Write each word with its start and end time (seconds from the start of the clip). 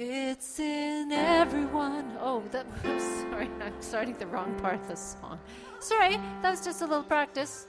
It's 0.00 0.60
in 0.60 1.10
everyone. 1.10 2.16
Oh, 2.20 2.44
that, 2.52 2.64
I'm 2.84 3.00
sorry. 3.00 3.50
I'm 3.60 3.74
starting 3.80 4.16
the 4.16 4.28
wrong 4.28 4.54
part 4.60 4.76
of 4.76 4.86
the 4.86 4.94
song. 4.94 5.40
Sorry, 5.80 6.20
that 6.40 6.50
was 6.50 6.64
just 6.64 6.82
a 6.82 6.86
little 6.86 7.02
practice. 7.02 7.66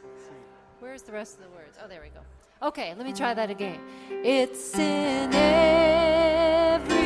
Where's 0.80 1.02
the 1.02 1.12
rest 1.12 1.40
of 1.40 1.46
the 1.46 1.50
words? 1.50 1.80
Oh, 1.84 1.88
there 1.88 2.02
we 2.02 2.10
go. 2.10 2.20
Okay, 2.68 2.94
let 2.94 3.08
me 3.08 3.14
try 3.14 3.34
that 3.34 3.50
again. 3.50 3.80
It's 4.12 4.78
in 4.78 5.34
everyone. 5.34 6.99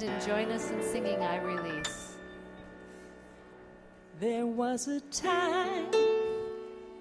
stand 0.00 0.12
and 0.12 0.26
join 0.26 0.50
us 0.50 0.70
in 0.70 0.82
singing 0.82 1.20
I 1.20 1.36
Release. 1.38 2.16
There 4.18 4.46
was 4.46 4.88
a 4.88 5.00
time 5.00 5.86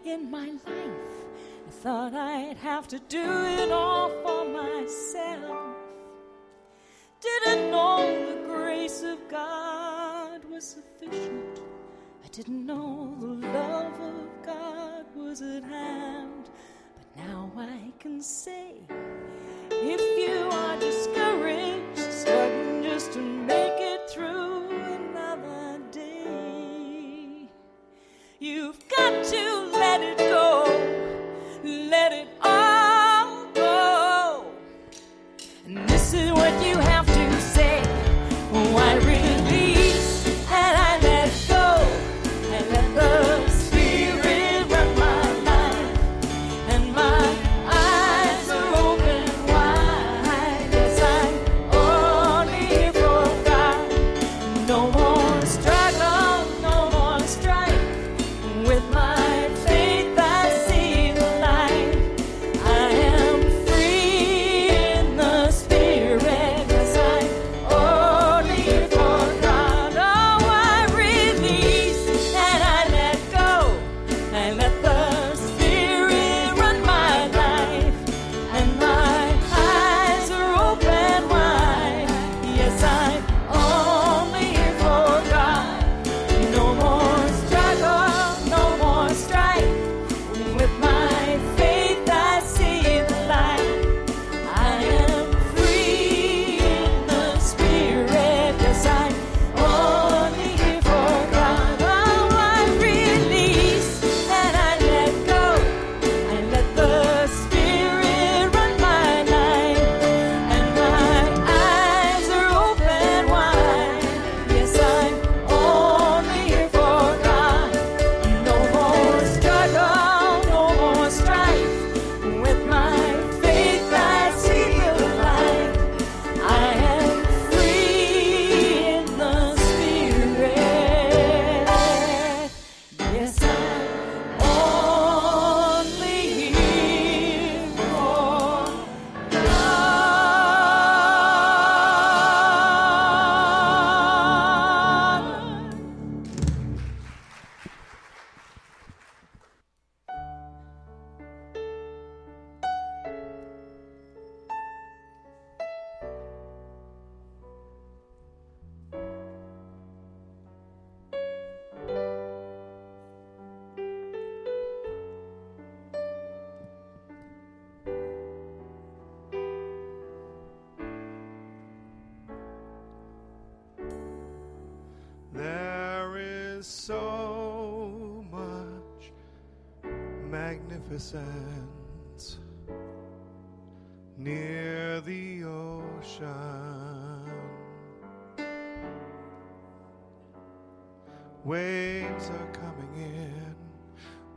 in 0.06 0.32
my 0.32 0.48
life 0.48 1.16
I 1.68 1.72
thought 1.72 2.14
I'd 2.14 2.58
have 2.58 2.88
to 2.90 3.00
do 3.00 3.22
it 3.22 3.72
all 3.72 4.10
for 4.24 4.46
myself. 4.46 5.76
Didn't 7.22 7.72
know 7.72 8.32
the 8.32 8.48
grace 8.48 9.04
of 9.04 9.20
God 9.30 10.44
was 10.46 10.66
sufficient. 10.66 11.62
I 12.24 12.28
didn't 12.32 12.66
know 12.66 13.16
the 13.20 13.48
love 13.48 14.00
of 14.00 14.46
God 14.46 15.06
was 15.16 15.42
at 15.42 15.64
hand. 15.64 16.50
But 16.96 17.24
now 17.28 17.52
I 17.58 17.92
can 18.00 18.22
say, 18.22 18.76
if 19.70 20.02
you 20.18 20.50
are 20.50 20.80
discouraged, 20.80 21.19
up 29.10 29.26
to 29.26 29.49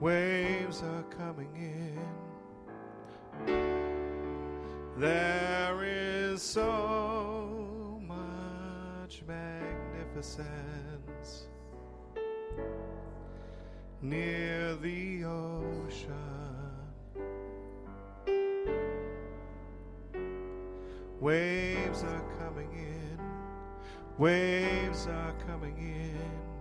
waves 0.03 0.83
are 0.83 1.05
coming 1.17 1.55
in. 1.55 1.97
There 4.99 5.85
is 5.85 6.43
so 6.43 8.01
much 8.05 9.23
magnificence 9.29 10.49
near 14.03 14.75
the 14.75 15.25
ocean. 15.25 16.11
Waves 21.21 22.03
are 22.03 22.25
coming 22.41 22.73
in, 22.73 23.21
waves 24.19 25.07
are 25.07 25.35
coming 25.47 25.79
in. 25.79 26.52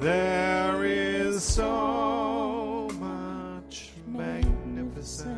There 0.00 0.84
is 0.84 1.42
so 1.42 2.88
much 3.00 3.90
magnificence 4.06 5.32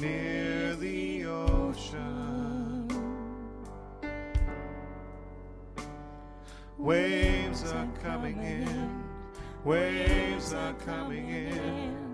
near 0.00 0.76
the 0.76 1.24
ocean. 1.26 2.88
Waves 6.78 7.64
are 7.64 7.88
coming 8.00 8.40
in, 8.40 9.02
waves 9.64 10.52
are 10.52 10.74
coming 10.74 11.28
in. 11.30 12.07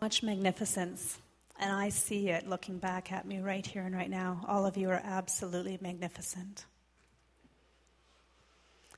Much 0.00 0.22
magnificence. 0.22 1.18
And 1.60 1.72
I 1.72 1.88
see 1.88 2.28
it 2.28 2.48
looking 2.48 2.78
back 2.78 3.10
at 3.10 3.26
me 3.26 3.40
right 3.40 3.66
here 3.66 3.82
and 3.82 3.94
right 3.94 4.10
now. 4.10 4.44
All 4.46 4.64
of 4.64 4.76
you 4.76 4.90
are 4.90 5.00
absolutely 5.02 5.78
magnificent. 5.80 6.64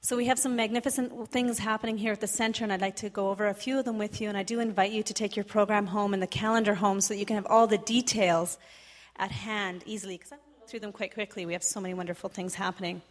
So, 0.02 0.16
we 0.16 0.26
have 0.26 0.38
some 0.38 0.57
magnificent 0.57 1.30
things 1.30 1.59
happening 1.59 1.99
here 1.99 2.12
at 2.12 2.21
the 2.21 2.26
center, 2.26 2.64
and 2.64 2.73
I'd 2.73 2.80
like 2.80 2.97
to 2.97 3.11
go 3.11 3.28
over 3.28 3.47
a 3.47 3.54
few 3.54 3.78
of 3.78 3.85
them 3.85 3.99
with 3.99 4.21
you. 4.21 4.30
And 4.30 4.37
I 4.37 4.42
do 4.42 4.59
invite 4.59 4.92
you 4.92 5.02
to 5.02 5.12
take 5.12 5.37
your 5.37 5.45
program 5.45 5.87
home 5.87 6.14
and 6.14 6.23
the 6.23 6.26
calendar 6.26 6.75
home 6.75 7.02
so 7.02 7.12
that 7.12 7.21
you 7.21 7.26
can 7.26 7.37
have 7.37 7.47
all 7.47 7.66
the 7.66 7.76
details 7.76 8.57
at 9.16 9.30
hand 9.30 9.83
easily, 9.85 10.16
because 10.16 10.33
I'm 10.33 10.38
through 10.66 10.80
them 10.80 10.92
quite 10.92 11.12
quickly. 11.12 11.45
We 11.45 11.52
have 11.52 11.62
so 11.62 11.80
many 11.80 11.92
wonderful 11.92 12.30
things 12.30 12.54
happening. 12.54 13.02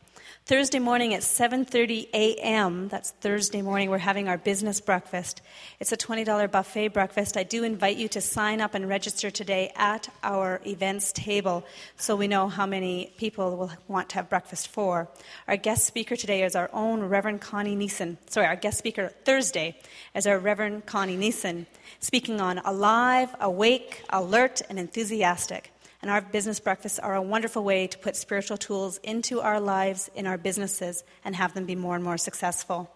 Thursday 0.46 0.80
morning 0.80 1.14
at 1.14 1.22
7:30 1.22 2.10
a.m. 2.14 2.88
That's 2.88 3.12
Thursday 3.12 3.62
morning. 3.62 3.90
We're 3.90 4.00
having 4.00 4.28
our 4.28 4.38
business 4.38 4.82
breakfast. 4.82 5.42
It's 5.80 5.92
a 5.92 5.98
$20 5.98 6.50
buffet 6.50 6.88
breakfast. 6.88 7.38
I 7.38 7.44
do 7.44 7.64
invite 7.64 7.98
you 7.98 8.08
to 8.10 8.22
sign 8.22 8.60
up 8.60 8.74
and 8.74 8.90
register 8.90 9.30
today 9.30 9.72
at 9.76 10.10
our 10.24 10.60
events 10.66 11.12
table 11.12 11.66
so 11.98 12.16
we 12.16 12.28
know 12.28 12.48
how 12.48 12.66
many 12.66 13.14
people 13.18 13.58
will 13.58 13.72
want 13.88 14.10
to 14.10 14.16
have 14.16 14.30
breakfast 14.30 14.70
for. 14.70 15.08
Our 15.48 15.58
guest 15.58 15.86
speaker 15.86 16.16
today 16.16 16.44
is 16.44 16.56
our 16.56 16.70
own 16.74 17.04
Reverend 17.04 17.42
Connie 17.42 17.76
Neeson. 17.76 18.18
Sorry, 18.30 18.48
our 18.48 18.56
guest 18.56 18.78
speaker 18.80 19.10
Thursday 19.26 19.78
is 20.16 20.26
our 20.26 20.40
Reverend 20.40 20.86
Connie 20.86 21.18
Neeson, 21.18 21.68
speaking 22.00 22.42
on 22.42 22.58
alive, 22.60 23.36
awake, 23.40 24.04
alert, 24.10 24.62
and 24.70 24.80
enthusiastic. 24.80 25.72
And 26.02 26.10
our 26.10 26.22
business 26.22 26.60
breakfasts 26.60 27.00
are 27.00 27.16
a 27.16 27.22
wonderful 27.22 27.64
way 27.64 27.88
to 27.88 27.98
put 27.98 28.16
spiritual 28.16 28.58
tools 28.58 29.00
into 29.04 29.42
our 29.42 29.60
lives, 29.60 30.10
in 30.16 30.28
our 30.28 30.38
businesses, 30.38 31.04
and 31.26 31.36
have 31.36 31.54
them 31.54 31.66
be 31.66 31.76
more 31.76 31.96
and 31.96 32.04
more 32.04 32.18
successful. 32.18 32.90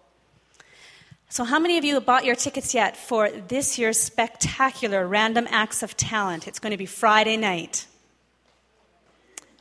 So, 1.30 1.44
how 1.44 1.60
many 1.60 1.78
of 1.78 1.84
you 1.84 1.96
have 1.96 2.06
bought 2.06 2.26
your 2.26 2.36
tickets 2.36 2.74
yet 2.74 2.96
for 2.96 3.30
this 3.30 3.80
year's 3.80 4.00
spectacular 4.00 5.08
Random 5.08 5.48
Acts 5.50 5.84
of 5.84 5.98
Talent? 5.98 6.48
It's 6.48 6.60
going 6.60 6.72
to 6.72 6.78
be 6.78 6.86
Friday 6.86 7.38
night. 7.38 7.88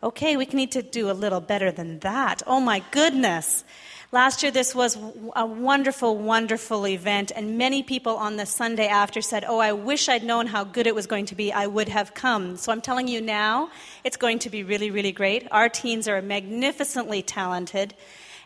Okay, 0.02 0.36
we 0.36 0.44
need 0.46 0.72
to 0.72 0.82
do 0.82 1.10
a 1.10 1.12
little 1.12 1.40
better 1.40 1.72
than 1.72 2.00
that. 2.00 2.42
Oh 2.46 2.60
my 2.60 2.82
goodness. 2.90 3.64
Last 4.14 4.42
year, 4.42 4.52
this 4.52 4.74
was 4.74 4.98
a 5.34 5.46
wonderful, 5.46 6.18
wonderful 6.18 6.86
event, 6.86 7.32
and 7.34 7.56
many 7.56 7.82
people 7.82 8.16
on 8.16 8.36
the 8.36 8.44
Sunday 8.44 8.86
after 8.86 9.22
said, 9.22 9.42
Oh, 9.48 9.58
I 9.58 9.72
wish 9.72 10.06
I'd 10.06 10.22
known 10.22 10.46
how 10.48 10.64
good 10.64 10.86
it 10.86 10.94
was 10.94 11.06
going 11.06 11.24
to 11.26 11.34
be. 11.34 11.50
I 11.50 11.66
would 11.66 11.88
have 11.88 12.12
come. 12.12 12.58
So 12.58 12.72
I'm 12.72 12.82
telling 12.82 13.08
you 13.08 13.22
now, 13.22 13.70
it's 14.04 14.18
going 14.18 14.40
to 14.40 14.50
be 14.50 14.64
really, 14.64 14.90
really 14.90 15.12
great. 15.12 15.48
Our 15.50 15.70
teens 15.70 16.08
are 16.08 16.20
magnificently 16.20 17.22
talented, 17.22 17.94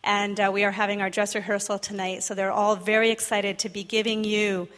and 0.04 0.38
uh, 0.38 0.52
we 0.54 0.62
are 0.62 0.70
having 0.70 1.02
our 1.02 1.11
dress 1.11 1.35
rehearsal 1.35 1.80
tonight, 1.80 2.23
so 2.23 2.35
they're 2.35 2.52
all 2.52 2.76
very 2.76 3.11
excited 3.11 3.58
to 3.58 3.68
be 3.68 3.82
giving 3.82 4.23
you 4.23 4.68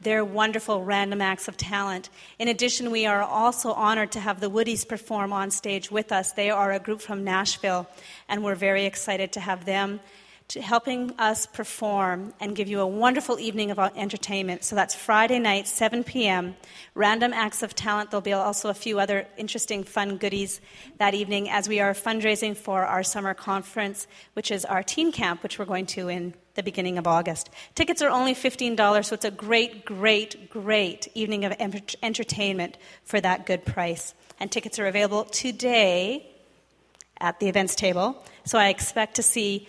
their 0.00 0.24
wonderful 0.24 0.82
random 0.82 1.20
acts 1.20 1.48
of 1.48 1.58
talent. 1.58 2.08
In 2.38 2.48
addition, 2.48 2.90
we 2.90 3.04
are 3.04 3.20
also 3.20 3.74
honored 3.74 4.12
to 4.12 4.20
have 4.20 4.40
the 4.40 4.50
Woodies 4.50 4.88
perform 4.88 5.30
on 5.30 5.50
stage 5.50 5.90
with 5.90 6.10
us. 6.10 6.32
They 6.32 6.48
are 6.48 6.72
a 6.72 6.78
group 6.78 7.02
from 7.02 7.22
Nashville, 7.22 7.86
and 8.30 8.42
we're 8.42 8.54
very 8.54 8.86
excited 8.86 9.32
to 9.32 9.40
have 9.40 9.66
them 9.66 10.00
to 10.48 10.62
helping 10.62 11.12
us 11.18 11.44
perform 11.44 12.32
and 12.40 12.56
give 12.56 12.68
you 12.68 12.80
a 12.80 12.86
wonderful 12.86 13.38
evening 13.38 13.70
of 13.70 13.78
entertainment. 13.78 14.64
So 14.64 14.74
that's 14.74 14.94
Friday 14.94 15.38
night, 15.38 15.68
7 15.68 16.04
p.m. 16.04 16.56
Random 16.94 17.34
acts 17.34 17.62
of 17.62 17.74
talent. 17.74 18.10
There'll 18.10 18.22
be 18.22 18.32
also 18.32 18.70
a 18.70 18.74
few 18.74 18.98
other 18.98 19.26
interesting, 19.36 19.84
fun 19.84 20.16
goodies 20.16 20.62
that 20.96 21.12
evening 21.12 21.50
as 21.50 21.68
we 21.68 21.80
are 21.80 21.92
fundraising 21.92 22.56
for 22.56 22.86
our 22.86 23.02
summer 23.02 23.34
conference, 23.34 24.06
which 24.32 24.50
is 24.50 24.64
our 24.64 24.82
teen 24.82 25.12
camp, 25.12 25.42
which 25.42 25.58
we're 25.58 25.66
going 25.66 25.86
to 25.86 26.08
in 26.08 26.32
the 26.54 26.62
beginning 26.62 26.96
of 26.96 27.06
August. 27.06 27.50
Tickets 27.74 28.00
are 28.00 28.08
only 28.08 28.34
$15, 28.34 29.04
so 29.04 29.14
it's 29.14 29.26
a 29.26 29.30
great, 29.30 29.84
great, 29.84 30.48
great 30.48 31.08
evening 31.14 31.44
of 31.44 31.52
entertainment 32.02 32.78
for 33.04 33.20
that 33.20 33.44
good 33.44 33.66
price. 33.66 34.14
And 34.40 34.50
tickets 34.50 34.78
are 34.78 34.86
available 34.86 35.24
today 35.24 36.26
at 37.20 37.38
the 37.38 37.48
events 37.48 37.74
table. 37.74 38.24
So 38.44 38.58
I 38.58 38.68
expect 38.68 39.16
to 39.16 39.22
see 39.22 39.68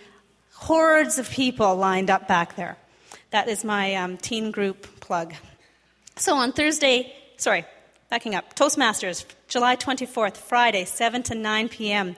hordes 0.60 1.18
of 1.18 1.30
people 1.30 1.74
lined 1.74 2.10
up 2.10 2.28
back 2.28 2.54
there. 2.56 2.76
That 3.30 3.48
is 3.48 3.64
my 3.64 3.94
um, 3.94 4.18
teen 4.18 4.50
group 4.50 5.00
plug. 5.00 5.32
So 6.16 6.34
on 6.36 6.52
Thursday, 6.52 7.14
sorry, 7.38 7.64
backing 8.10 8.34
up, 8.34 8.54
Toastmasters, 8.54 9.24
July 9.48 9.76
24th, 9.76 10.36
Friday, 10.36 10.84
7 10.84 11.22
to 11.24 11.34
9 11.34 11.68
p.m. 11.70 12.14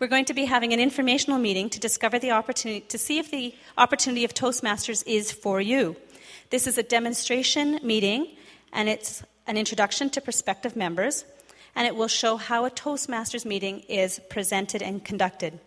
We're 0.00 0.08
going 0.08 0.24
to 0.24 0.34
be 0.34 0.44
having 0.44 0.72
an 0.72 0.80
informational 0.80 1.38
meeting 1.38 1.70
to 1.70 1.78
discover 1.78 2.18
the 2.18 2.32
opportunity, 2.32 2.80
to 2.88 2.98
see 2.98 3.18
if 3.18 3.30
the 3.30 3.54
opportunity 3.78 4.24
of 4.24 4.34
Toastmasters 4.34 5.04
is 5.06 5.30
for 5.30 5.60
you. 5.60 5.94
This 6.50 6.66
is 6.66 6.76
a 6.78 6.82
demonstration 6.82 7.78
meeting, 7.84 8.26
and 8.72 8.88
it's 8.88 9.22
an 9.46 9.56
introduction 9.56 10.10
to 10.10 10.20
prospective 10.20 10.74
members, 10.74 11.24
and 11.76 11.86
it 11.86 11.94
will 11.94 12.08
show 12.08 12.38
how 12.38 12.64
a 12.64 12.70
Toastmasters 12.70 13.44
meeting 13.44 13.80
is 13.88 14.20
presented 14.28 14.82
and 14.82 15.04
conducted. 15.04 15.60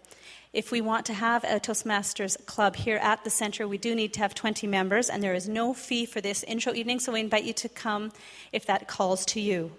If 0.57 0.71
we 0.71 0.81
want 0.81 1.05
to 1.05 1.13
have 1.13 1.43
a 1.43 1.59
Toastmasters 1.59 2.43
club 2.47 2.75
here 2.77 2.97
at 2.97 3.23
the 3.23 3.29
center, 3.29 3.67
we 3.67 3.77
do 3.77 3.93
need 3.93 4.11
to 4.13 4.21
have 4.21 4.33
20 4.33 4.65
members, 4.65 5.07
and 5.07 5.21
there 5.21 5.35
is 5.35 5.47
no 5.47 5.71
fee 5.71 6.07
for 6.07 6.19
this 6.19 6.41
intro 6.45 6.73
evening, 6.73 6.99
so 6.99 7.11
we 7.11 7.19
invite 7.19 7.43
you 7.43 7.53
to 7.53 7.69
come 7.69 8.11
if 8.51 8.65
that 8.65 8.87
calls 8.87 9.23
to 9.27 9.39
you. 9.39 9.73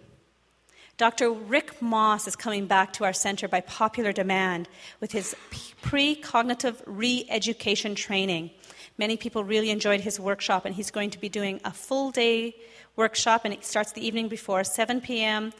Dr. 0.97 1.33
Rick 1.33 1.83
Moss 1.83 2.29
is 2.29 2.37
coming 2.37 2.69
back 2.69 2.93
to 2.93 3.03
our 3.03 3.13
center 3.13 3.49
by 3.49 3.61
popular 3.61 4.13
demand 4.13 4.69
with 5.01 5.11
his 5.11 5.35
pre 5.83 6.15
cognitive 6.15 6.81
re 6.87 7.27
education 7.29 7.97
training. 7.97 8.53
Many 8.99 9.17
people 9.17 9.43
really 9.43 9.71
enjoyed 9.71 10.03
his 10.03 10.21
workshop, 10.21 10.65
and 10.65 10.77
he's 10.77 10.93
going 10.93 11.11
to 11.11 11.19
be 11.19 11.29
doing 11.29 11.61
a 11.65 11.73
full 11.73 12.13
day 12.13 12.55
workshop, 12.95 13.45
and 13.45 13.53
it 13.53 13.65
starts 13.65 13.91
the 13.91 14.07
evening 14.07 14.29
before 14.29 14.63
7 14.63 15.01
p.m. 15.01 15.53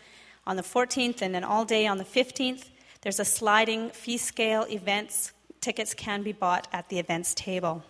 on 0.47 0.55
the 0.55 0.63
14th 0.63 1.23
and 1.23 1.35
then 1.35 1.43
all 1.43 1.65
day 1.65 1.89
on 1.89 1.99
the 1.99 2.05
15th. 2.05 2.67
There's 3.03 3.21
a 3.21 3.25
sliding 3.25 3.91
fee 3.91 4.19
scale 4.19 4.67
events. 4.69 5.33
Tickets 5.61 5.95
can 5.95 6.23
be 6.23 6.33
bought 6.33 6.67
at 6.73 6.89
the 6.89 6.99
events 6.99 7.33
table. 7.35 7.85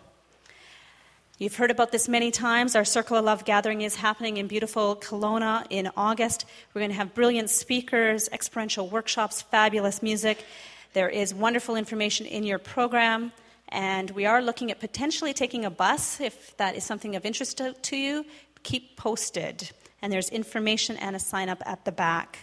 You've 1.39 1.55
heard 1.55 1.71
about 1.71 1.91
this 1.91 2.09
many 2.09 2.31
times. 2.31 2.75
Our 2.75 2.83
Circle 2.83 3.17
of 3.17 3.25
Love 3.25 3.45
gathering 3.45 3.81
is 3.81 3.95
happening 3.95 4.37
in 4.37 4.47
beautiful 4.47 4.97
Kelowna 4.97 5.65
in 5.69 5.89
August. 5.95 6.45
We're 6.73 6.81
going 6.81 6.91
to 6.91 6.97
have 6.97 7.15
brilliant 7.15 7.49
speakers, 7.49 8.27
experiential 8.27 8.89
workshops, 8.89 9.41
fabulous 9.41 10.03
music. 10.03 10.45
There 10.93 11.09
is 11.09 11.33
wonderful 11.33 11.75
information 11.75 12.25
in 12.25 12.43
your 12.43 12.59
program, 12.59 13.31
and 13.69 14.11
we 14.11 14.25
are 14.25 14.41
looking 14.41 14.69
at 14.69 14.79
potentially 14.79 15.33
taking 15.33 15.63
a 15.63 15.69
bus 15.69 16.19
if 16.19 16.57
that 16.57 16.75
is 16.75 16.83
something 16.83 17.15
of 17.15 17.25
interest 17.25 17.57
to, 17.59 17.73
to 17.73 17.95
you. 17.95 18.25
Keep 18.63 18.97
posted, 18.97 19.71
and 20.01 20.11
there's 20.11 20.29
information 20.29 20.97
and 20.97 21.15
a 21.15 21.19
sign 21.19 21.47
up 21.47 21.63
at 21.65 21.85
the 21.85 21.91
back. 21.93 22.39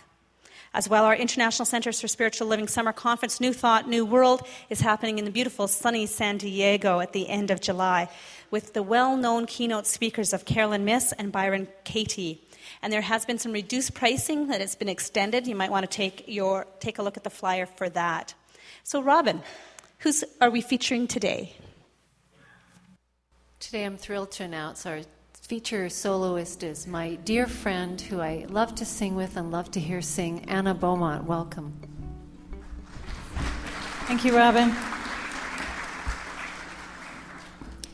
As 0.77 0.91
well, 0.91 1.07
our 1.07 1.17
International 1.17 1.65
Centers 1.65 2.03
for 2.03 2.07
Spiritual 2.07 2.49
Living 2.49 2.69
Summer 2.69 2.93
Conference, 2.93 3.41
New 3.41 3.55
Thought, 3.55 3.89
New 3.89 4.05
World, 4.05 4.47
is 4.69 4.83
happening 4.83 5.19
in 5.19 5.25
the 5.25 5.31
beautiful 5.31 5.69
sunny 5.69 6.05
San 6.05 6.37
Diego 6.37 7.01
at 7.01 7.15
the 7.15 7.31
end 7.31 7.51
of 7.51 7.63
July 7.63 8.11
with 8.51 8.75
the 8.75 8.83
well 8.83 9.17
known 9.17 9.47
keynote 9.47 9.87
speakers 9.87 10.35
of 10.35 10.45
Caroline 10.45 10.85
Myss 10.85 11.15
and 11.19 11.33
Byron 11.33 11.67
Katie. 11.85 12.47
And 12.83 12.93
there 12.93 13.01
has 13.01 13.25
been 13.25 13.39
some 13.39 13.53
reduced 13.53 13.95
pricing 13.95 14.49
that 14.49 14.61
has 14.61 14.75
been 14.75 14.91
extended. 14.91 15.47
You 15.47 15.57
might 15.57 15.71
want 15.71 15.91
to 15.91 15.97
take, 15.97 16.25
your, 16.27 16.67
take 16.79 16.99
a 16.99 17.03
look 17.03 17.17
at 17.17 17.25
the 17.25 17.31
flyer 17.31 17.65
for 17.65 17.89
that. 17.89 18.35
So, 18.85 19.01
Robin, 19.01 19.41
who 20.01 20.13
are 20.43 20.51
we 20.51 20.61
featuring 20.61 21.07
today? 21.07 21.55
Today, 23.61 23.87
I'm 23.87 23.97
thrilled 23.97 24.31
to 24.33 24.45
announce 24.45 24.85
our 24.85 25.01
feature 25.47 25.89
soloist 25.89 26.65
is 26.65 26.89
my 26.89 27.15
dear 27.25 27.47
friend 27.47 28.01
who 28.01 28.21
I 28.21 28.47
love 28.49 28.75
to 28.75 28.85
sing 28.85 29.15
with 29.15 29.37
and 29.37 29.53
love 29.53 29.71
to 29.73 29.81
hear 29.81 30.03
sing, 30.03 30.45
Anna 30.49 30.75
Beaumont. 30.75 31.23
Welcome. 31.23 31.73
Thank 34.09 34.25
you, 34.25 34.37
Robin. 34.37 34.75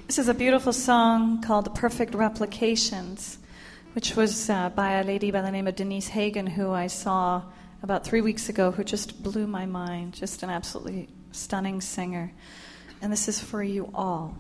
This 0.07 0.19
is 0.19 0.29
a 0.29 0.35
beautiful 0.35 0.73
song 0.73 1.43
called 1.43 1.75
Perfect 1.75 2.15
Replications, 2.15 3.37
which 3.93 4.17
was 4.17 4.49
uh, 4.49 4.71
by 4.71 4.93
a 4.93 5.05
lady 5.05 5.31
by 5.31 5.43
the 5.43 5.51
name 5.51 5.67
of 5.67 5.77
Denise 5.77 6.09
Hagen, 6.09 6.47
who 6.47 6.71
I 6.71 6.87
saw 6.87 7.43
about 7.83 8.03
three 8.03 8.23
weeks 8.23 8.49
ago, 8.49 8.71
who 8.71 8.83
just 8.83 9.23
blew 9.23 9.47
my 9.47 9.67
mind. 9.67 10.15
Just 10.15 10.43
an 10.43 10.49
absolutely 10.49 11.11
stunning 11.33 11.83
singer. 11.83 12.33
And 13.03 13.13
this 13.13 13.29
is 13.29 13.39
for 13.39 13.63
you 13.63 13.91
all. 13.95 14.35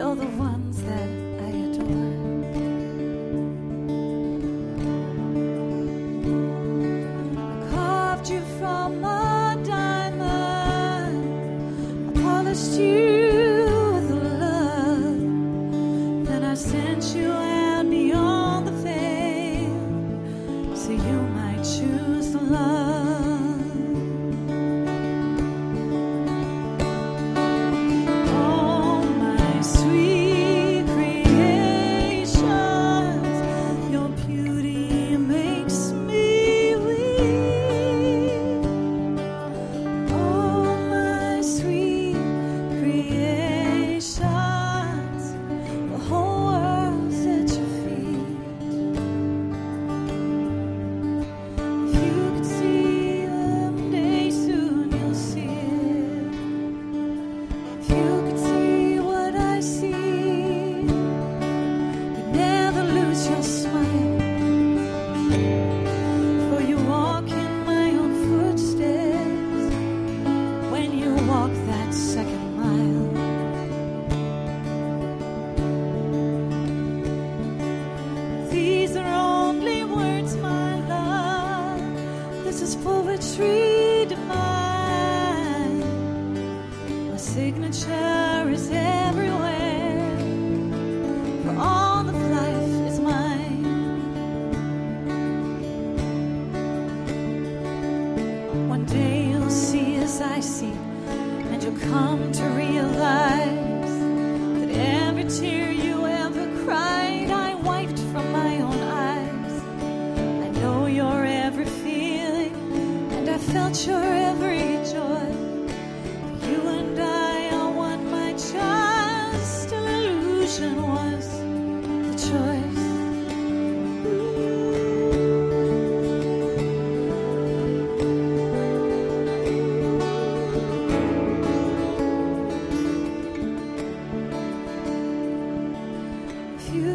You're 0.00 0.16
the 0.16 0.24
ones 0.28 0.82
that 0.84 1.19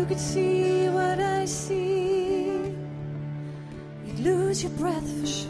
you 0.06 0.10
could 0.10 0.20
see 0.20 0.88
what 0.89 1.20
I 1.20 1.46
see, 1.46 2.46
you'd 4.06 4.20
lose 4.20 4.62
your 4.62 4.72
breath 4.74 5.10
for 5.20 5.26
sure. 5.26 5.50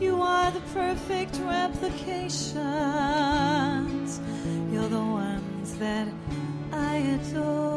You 0.00 0.20
are 0.20 0.50
the 0.50 0.58
perfect 0.74 1.38
replications. 1.44 4.20
You're 4.72 4.88
the 4.88 4.98
ones 4.98 5.78
that 5.78 6.08
I 6.72 6.96
adore. 6.96 7.67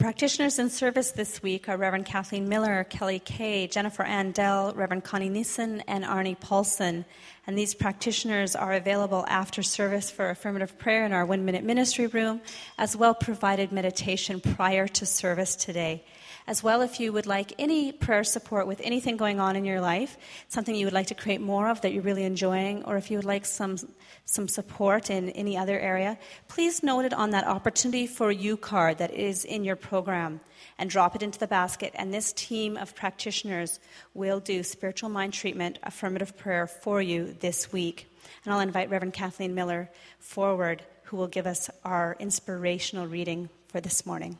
Practitioners 0.00 0.58
in 0.58 0.70
service 0.70 1.10
this 1.10 1.42
week 1.42 1.68
are 1.68 1.76
Reverend 1.76 2.06
Kathleen 2.06 2.48
Miller, 2.48 2.84
Kelly 2.84 3.18
Kay, 3.18 3.66
Jennifer 3.66 4.02
Andell, 4.02 4.74
Reverend 4.74 5.04
Connie 5.04 5.28
Nissen, 5.28 5.82
and 5.86 6.04
Arnie 6.04 6.40
Paulson. 6.40 7.04
And 7.46 7.58
these 7.58 7.74
practitioners 7.74 8.56
are 8.56 8.72
available 8.72 9.26
after 9.28 9.62
service 9.62 10.10
for 10.10 10.30
affirmative 10.30 10.78
prayer 10.78 11.04
in 11.04 11.12
our 11.12 11.26
one 11.26 11.44
minute 11.44 11.64
ministry 11.64 12.06
room, 12.06 12.40
as 12.78 12.96
well 12.96 13.12
provided 13.12 13.72
meditation 13.72 14.40
prior 14.40 14.88
to 14.88 15.04
service 15.04 15.54
today. 15.54 16.02
As 16.46 16.62
well, 16.62 16.80
if 16.80 16.98
you 16.98 17.12
would 17.12 17.26
like 17.26 17.52
any 17.58 17.92
prayer 17.92 18.24
support 18.24 18.66
with 18.66 18.80
anything 18.82 19.16
going 19.16 19.38
on 19.38 19.54
in 19.54 19.64
your 19.64 19.80
life, 19.80 20.16
something 20.48 20.74
you 20.74 20.86
would 20.86 20.94
like 20.94 21.08
to 21.08 21.14
create 21.14 21.40
more 21.40 21.68
of 21.68 21.80
that 21.82 21.92
you're 21.92 22.02
really 22.02 22.24
enjoying, 22.24 22.82
or 22.84 22.96
if 22.96 23.10
you 23.10 23.18
would 23.18 23.24
like 23.24 23.44
some, 23.44 23.76
some 24.24 24.48
support 24.48 25.10
in 25.10 25.30
any 25.30 25.56
other 25.56 25.78
area, 25.78 26.18
please 26.48 26.82
note 26.82 27.04
it 27.04 27.12
on 27.12 27.30
that 27.30 27.46
opportunity 27.46 28.06
for 28.06 28.32
you 28.32 28.56
card 28.56 28.98
that 28.98 29.12
is 29.12 29.44
in 29.44 29.62
your 29.62 29.76
program 29.90 30.40
and 30.78 30.88
drop 30.88 31.16
it 31.16 31.22
into 31.22 31.40
the 31.40 31.48
basket. 31.48 31.92
And 31.96 32.14
this 32.14 32.32
team 32.32 32.76
of 32.76 32.94
practitioners 32.94 33.80
will 34.14 34.38
do 34.38 34.62
spiritual 34.62 35.10
mind 35.10 35.32
treatment, 35.32 35.80
affirmative 35.82 36.36
prayer 36.36 36.68
for 36.68 37.02
you 37.02 37.36
this 37.40 37.72
week. 37.72 38.06
And 38.44 38.54
I'll 38.54 38.60
invite 38.60 38.88
Reverend 38.88 39.14
Kathleen 39.14 39.52
Miller 39.52 39.90
forward, 40.20 40.82
who 41.06 41.16
will 41.16 41.26
give 41.26 41.44
us 41.44 41.68
our 41.84 42.16
inspirational 42.20 43.08
reading 43.08 43.48
for 43.66 43.80
this 43.80 44.06
morning. 44.06 44.38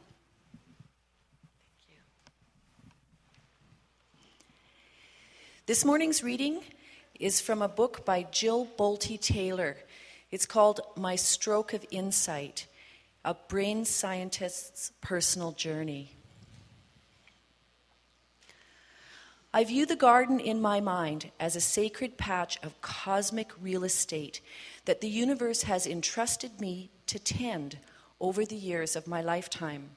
This 5.66 5.84
morning's 5.84 6.22
reading 6.22 6.60
is 7.18 7.40
from 7.40 7.60
a 7.60 7.68
book 7.68 8.04
by 8.04 8.24
Jill 8.30 8.68
Bolte 8.78 9.20
Taylor. 9.20 9.76
It's 10.30 10.46
called 10.46 10.80
My 10.96 11.16
Stroke 11.16 11.72
of 11.72 11.84
Insight 11.90 12.66
A 13.22 13.34
Brain 13.34 13.84
Scientist's 13.84 14.92
Personal 15.02 15.52
Journey. 15.52 16.16
I 19.52 19.62
view 19.64 19.84
the 19.84 19.94
garden 19.94 20.40
in 20.40 20.62
my 20.62 20.80
mind 20.80 21.30
as 21.38 21.54
a 21.54 21.60
sacred 21.60 22.16
patch 22.16 22.58
of 22.62 22.80
cosmic 22.80 23.50
real 23.60 23.84
estate 23.84 24.40
that 24.86 25.02
the 25.02 25.08
universe 25.08 25.64
has 25.64 25.86
entrusted 25.86 26.62
me 26.62 26.88
to 27.08 27.18
tend 27.18 27.76
over 28.20 28.46
the 28.46 28.56
years 28.56 28.96
of 28.96 29.06
my 29.06 29.20
lifetime. 29.20 29.90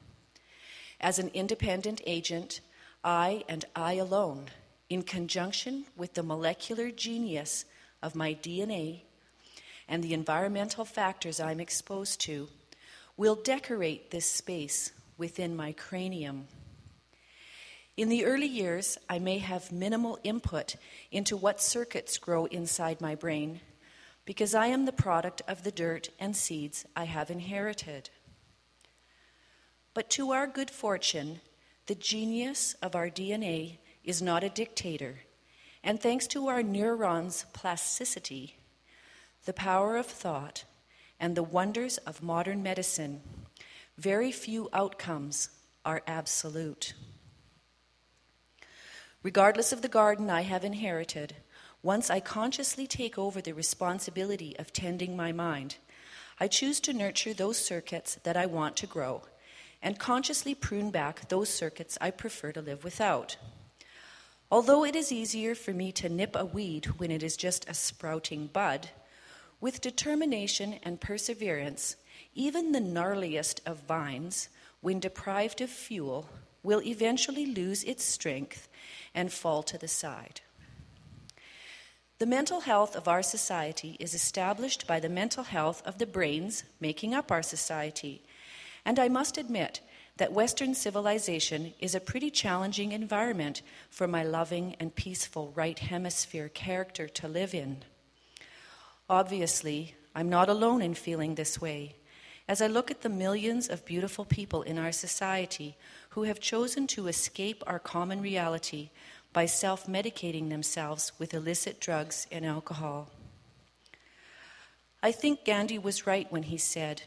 As 1.00 1.18
an 1.18 1.32
independent 1.34 2.02
agent, 2.06 2.60
I 3.06 3.46
and 3.48 3.64
I 3.74 3.94
alone, 3.94 4.48
in 4.90 5.02
conjunction 5.02 5.86
with 5.96 6.16
the 6.16 6.24
molecular 6.24 6.92
genius 6.92 7.64
of 8.02 8.16
my 8.16 8.34
DNA 8.34 9.04
and 9.88 10.04
the 10.04 10.14
environmental 10.14 10.84
factors 10.84 11.40
I'm 11.40 11.62
exposed 11.62 12.20
to, 12.22 12.50
will 13.18 13.36
decorate 13.36 14.12
this 14.12 14.26
space 14.26 14.92
within 15.18 15.56
my 15.56 15.72
cranium. 15.72 16.48
In 17.96 18.10
the 18.10 18.26
early 18.26 18.48
years, 18.48 18.98
I 19.08 19.20
may 19.20 19.38
have 19.38 19.72
minimal 19.72 20.18
input 20.24 20.76
into 21.12 21.38
what 21.38 21.62
circuits 21.62 22.18
grow 22.18 22.46
inside 22.46 23.00
my 23.00 23.14
brain 23.14 23.62
because 24.26 24.56
I 24.56 24.68
am 24.68 24.86
the 24.86 24.92
product 24.92 25.42
of 25.48 25.64
the 25.64 25.72
dirt 25.72 26.10
and 26.20 26.36
seeds 26.36 26.86
I 26.96 27.04
have 27.04 27.30
inherited. 27.30 28.10
But 29.94 30.10
to 30.12 30.32
our 30.32 30.48
good 30.48 30.72
fortune, 30.72 31.42
the 31.86 31.96
genius 31.96 32.76
of 32.82 32.96
our 32.96 33.10
DNA 33.10 33.78
is 34.04 34.22
not 34.22 34.44
a 34.44 34.50
dictator, 34.50 35.20
and 35.84 36.00
thanks 36.00 36.26
to 36.28 36.48
our 36.48 36.64
neurons' 36.64 37.46
plasticity, 37.54 38.58
the 39.46 39.54
power 39.54 39.98
of 39.98 40.06
thought, 40.06 40.64
and 41.20 41.36
the 41.36 41.44
wonders 41.44 41.98
of 42.00 42.24
modern 42.24 42.64
medicine, 42.64 43.22
very 43.98 44.32
few 44.32 44.70
outcomes 44.74 45.50
are 45.86 46.02
absolute. 46.08 46.94
Regardless 49.22 49.72
of 49.72 49.82
the 49.82 49.88
garden 49.88 50.30
I 50.30 50.42
have 50.42 50.64
inherited, 50.64 51.36
once 51.82 52.10
I 52.10 52.20
consciously 52.20 52.88
take 52.88 53.18
over 53.18 53.42
the 53.42 53.54
responsibility 53.54 54.56
of 54.58 54.74
tending 54.74 55.16
my 55.16 55.32
mind, 55.32 55.78
I 56.40 56.48
choose 56.48 56.80
to 56.82 56.94
nurture 56.94 57.34
those 57.34 57.58
circuits 57.58 58.16
that 58.24 58.36
I 58.36 58.46
want 58.46 58.76
to 58.78 58.88
grow 58.88 59.24
and 59.84 60.00
consciously 60.00 60.56
prune 60.56 60.90
back 60.90 61.28
those 61.28 61.50
circuits 61.50 61.98
I 62.00 62.10
prefer 62.10 62.54
to 62.54 62.62
live 62.62 62.84
without. 62.84 63.36
Although 64.50 64.86
it 64.86 64.96
is 64.96 65.12
easier 65.12 65.56
for 65.56 65.74
me 65.74 65.92
to 65.94 66.10
nip 66.10 66.36
a 66.36 66.46
weed 66.46 66.86
when 66.98 67.12
it 67.12 67.22
is 67.22 67.36
just 67.36 67.68
a 67.68 67.74
sprouting 67.74 68.48
bud, 68.48 68.90
with 69.64 69.80
determination 69.80 70.76
and 70.84 71.00
perseverance, 71.00 71.96
even 72.36 72.74
the 72.74 72.82
gnarliest 72.82 73.62
of 73.66 73.80
vines, 73.88 74.50
when 74.82 75.00
deprived 75.00 75.62
of 75.62 75.70
fuel, 75.70 76.28
will 76.64 76.82
eventually 76.82 77.46
lose 77.46 77.82
its 77.86 78.04
strength 78.04 78.68
and 79.16 79.32
fall 79.32 79.64
to 79.64 79.78
the 79.78 79.88
side. 79.88 80.42
The 82.20 82.26
mental 82.26 82.60
health 82.60 82.94
of 82.94 83.08
our 83.08 83.24
society 83.24 83.96
is 84.02 84.14
established 84.14 84.86
by 84.86 85.00
the 85.00 85.08
mental 85.08 85.46
health 85.46 85.82
of 85.86 85.98
the 85.98 86.06
brains 86.06 86.66
making 86.82 87.14
up 87.14 87.32
our 87.32 87.42
society. 87.42 88.22
And 88.84 89.00
I 89.00 89.08
must 89.08 89.38
admit 89.38 89.80
that 90.18 90.34
Western 90.34 90.76
civilization 90.76 91.74
is 91.80 91.96
a 91.96 92.02
pretty 92.02 92.32
challenging 92.32 92.92
environment 92.92 93.62
for 93.90 94.10
my 94.10 94.26
loving 94.26 94.76
and 94.78 94.94
peaceful 94.94 95.54
right 95.56 95.80
hemisphere 95.80 96.50
character 96.50 97.08
to 97.08 97.30
live 97.30 97.54
in. 97.54 97.86
Obviously, 99.10 99.96
I'm 100.16 100.30
not 100.30 100.50
alone 100.50 100.82
in 100.82 100.94
feeling 100.94 101.36
this 101.36 101.60
way. 101.60 101.96
As 102.48 102.62
I 102.62 102.68
look 102.68 102.92
at 102.92 103.02
the 103.02 103.10
millions 103.10 103.70
of 103.70 103.86
beautiful 103.86 104.26
people 104.26 104.64
in 104.64 104.78
our 104.78 104.92
society 104.92 105.78
who 106.10 106.24
have 106.24 106.40
chosen 106.40 106.88
to 106.88 107.08
escape 107.08 107.64
our 107.66 107.80
common 107.80 108.22
reality 108.22 108.90
by 109.32 109.46
self 109.46 109.88
medicating 109.88 110.50
themselves 110.50 111.12
with 111.18 111.34
illicit 111.34 111.80
drugs 111.80 112.28
and 112.32 112.46
alcohol. 112.46 113.10
I 115.02 115.12
think 115.12 115.44
Gandhi 115.44 115.80
was 115.80 116.08
right 116.08 116.32
when 116.32 116.44
he 116.44 116.58
said, 116.58 117.04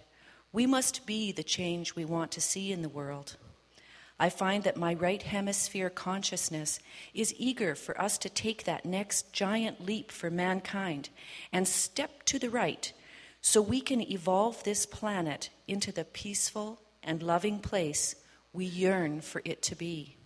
We 0.52 0.66
must 0.66 1.06
be 1.06 1.32
the 1.32 1.42
change 1.42 1.94
we 1.94 2.04
want 2.04 2.30
to 2.32 2.40
see 2.40 2.72
in 2.72 2.82
the 2.82 2.88
world. 2.88 3.36
I 4.18 4.30
find 4.30 4.64
that 4.64 4.78
my 4.78 4.94
right 4.94 5.22
hemisphere 5.22 5.90
consciousness 5.90 6.80
is 7.12 7.34
eager 7.36 7.74
for 7.74 8.00
us 8.00 8.16
to 8.18 8.30
take 8.30 8.64
that 8.64 8.86
next 8.86 9.32
giant 9.32 9.84
leap 9.84 10.10
for 10.10 10.30
mankind 10.30 11.10
and 11.52 11.68
step 11.68 12.22
to 12.24 12.38
the 12.38 12.48
right 12.48 12.92
so 13.42 13.60
we 13.60 13.80
can 13.80 14.00
evolve 14.00 14.64
this 14.64 14.86
planet 14.86 15.50
into 15.68 15.92
the 15.92 16.04
peaceful 16.04 16.80
and 17.02 17.22
loving 17.22 17.58
place 17.58 18.16
we 18.52 18.64
yearn 18.64 19.20
for 19.20 19.42
it 19.44 19.60
to 19.62 19.76
be. 19.76 20.16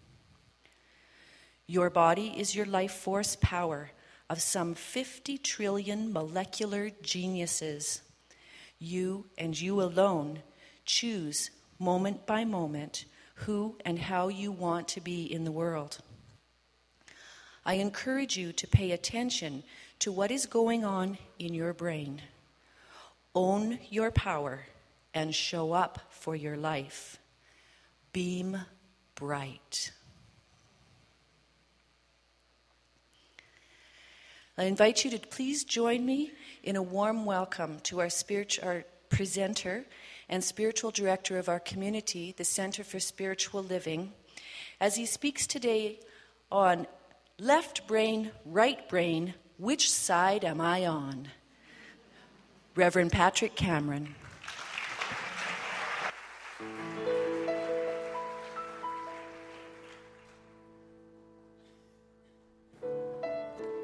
Your 1.66 1.90
body 1.90 2.35
is 2.37 2.55
your 2.55 2.66
life 2.66 2.92
force 2.92 3.37
power 3.40 3.90
of 4.29 4.40
some 4.40 4.74
50 4.74 5.37
trillion 5.38 6.12
molecular 6.12 6.90
geniuses. 7.03 8.03
You 8.79 9.26
and 9.37 9.61
you 9.61 9.83
alone 9.83 10.42
choose 10.85 11.50
moment 11.81 12.26
by 12.26 12.44
moment 12.44 13.05
who 13.40 13.76
and 13.85 13.98
how 13.98 14.29
you 14.29 14.53
want 14.53 14.88
to 14.88 15.00
be 15.00 15.24
in 15.24 15.44
the 15.44 15.53
world. 15.53 15.98
I 17.64 17.74
encourage 17.74 18.37
you 18.37 18.53
to 18.53 18.66
pay 18.66 18.92
attention 18.92 19.62
to 20.00 20.11
what 20.11 20.31
is 20.31 20.46
going 20.46 20.85
on 20.85 21.18
in 21.38 21.55
your 21.55 21.72
brain. 21.72 22.22
Own 23.35 23.79
your 23.90 24.11
power 24.11 24.66
and 25.14 25.35
show 25.35 25.72
up 25.72 26.00
for 26.11 26.35
your 26.35 26.57
life. 26.57 27.18
Beam 28.12 28.59
bright. 29.14 29.92
I 34.59 34.64
invite 34.64 35.05
you 35.05 35.11
to 35.12 35.18
please 35.18 35.64
join 35.64 36.05
me 36.05 36.33
in 36.62 36.76
a 36.76 36.83
warm 36.83 37.24
welcome 37.24 37.81
to 37.85 38.00
our, 38.00 38.11
spiritual, 38.11 38.68
our 38.68 38.85
presenter 39.09 39.85
and 40.31 40.45
spiritual 40.45 40.93
director 40.93 41.38
of 41.38 41.49
our 41.49 41.59
community, 41.59 42.33
the 42.37 42.45
Center 42.45 42.85
for 42.85 43.01
Spiritual 43.01 43.64
Living, 43.64 44.12
as 44.81 44.95
he 44.95 45.05
speaks 45.05 45.45
today 45.45 45.99
on 46.53 46.87
left 47.40 47.87
brain, 47.88 48.31
right 48.47 48.88
brain, 48.88 49.35
which 49.59 49.90
side 49.90 50.45
am 50.45 50.61
I 50.61 50.87
on? 50.87 51.29
Reverend 52.77 53.11
Patrick 53.11 53.57
Cameron. 53.57 54.14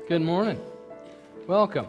Good 0.08 0.22
morning. 0.22 0.60
Welcome. 1.48 1.86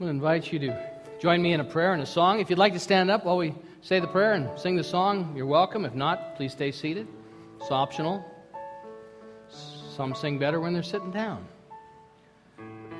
I'm 0.00 0.06
going 0.06 0.08
to 0.08 0.14
invite 0.14 0.50
you 0.50 0.58
to 0.60 0.97
join 1.18 1.42
me 1.42 1.52
in 1.52 1.60
a 1.60 1.64
prayer 1.64 1.92
and 1.92 2.02
a 2.02 2.06
song. 2.06 2.40
If 2.40 2.48
you'd 2.50 2.58
like 2.58 2.72
to 2.74 2.78
stand 2.78 3.10
up 3.10 3.24
while 3.24 3.36
we 3.36 3.54
say 3.82 4.00
the 4.00 4.06
prayer 4.06 4.34
and 4.34 4.58
sing 4.58 4.76
the 4.76 4.84
song, 4.84 5.32
you're 5.36 5.46
welcome. 5.46 5.84
If 5.84 5.94
not, 5.94 6.36
please 6.36 6.52
stay 6.52 6.70
seated. 6.70 7.08
It's 7.60 7.70
optional. 7.70 8.24
Some 9.48 10.14
sing 10.14 10.38
better 10.38 10.60
when 10.60 10.72
they're 10.72 10.82
sitting 10.82 11.10
down. 11.10 11.44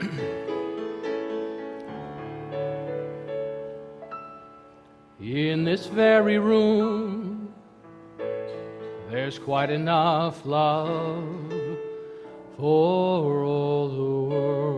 in 5.21 5.65
this 5.65 5.87
very 5.87 6.39
room, 6.39 7.53
there's 9.11 9.39
quite 9.39 9.71
enough 9.71 10.45
love 10.45 11.53
for 12.57 13.45
all 13.45 13.89
the 13.89 14.37
world. 14.37 14.78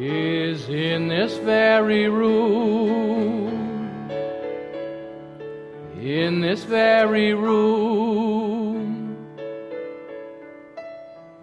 is 0.00 0.68
in 0.68 1.08
this 1.08 1.36
very 1.38 2.08
room, 2.08 3.48
in 6.00 6.40
this 6.40 6.62
very 6.64 7.34
room, 7.34 9.16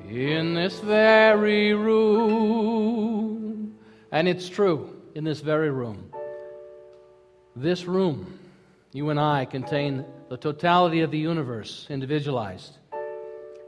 in 0.07 0.53
this 0.53 0.79
very 0.79 1.73
room. 1.73 3.75
And 4.11 4.29
it's 4.29 4.47
true, 4.47 5.01
in 5.15 5.25
this 5.25 5.41
very 5.41 5.69
room. 5.69 6.11
This 7.57 7.85
room, 7.85 8.39
you 8.93 9.09
and 9.09 9.19
I, 9.19 9.45
contain 9.45 10.05
the 10.29 10.37
totality 10.37 11.01
of 11.01 11.11
the 11.11 11.19
universe 11.19 11.87
individualized 11.89 12.77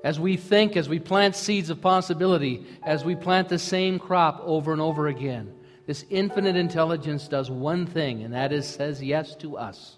as 0.03 0.19
we 0.19 0.37
think, 0.37 0.77
as 0.77 0.87
we 0.87 0.99
plant 0.99 1.35
seeds 1.35 1.69
of 1.69 1.81
possibility, 1.81 2.65
as 2.83 3.03
we 3.03 3.15
plant 3.15 3.49
the 3.49 3.59
same 3.59 3.99
crop 3.99 4.41
over 4.43 4.71
and 4.71 4.81
over 4.81 5.07
again, 5.07 5.53
this 5.85 6.05
infinite 6.09 6.55
intelligence 6.55 7.27
does 7.27 7.49
one 7.49 7.85
thing, 7.85 8.23
and 8.23 8.33
that 8.33 8.51
is 8.51 8.67
says 8.67 9.01
yes 9.01 9.35
to 9.37 9.57
us. 9.57 9.97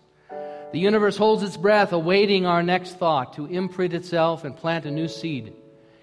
The 0.71 0.79
universe 0.79 1.17
holds 1.17 1.41
its 1.41 1.57
breath, 1.57 1.93
awaiting 1.93 2.45
our 2.45 2.61
next 2.61 2.97
thought 2.99 3.33
to 3.33 3.47
imprint 3.47 3.93
itself 3.93 4.43
and 4.43 4.55
plant 4.55 4.85
a 4.85 4.91
new 4.91 5.07
seed, 5.07 5.53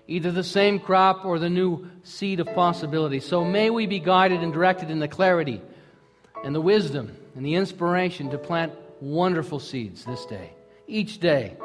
either 0.08 0.32
the 0.32 0.42
same 0.42 0.80
crop 0.80 1.24
or 1.24 1.38
the 1.38 1.48
new 1.48 1.88
seed 2.02 2.40
of 2.40 2.52
possibility. 2.52 3.20
So 3.20 3.44
may 3.44 3.70
we 3.70 3.86
be 3.86 4.00
guided 4.00 4.42
and 4.42 4.52
directed 4.52 4.90
in 4.90 4.98
the 4.98 5.08
clarity 5.08 5.62
and 6.44 6.52
the 6.52 6.60
wisdom 6.60 7.16
and 7.36 7.46
the 7.46 7.54
inspiration 7.54 8.30
to 8.30 8.38
plant 8.38 8.72
wonderful 9.00 9.60
seeds 9.60 10.04
this 10.04 10.26
day. 10.26 10.52
Each 10.88 11.20
day 11.20 11.56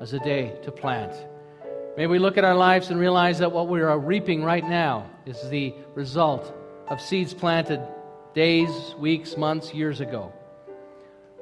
as 0.00 0.12
a 0.12 0.18
day 0.18 0.58
to 0.62 0.70
plant. 0.70 1.14
May 2.00 2.06
we 2.06 2.18
look 2.18 2.38
at 2.38 2.46
our 2.46 2.54
lives 2.54 2.88
and 2.88 2.98
realize 2.98 3.40
that 3.40 3.52
what 3.52 3.68
we 3.68 3.82
are 3.82 3.98
reaping 3.98 4.42
right 4.42 4.66
now 4.66 5.10
is 5.26 5.36
the 5.50 5.74
result 5.94 6.50
of 6.88 6.98
seeds 6.98 7.34
planted 7.34 7.86
days, 8.32 8.70
weeks, 8.98 9.36
months, 9.36 9.74
years 9.74 10.00
ago. 10.00 10.32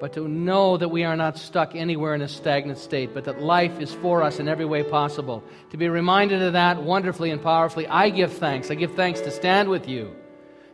But 0.01 0.15
to 0.15 0.27
know 0.27 0.77
that 0.77 0.89
we 0.89 1.05
are 1.05 1.15
not 1.15 1.39
stuck 1.39 1.77
anywhere 1.77 2.13
in 2.17 2.23
a 2.23 2.29
stagnant 2.29 2.81
state, 2.81 3.15
but 3.15 3.25
that 3.27 3.41
life 3.41 3.79
is 3.79 3.95
for 3.95 4.21
us 4.21 4.41
in 4.41 4.49
every 4.49 4.65
way 4.65 4.83
possible. 4.83 5.45
To 5.71 5.77
be 5.77 5.89
reminded 5.89 6.43
of 6.43 6.55
that 6.55 6.83
wonderfully 6.83 7.31
and 7.31 7.41
powerfully, 7.41 7.87
I 7.87 8.11
give 8.11 8.33
thanks. 8.33 8.69
I 8.69 8.75
give 8.75 8.97
thanks 8.97 9.21
to 9.21 9.31
stand 9.31 9.69
with 9.69 9.89
you 9.89 10.13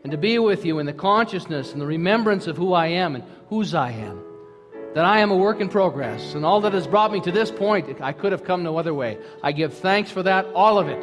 and 0.02 0.10
to 0.12 0.16
be 0.16 0.38
with 0.38 0.64
you 0.64 0.78
in 0.78 0.86
the 0.86 0.94
consciousness 0.94 1.72
and 1.72 1.80
the 1.82 1.86
remembrance 1.86 2.46
of 2.46 2.56
who 2.56 2.72
I 2.72 2.86
am 2.86 3.16
and 3.16 3.24
whose 3.50 3.74
I 3.74 3.90
am 3.90 4.33
that 4.94 5.04
I 5.04 5.20
am 5.20 5.30
a 5.30 5.36
work 5.36 5.60
in 5.60 5.68
progress, 5.68 6.34
and 6.34 6.44
all 6.44 6.60
that 6.62 6.72
has 6.72 6.86
brought 6.86 7.12
me 7.12 7.20
to 7.20 7.32
this 7.32 7.50
point, 7.50 8.00
I 8.00 8.12
could 8.12 8.32
have 8.32 8.44
come 8.44 8.62
no 8.62 8.78
other 8.78 8.94
way. 8.94 9.18
I 9.42 9.52
give 9.52 9.74
thanks 9.74 10.10
for 10.10 10.22
that, 10.22 10.46
all 10.54 10.78
of 10.78 10.88
it. 10.88 11.02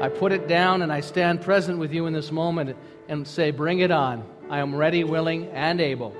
I 0.00 0.08
put 0.08 0.32
it 0.32 0.48
down 0.48 0.82
and 0.82 0.92
I 0.92 1.00
stand 1.00 1.40
present 1.40 1.78
with 1.78 1.92
you 1.92 2.06
in 2.06 2.12
this 2.12 2.32
moment 2.32 2.76
and 3.08 3.26
say, 3.26 3.52
Bring 3.52 3.78
it 3.78 3.92
on. 3.92 4.24
I 4.50 4.58
am 4.58 4.74
ready, 4.74 5.04
willing, 5.04 5.46
and 5.50 5.80
able. 5.80 6.14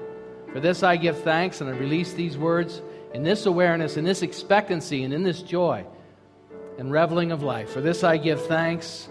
For 0.52 0.60
this 0.60 0.82
I 0.82 0.96
give 0.96 1.22
thanks, 1.22 1.60
and 1.60 1.68
I 1.68 1.72
release 1.72 2.12
these 2.12 2.38
words 2.38 2.80
in 3.12 3.24
this 3.24 3.46
awareness, 3.46 3.96
in 3.96 4.04
this 4.04 4.22
expectancy, 4.22 5.02
and 5.02 5.12
in 5.12 5.24
this 5.24 5.42
joy 5.42 5.84
and 6.78 6.92
reveling 6.92 7.32
of 7.32 7.42
life. 7.42 7.70
For 7.70 7.80
this 7.80 8.04
I 8.04 8.16
give 8.16 8.46
thanks, 8.46 9.08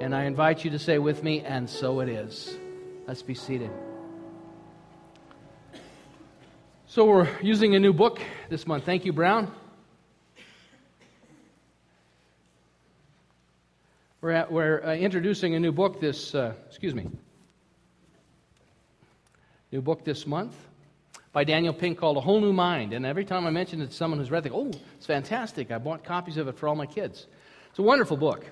and 0.00 0.14
I 0.14 0.24
invite 0.24 0.64
you 0.64 0.70
to 0.70 0.78
say 0.78 0.98
with 0.98 1.22
me, 1.22 1.40
and 1.40 1.68
so 1.68 2.00
it 2.00 2.08
is. 2.08 2.56
Let's 3.06 3.22
be 3.22 3.34
seated. 3.34 3.70
So, 6.94 7.06
we're 7.06 7.28
using 7.42 7.74
a 7.74 7.80
new 7.80 7.92
book 7.92 8.20
this 8.48 8.68
month. 8.68 8.84
Thank 8.84 9.04
you, 9.04 9.12
Brown. 9.12 9.52
We're, 14.20 14.30
at, 14.30 14.52
we're 14.52 14.80
uh, 14.80 14.94
introducing 14.94 15.56
a 15.56 15.58
new 15.58 15.72
book 15.72 16.00
this, 16.00 16.36
uh, 16.36 16.52
excuse 16.68 16.94
me, 16.94 17.10
new 19.72 19.82
book 19.82 20.04
this 20.04 20.24
month 20.24 20.54
by 21.32 21.42
Daniel 21.42 21.74
Pink 21.74 21.98
called 21.98 22.16
A 22.16 22.20
Whole 22.20 22.40
New 22.40 22.52
Mind. 22.52 22.92
And 22.92 23.04
every 23.04 23.24
time 23.24 23.44
I 23.44 23.50
mention 23.50 23.80
it 23.80 23.88
to 23.88 23.92
someone 23.92 24.20
who's 24.20 24.30
read 24.30 24.38
it, 24.38 24.42
they 24.44 24.50
go, 24.50 24.68
oh, 24.68 24.80
it's 24.96 25.06
fantastic. 25.06 25.72
I 25.72 25.78
bought 25.78 26.04
copies 26.04 26.36
of 26.36 26.46
it 26.46 26.56
for 26.56 26.68
all 26.68 26.76
my 26.76 26.86
kids. 26.86 27.26
It's 27.70 27.80
a 27.80 27.82
wonderful 27.82 28.16
book. 28.16 28.46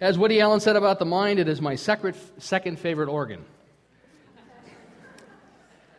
As 0.00 0.16
Woody 0.16 0.40
Allen 0.40 0.60
said 0.60 0.76
about 0.76 0.98
the 0.98 1.04
mind, 1.04 1.38
it 1.38 1.48
is 1.48 1.60
my 1.60 1.74
second, 1.74 2.16
second 2.38 2.78
favorite 2.78 3.10
organ. 3.10 3.44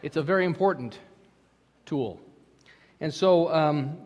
It's 0.06 0.18
a 0.18 0.22
very 0.22 0.46
important 0.46 1.00
tool. 1.88 2.22
And 3.02 3.12
so, 3.12 3.52
um, 3.52 3.98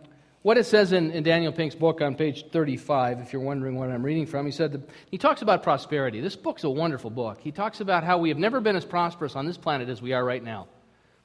what 0.43 0.57
it 0.57 0.65
says 0.65 0.93
in, 0.93 1.11
in, 1.11 1.23
Daniel 1.23 1.51
Pink's 1.51 1.75
book 1.75 1.99
on 1.99 2.15
page 2.15 2.45
35, 2.53 3.19
if 3.19 3.33
you're 3.33 3.41
wondering 3.41 3.75
what 3.75 3.91
I'm 3.91 4.01
reading 4.01 4.25
from, 4.25 4.45
he 4.45 4.53
said 4.53 4.81
he 5.11 5.17
talks 5.17 5.41
about 5.41 5.61
prosperity. 5.61 6.21
This 6.21 6.37
book's 6.37 6.63
a 6.63 6.69
wonderful 6.69 7.09
book. 7.09 7.41
He 7.41 7.51
talks 7.51 7.81
about 7.81 8.05
how 8.05 8.17
we 8.17 8.29
have 8.29 8.37
never 8.37 8.61
been 8.61 8.77
as 8.77 8.85
prosperous 8.85 9.35
on 9.35 9.45
this 9.45 9.57
planet 9.57 9.89
as 9.89 10.01
we 10.01 10.13
are 10.13 10.23
right 10.23 10.41
now. 10.41 10.67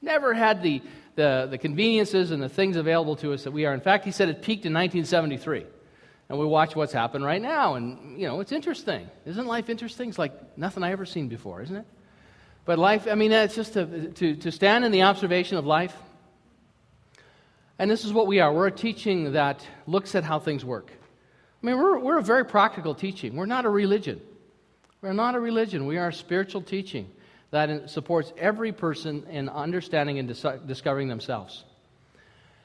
Never 0.02 0.34
had 0.34 0.60
the, 0.60 0.82
the, 1.14 1.46
the 1.48 1.58
conveniences 1.58 2.32
and 2.32 2.42
the 2.42 2.48
things 2.48 2.74
available 2.74 3.14
to 3.18 3.32
us 3.32 3.44
that 3.44 3.52
we 3.52 3.66
are. 3.66 3.74
In 3.74 3.80
fact, 3.80 4.04
he 4.04 4.10
said 4.10 4.28
it 4.28 4.42
peaked 4.42 4.66
in 4.66 4.74
1973. 4.74 5.66
And 6.30 6.36
we 6.36 6.46
watch 6.46 6.74
what's 6.74 6.92
happened 6.92 7.24
right 7.24 7.40
now, 7.40 7.76
and, 7.76 8.18
you 8.20 8.26
know, 8.26 8.40
it's 8.40 8.50
interesting. 8.50 9.08
Isn't 9.24 9.46
life 9.46 9.70
interesting? 9.70 10.08
It's 10.08 10.18
like 10.18 10.58
nothing 10.58 10.82
I 10.82 10.90
ever 10.90 11.06
seen 11.06 11.28
before, 11.28 11.62
isn't 11.62 11.76
it? 11.76 11.86
But 12.64 12.78
life, 12.78 13.06
I 13.10 13.14
mean, 13.14 13.32
it's 13.32 13.54
just 13.54 13.74
to, 13.74 14.08
to, 14.12 14.36
to 14.36 14.52
stand 14.52 14.84
in 14.84 14.92
the 14.92 15.02
observation 15.02 15.58
of 15.58 15.66
life. 15.66 15.94
And 17.78 17.90
this 17.90 18.04
is 18.04 18.12
what 18.12 18.26
we 18.26 18.40
are. 18.40 18.52
We're 18.52 18.68
a 18.68 18.72
teaching 18.72 19.32
that 19.32 19.66
looks 19.86 20.14
at 20.14 20.24
how 20.24 20.38
things 20.38 20.64
work. 20.64 20.90
I 21.62 21.66
mean, 21.66 21.76
we're, 21.76 21.98
we're 21.98 22.18
a 22.18 22.22
very 22.22 22.44
practical 22.44 22.94
teaching. 22.94 23.36
We're 23.36 23.46
not 23.46 23.64
a 23.64 23.68
religion. 23.68 24.20
We're 25.02 25.12
not 25.12 25.34
a 25.34 25.40
religion. 25.40 25.86
We 25.86 25.98
are 25.98 26.08
a 26.08 26.12
spiritual 26.12 26.62
teaching 26.62 27.10
that 27.50 27.90
supports 27.90 28.32
every 28.38 28.72
person 28.72 29.26
in 29.28 29.48
understanding 29.48 30.18
and 30.18 30.28
dis- 30.28 30.46
discovering 30.66 31.08
themselves. 31.08 31.64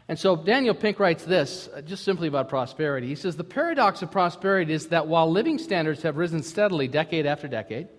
And 0.08 0.18
so 0.18 0.36
Daniel 0.36 0.74
Pink 0.74 1.00
writes 1.00 1.24
this, 1.24 1.70
uh, 1.76 1.82
just 1.82 2.04
simply 2.04 2.28
about 2.28 2.50
prosperity. 2.50 3.08
He 3.08 3.16
says 3.16 3.36
The 3.36 3.44
paradox 3.44 4.02
of 4.02 4.12
prosperity 4.12 4.74
is 4.74 4.88
that 4.88 5.08
while 5.08 5.30
living 5.30 5.60
standards 5.60 6.02
have 6.02 6.18
risen 6.18 6.42
steadily 6.42 6.88
decade 6.88 7.28
after 7.28 7.48
decade, 7.48 7.90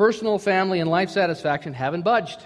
personal, 0.00 0.38
family, 0.38 0.80
and 0.80 0.88
life 0.88 1.10
satisfaction 1.10 1.74
haven't 1.74 2.00
budged. 2.00 2.40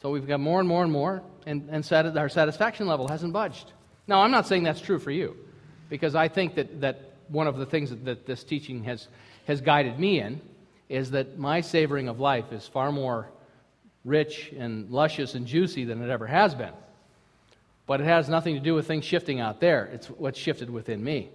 So 0.00 0.08
we've 0.10 0.26
got 0.26 0.40
more 0.40 0.58
and 0.58 0.66
more 0.66 0.82
and 0.82 0.90
more, 0.90 1.22
and, 1.44 1.68
and 1.70 1.84
sat- 1.84 2.16
our 2.16 2.30
satisfaction 2.30 2.86
level 2.86 3.08
hasn't 3.08 3.34
budged. 3.34 3.70
Now, 4.06 4.22
I'm 4.22 4.30
not 4.30 4.46
saying 4.46 4.62
that's 4.62 4.80
true 4.80 4.98
for 4.98 5.10
you, 5.10 5.36
because 5.90 6.14
I 6.14 6.28
think 6.28 6.54
that, 6.54 6.80
that 6.80 7.12
one 7.28 7.46
of 7.46 7.58
the 7.58 7.66
things 7.66 7.90
that, 7.90 8.06
that 8.06 8.24
this 8.24 8.42
teaching 8.42 8.84
has, 8.84 9.06
has 9.46 9.60
guided 9.60 9.98
me 9.98 10.18
in 10.18 10.40
is 10.88 11.10
that 11.10 11.38
my 11.38 11.60
savoring 11.60 12.08
of 12.08 12.18
life 12.18 12.52
is 12.52 12.66
far 12.66 12.90
more 12.90 13.28
rich 14.02 14.50
and 14.56 14.90
luscious 14.90 15.34
and 15.34 15.46
juicy 15.46 15.84
than 15.84 16.00
it 16.00 16.08
ever 16.08 16.26
has 16.26 16.54
been. 16.54 16.72
But 17.86 18.00
it 18.00 18.04
has 18.04 18.30
nothing 18.30 18.54
to 18.54 18.62
do 18.62 18.72
with 18.72 18.86
things 18.86 19.04
shifting 19.04 19.40
out 19.40 19.60
there. 19.60 19.90
It's 19.92 20.06
what's 20.06 20.38
shifted 20.38 20.70
within 20.70 21.04
me. 21.04 21.28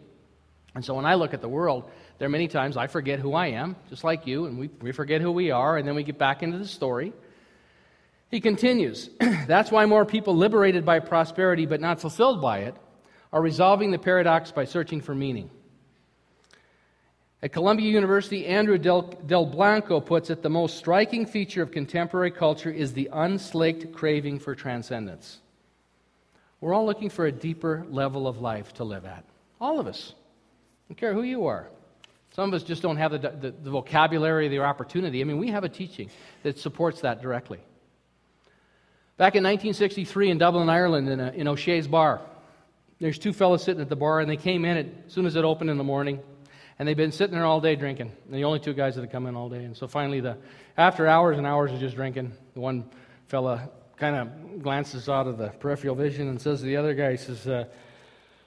And 0.73 0.83
so 0.83 0.95
when 0.95 1.05
I 1.05 1.13
look 1.13 1.35
at 1.35 1.41
the 1.41 1.49
world, 1.49 1.91
there 2.17 2.25
are 2.25 2.29
many 2.29 2.47
times 2.47 2.77
I 2.77 2.87
forget 2.87 3.19
who 3.19 3.33
I 3.33 3.47
am, 3.47 3.75
just 3.89 4.03
like 4.03 4.25
you, 4.25 4.45
and 4.45 4.57
we, 4.57 4.69
we 4.81 4.91
forget 4.91 5.21
who 5.21 5.31
we 5.31 5.51
are, 5.51 5.77
and 5.77 5.87
then 5.87 5.95
we 5.95 6.03
get 6.03 6.17
back 6.17 6.41
into 6.41 6.57
the 6.57 6.67
story. 6.67 7.13
He 8.29 8.41
continues 8.41 9.09
That's 9.47 9.71
why 9.71 9.85
more 9.85 10.05
people 10.05 10.35
liberated 10.35 10.85
by 10.85 10.99
prosperity 10.99 11.65
but 11.65 11.79
not 11.79 12.01
fulfilled 12.01 12.41
by 12.41 12.59
it 12.59 12.75
are 13.31 13.41
resolving 13.41 13.91
the 13.91 13.99
paradox 13.99 14.51
by 14.51 14.65
searching 14.65 15.01
for 15.01 15.13
meaning. 15.13 15.49
At 17.43 17.53
Columbia 17.53 17.89
University, 17.89 18.47
Andrew 18.47 18.79
Del, 18.79 19.03
Del, 19.03 19.45
Blanco 19.45 19.99
puts 19.99 20.31
it 20.31 20.41
the 20.41 20.49
most 20.49 20.77
striking 20.77 21.25
feature 21.25 21.61
of 21.61 21.71
contemporary 21.71 22.31
culture 22.31 22.71
is 22.71 22.93
the 22.93 23.09
unslaked 23.13 23.93
craving 23.93 24.39
for 24.39 24.55
transcendence. 24.55 25.39
We're 26.59 26.73
all 26.73 26.85
looking 26.87 27.11
for 27.11 27.27
a 27.27 27.31
deeper 27.31 27.85
level 27.91 28.27
of 28.27 28.41
life 28.41 28.73
to 28.75 28.83
live 28.83 29.05
at. 29.05 29.23
All 29.61 29.79
of 29.79 29.85
us. 29.85 30.13
I 30.15 30.93
don't 30.93 30.97
care 30.97 31.13
who 31.13 31.21
you 31.21 31.45
are. 31.45 31.69
Some 32.37 32.53
of 32.53 32.61
us 32.61 32.61
just 32.61 32.83
don't 32.83 32.97
have 32.97 33.13
the, 33.13 33.17
the, 33.17 33.49
the 33.63 33.71
vocabulary, 33.71 34.47
the 34.47 34.59
opportunity. 34.59 35.21
I 35.21 35.23
mean, 35.23 35.39
we 35.39 35.49
have 35.49 35.63
a 35.63 35.69
teaching 35.69 36.11
that 36.43 36.59
supports 36.59 37.01
that 37.01 37.19
directly. 37.19 37.57
Back 39.17 39.33
in 39.33 39.43
1963 39.43 40.29
in 40.29 40.37
Dublin, 40.37 40.69
Ireland, 40.69 41.09
in, 41.09 41.19
a, 41.19 41.31
in 41.31 41.47
O'Shea's 41.47 41.87
bar, 41.87 42.21
there's 42.99 43.17
two 43.17 43.33
fellows 43.33 43.63
sitting 43.63 43.81
at 43.81 43.89
the 43.89 43.95
bar, 43.95 44.19
and 44.19 44.29
they 44.29 44.37
came 44.37 44.65
in 44.65 44.77
as 44.77 45.13
soon 45.13 45.25
as 45.25 45.35
it 45.35 45.43
opened 45.43 45.71
in 45.71 45.79
the 45.79 45.83
morning. 45.83 46.19
And 46.77 46.87
they've 46.87 46.95
been 46.95 47.11
sitting 47.11 47.33
there 47.33 47.43
all 47.43 47.59
day 47.59 47.75
drinking. 47.75 48.11
The 48.29 48.43
only 48.43 48.59
two 48.59 48.75
guys 48.75 48.93
that 48.93 49.01
have 49.01 49.11
come 49.11 49.25
in 49.25 49.35
all 49.35 49.49
day. 49.49 49.63
And 49.63 49.75
so 49.75 49.87
finally, 49.87 50.19
the, 50.19 50.37
after 50.77 51.07
hours 51.07 51.39
and 51.39 51.47
hours 51.47 51.71
of 51.71 51.79
just 51.79 51.95
drinking, 51.95 52.33
the 52.53 52.59
one 52.59 52.85
fella 53.29 53.67
kind 53.97 54.15
of 54.15 54.61
glances 54.61 55.09
out 55.09 55.25
of 55.25 55.39
the 55.39 55.47
peripheral 55.47 55.95
vision 55.95 56.27
and 56.27 56.39
says 56.39 56.59
to 56.59 56.67
the 56.67 56.77
other 56.77 56.93
guy, 56.93 57.09
he 57.09 57.17
says, 57.17 57.47
uh, 57.47 57.65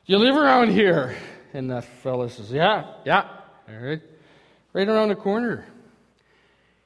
You 0.06 0.18
live 0.18 0.36
around 0.36 0.70
here? 0.70 1.16
And 1.52 1.68
the 1.68 1.82
fella 1.82 2.30
says, 2.30 2.52
Yeah, 2.52 2.94
yeah, 3.04 3.39
right, 3.78 4.02
right 4.72 4.88
around 4.88 5.08
the 5.08 5.16
corner. 5.16 5.64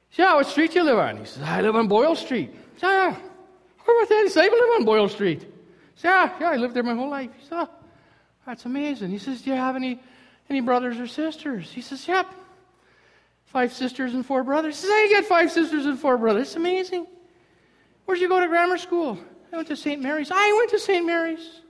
He 0.09 0.15
says, 0.15 0.25
Yeah, 0.25 0.35
what 0.35 0.47
street 0.47 0.71
do 0.71 0.79
you 0.79 0.85
live 0.85 0.97
on? 0.97 1.17
He 1.17 1.25
says, 1.25 1.43
I 1.43 1.61
live 1.61 1.75
on 1.75 1.87
Boyle 1.87 2.15
Street. 2.15 2.51
He 2.51 2.79
says, 2.79 2.81
Yeah. 2.81 3.15
What 3.85 3.97
about 3.97 4.09
that? 4.09 4.31
I 4.37 4.43
live 4.43 4.79
on 4.79 4.85
Boyle 4.85 5.09
Street. 5.09 5.41
He 5.41 5.47
says, 5.95 6.03
Yeah, 6.03 6.39
yeah, 6.39 6.49
I 6.51 6.55
lived 6.57 6.73
there 6.73 6.83
my 6.83 6.95
whole 6.95 7.09
life. 7.09 7.29
He 7.37 7.43
says, 7.43 7.51
Oh, 7.53 7.69
ah, 7.69 7.77
that's 8.45 8.65
amazing. 8.65 9.09
He 9.09 9.19
says, 9.19 9.41
Do 9.41 9.51
you 9.51 9.55
have 9.55 9.75
any 9.75 9.99
any 10.49 10.61
brothers 10.61 10.99
or 10.99 11.07
sisters? 11.07 11.71
He 11.71 11.81
says, 11.81 12.07
Yep. 12.07 12.27
Five 13.45 13.71
sisters 13.71 14.13
and 14.13 14.25
four 14.25 14.43
brothers. 14.43 14.75
He 14.75 14.87
says, 14.87 14.91
I 14.91 15.09
got 15.13 15.25
five 15.25 15.51
sisters 15.51 15.85
and 15.85 15.97
four 15.97 16.17
brothers. 16.17 16.47
It's 16.47 16.55
amazing. 16.55 17.07
Where'd 18.05 18.19
you 18.19 18.27
go 18.27 18.39
to 18.39 18.47
grammar 18.47 18.77
school? 18.77 19.17
I 19.51 19.55
went 19.55 19.67
to 19.69 19.75
St. 19.77 20.01
Mary's. 20.01 20.29
I 20.31 20.55
went 20.57 20.69
to 20.71 20.79
St. 20.79 21.05
Mary's. 21.05 21.61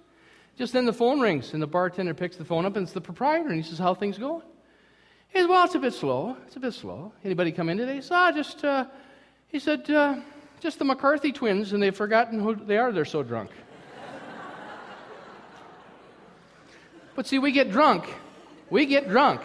Just 0.58 0.74
then 0.74 0.86
the 0.86 0.94
phone 0.94 1.20
rings, 1.20 1.54
and 1.54 1.62
the 1.62 1.68
bartender 1.68 2.14
picks 2.14 2.38
the 2.38 2.46
phone 2.46 2.66
up, 2.66 2.76
and 2.76 2.84
it's 2.84 2.94
the 2.94 3.02
proprietor, 3.02 3.50
and 3.50 3.58
he 3.58 3.62
says, 3.62 3.78
How 3.78 3.94
things 3.94 4.18
going? 4.18 4.42
He 5.36 5.42
says, 5.42 5.48
Well, 5.48 5.66
it's 5.66 5.76
a 5.76 5.80
bit 5.80 5.94
slow. 5.94 6.36
It's 6.48 6.56
a 6.56 6.60
bit 6.60 6.74
slow. 6.74 7.14
Anybody 7.24 7.52
come 7.52 7.70
in 7.70 7.78
today? 7.78 7.96
He 7.96 8.02
says, 8.02 8.12
Ah, 8.12 8.32
just, 8.32 8.66
uh, 8.66 8.86
he 9.50 9.60
said, 9.60 9.88
uh, 9.92 10.16
just 10.60 10.80
the 10.80 10.86
McCarthy 10.86 11.32
twins, 11.32 11.74
and 11.74 11.84
they've 11.84 11.96
forgotten 11.96 12.40
who 12.40 12.56
they 12.56 12.78
are. 12.78 12.92
They're 12.92 13.06
so 13.06 13.22
drunk. 13.22 13.52
but 17.16 17.28
see, 17.28 17.38
we 17.38 17.52
get 17.52 17.70
drunk 17.70 18.10
we 18.70 18.86
get 18.86 19.10
drunk 19.10 19.42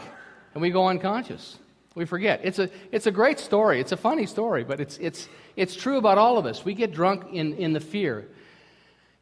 and 0.55 0.62
we 0.62 0.70
go 0.70 0.88
unconscious. 0.88 1.59
We 1.94 2.05
forget. 2.05 2.40
It's 2.44 2.59
a, 2.59 2.70
it's 2.92 3.07
a 3.07 3.11
great 3.11 3.38
story. 3.38 3.81
It's 3.81 3.92
a 3.92 3.96
funny 3.96 4.26
story, 4.26 4.64
but 4.64 4.81
it's, 4.81 4.96
it's, 4.98 5.29
it's 5.57 5.74
true 5.74 5.98
about 5.98 6.18
all 6.18 6.38
of 6.38 6.46
us. 6.46 6.64
We 6.64 6.74
get 6.74 6.92
drunk 6.92 7.33
in, 7.33 7.55
in 7.55 7.72
the 7.72 7.81
fear, 7.81 8.29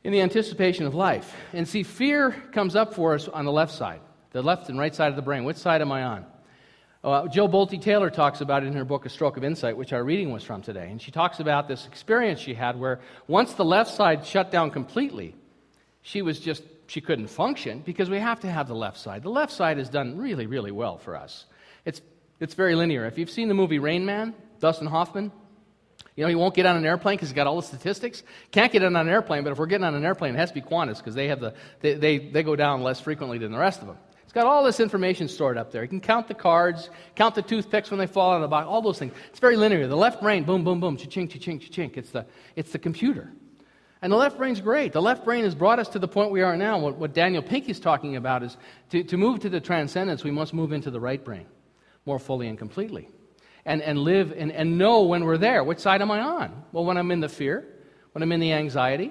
in 0.05 0.13
the 0.13 0.21
anticipation 0.21 0.87
of 0.87 0.95
life. 0.95 1.35
And 1.53 1.67
see, 1.67 1.83
fear 1.83 2.31
comes 2.53 2.77
up 2.77 2.95
for 2.95 3.15
us 3.15 3.27
on 3.27 3.45
the 3.45 3.53
left 3.53 3.73
side, 3.73 4.01
the 4.33 4.43
left 4.43 4.69
and 4.69 4.79
right 4.79 4.95
side 4.95 5.09
of 5.09 5.17
the 5.17 5.23
brain. 5.23 5.45
Which 5.45 5.57
side 5.57 5.81
am 5.81 5.91
I 5.91 6.05
on? 6.05 6.27
Uh, 7.09 7.27
Jill 7.27 7.49
Bolte 7.49 7.81
Taylor 7.81 8.11
talks 8.11 8.43
about 8.43 8.63
it 8.63 8.67
in 8.67 8.75
her 8.75 8.85
book, 8.85 9.07
A 9.07 9.09
Stroke 9.09 9.39
of 9.39 9.45
Insight, 9.45 9.79
which 9.79 9.95
our 9.95 10.05
reading 10.05 10.31
was 10.31 10.45
from 10.45 10.61
today. 10.61 10.91
And 10.91 11.01
she 11.01 11.11
talks 11.11 11.41
about 11.41 11.67
this 11.67 11.87
experience 11.87 12.39
she 12.39 12.53
had 12.53 12.79
where 12.79 13.01
once 13.27 13.55
the 13.55 13.65
left 13.65 13.95
side 13.95 14.27
shut 14.27 14.51
down 14.51 14.71
completely, 14.71 15.35
she 16.03 16.21
was 16.21 16.39
just 16.39 16.63
she 16.87 17.01
couldn't 17.01 17.29
function 17.29 17.81
because 17.81 18.11
we 18.11 18.19
have 18.19 18.41
to 18.41 18.51
have 18.51 18.69
the 18.69 18.75
left 18.75 18.99
side. 18.99 19.23
The 19.23 19.31
left 19.31 19.53
side 19.53 19.79
has 19.79 19.89
done 19.89 20.19
really, 20.19 20.47
really 20.47 20.71
well 20.71 20.99
for 20.99 21.17
us. 21.17 21.47
It's, 21.87 22.03
it's 22.41 22.53
very 22.55 22.75
linear. 22.75 23.07
If 23.07 23.17
you've 23.17 23.31
seen 23.31 23.49
the 23.49 23.55
movie 23.55 23.79
Rain 23.79 24.05
Man, 24.05 24.35
Dustin 24.61 24.87
Hoffman, 24.87 25.33
you 26.15 26.25
know, 26.25 26.29
he 26.29 26.35
won't 26.35 26.55
get 26.55 26.67
on 26.67 26.77
an 26.77 26.85
airplane 26.85 27.17
because 27.17 27.31
he's 27.31 27.37
got 27.37 27.47
all 27.47 27.57
the 27.57 27.67
statistics. 27.67 28.23
Can't 28.51 28.71
get 28.71 28.83
on 28.83 28.97
an 28.97 29.09
airplane, 29.09 29.45
but 29.45 29.53
if 29.53 29.59
we're 29.59 29.67
getting 29.67 29.85
on 29.85 29.95
an 29.95 30.05
airplane, 30.05 30.35
it 30.35 30.39
has 30.39 30.51
to 30.51 30.55
be 30.55 30.63
Qantas 30.63 30.99
because 30.99 31.15
they, 31.15 31.29
have 31.29 31.41
the, 31.41 31.55
they, 31.81 31.95
they, 31.95 32.19
they 32.19 32.43
go 32.43 32.57
down 32.57 32.83
less 32.83 33.01
frequently 33.01 33.39
than 33.39 33.53
the 33.53 33.59
rest 33.59 33.81
of 33.81 33.87
them. 33.87 33.97
It's 34.29 34.35
got 34.35 34.45
all 34.45 34.63
this 34.63 34.79
information 34.79 35.27
stored 35.27 35.57
up 35.57 35.73
there. 35.73 35.83
You 35.83 35.89
can 35.89 36.03
count 36.03 36.29
the 36.29 36.35
cards, 36.35 36.91
count 37.15 37.35
the 37.35 37.41
toothpicks 37.41 37.91
when 37.91 37.99
they 37.99 38.07
fall 38.07 38.33
out 38.33 38.37
of 38.37 38.43
the 38.43 38.49
box, 38.49 38.67
all 38.67 38.83
those 38.83 38.99
things. 38.99 39.15
It's 39.31 39.39
very 39.39 39.57
linear. 39.57 39.87
The 39.87 39.97
left 39.97 40.21
brain, 40.21 40.45
boom, 40.45 40.65
boom, 40.65 40.81
boom, 40.81 40.99
cha-ching, 40.99 41.29
cha-ching, 41.29 41.61
cha-ching. 41.61 41.93
It's 41.95 42.11
the, 42.11 42.27
it's 42.55 42.71
the 42.71 42.79
computer. 42.79 43.33
And 44.03 44.13
the 44.13 44.19
left 44.19 44.37
brain's 44.37 44.61
great. 44.61 44.93
The 44.93 45.01
left 45.01 45.25
brain 45.25 45.45
has 45.45 45.55
brought 45.55 45.79
us 45.79 45.89
to 45.89 45.99
the 45.99 46.07
point 46.07 46.31
we 46.31 46.43
are 46.43 46.59
now. 46.59 46.79
What, 46.79 46.97
what 46.99 47.15
Daniel 47.15 47.43
Pink 47.43 47.71
is 47.71 47.81
talking 47.81 48.17
about 48.17 48.43
is 48.43 48.59
to, 48.91 49.03
to 49.03 49.17
move 49.17 49.41
to 49.41 49.49
the 49.49 49.63
transcendence, 49.63 50.25
we 50.25 50.31
must 50.31 50.53
move 50.53 50.73
into 50.73 50.91
the 50.91 51.01
right 51.01 51.25
brain 51.25 51.47
more 52.05 52.19
fully 52.19 52.49
and 52.49 52.59
completely. 52.59 53.09
And, 53.65 53.81
and 53.81 53.99
live 53.99 54.35
and, 54.37 54.53
and 54.53 54.77
know 54.77 55.05
when 55.05 55.25
we're 55.25 55.39
there. 55.39 55.65
Which 55.65 55.79
side 55.79 56.03
am 56.03 56.11
I 56.11 56.21
on? 56.21 56.65
Well, 56.73 56.85
when 56.85 56.99
I'm 56.99 57.11
in 57.13 57.21
the 57.21 57.31
fear, 57.31 57.67
when 58.13 58.23
I'm 58.23 58.33
in 58.33 58.41
the 58.41 58.53
anxiety, 58.53 59.11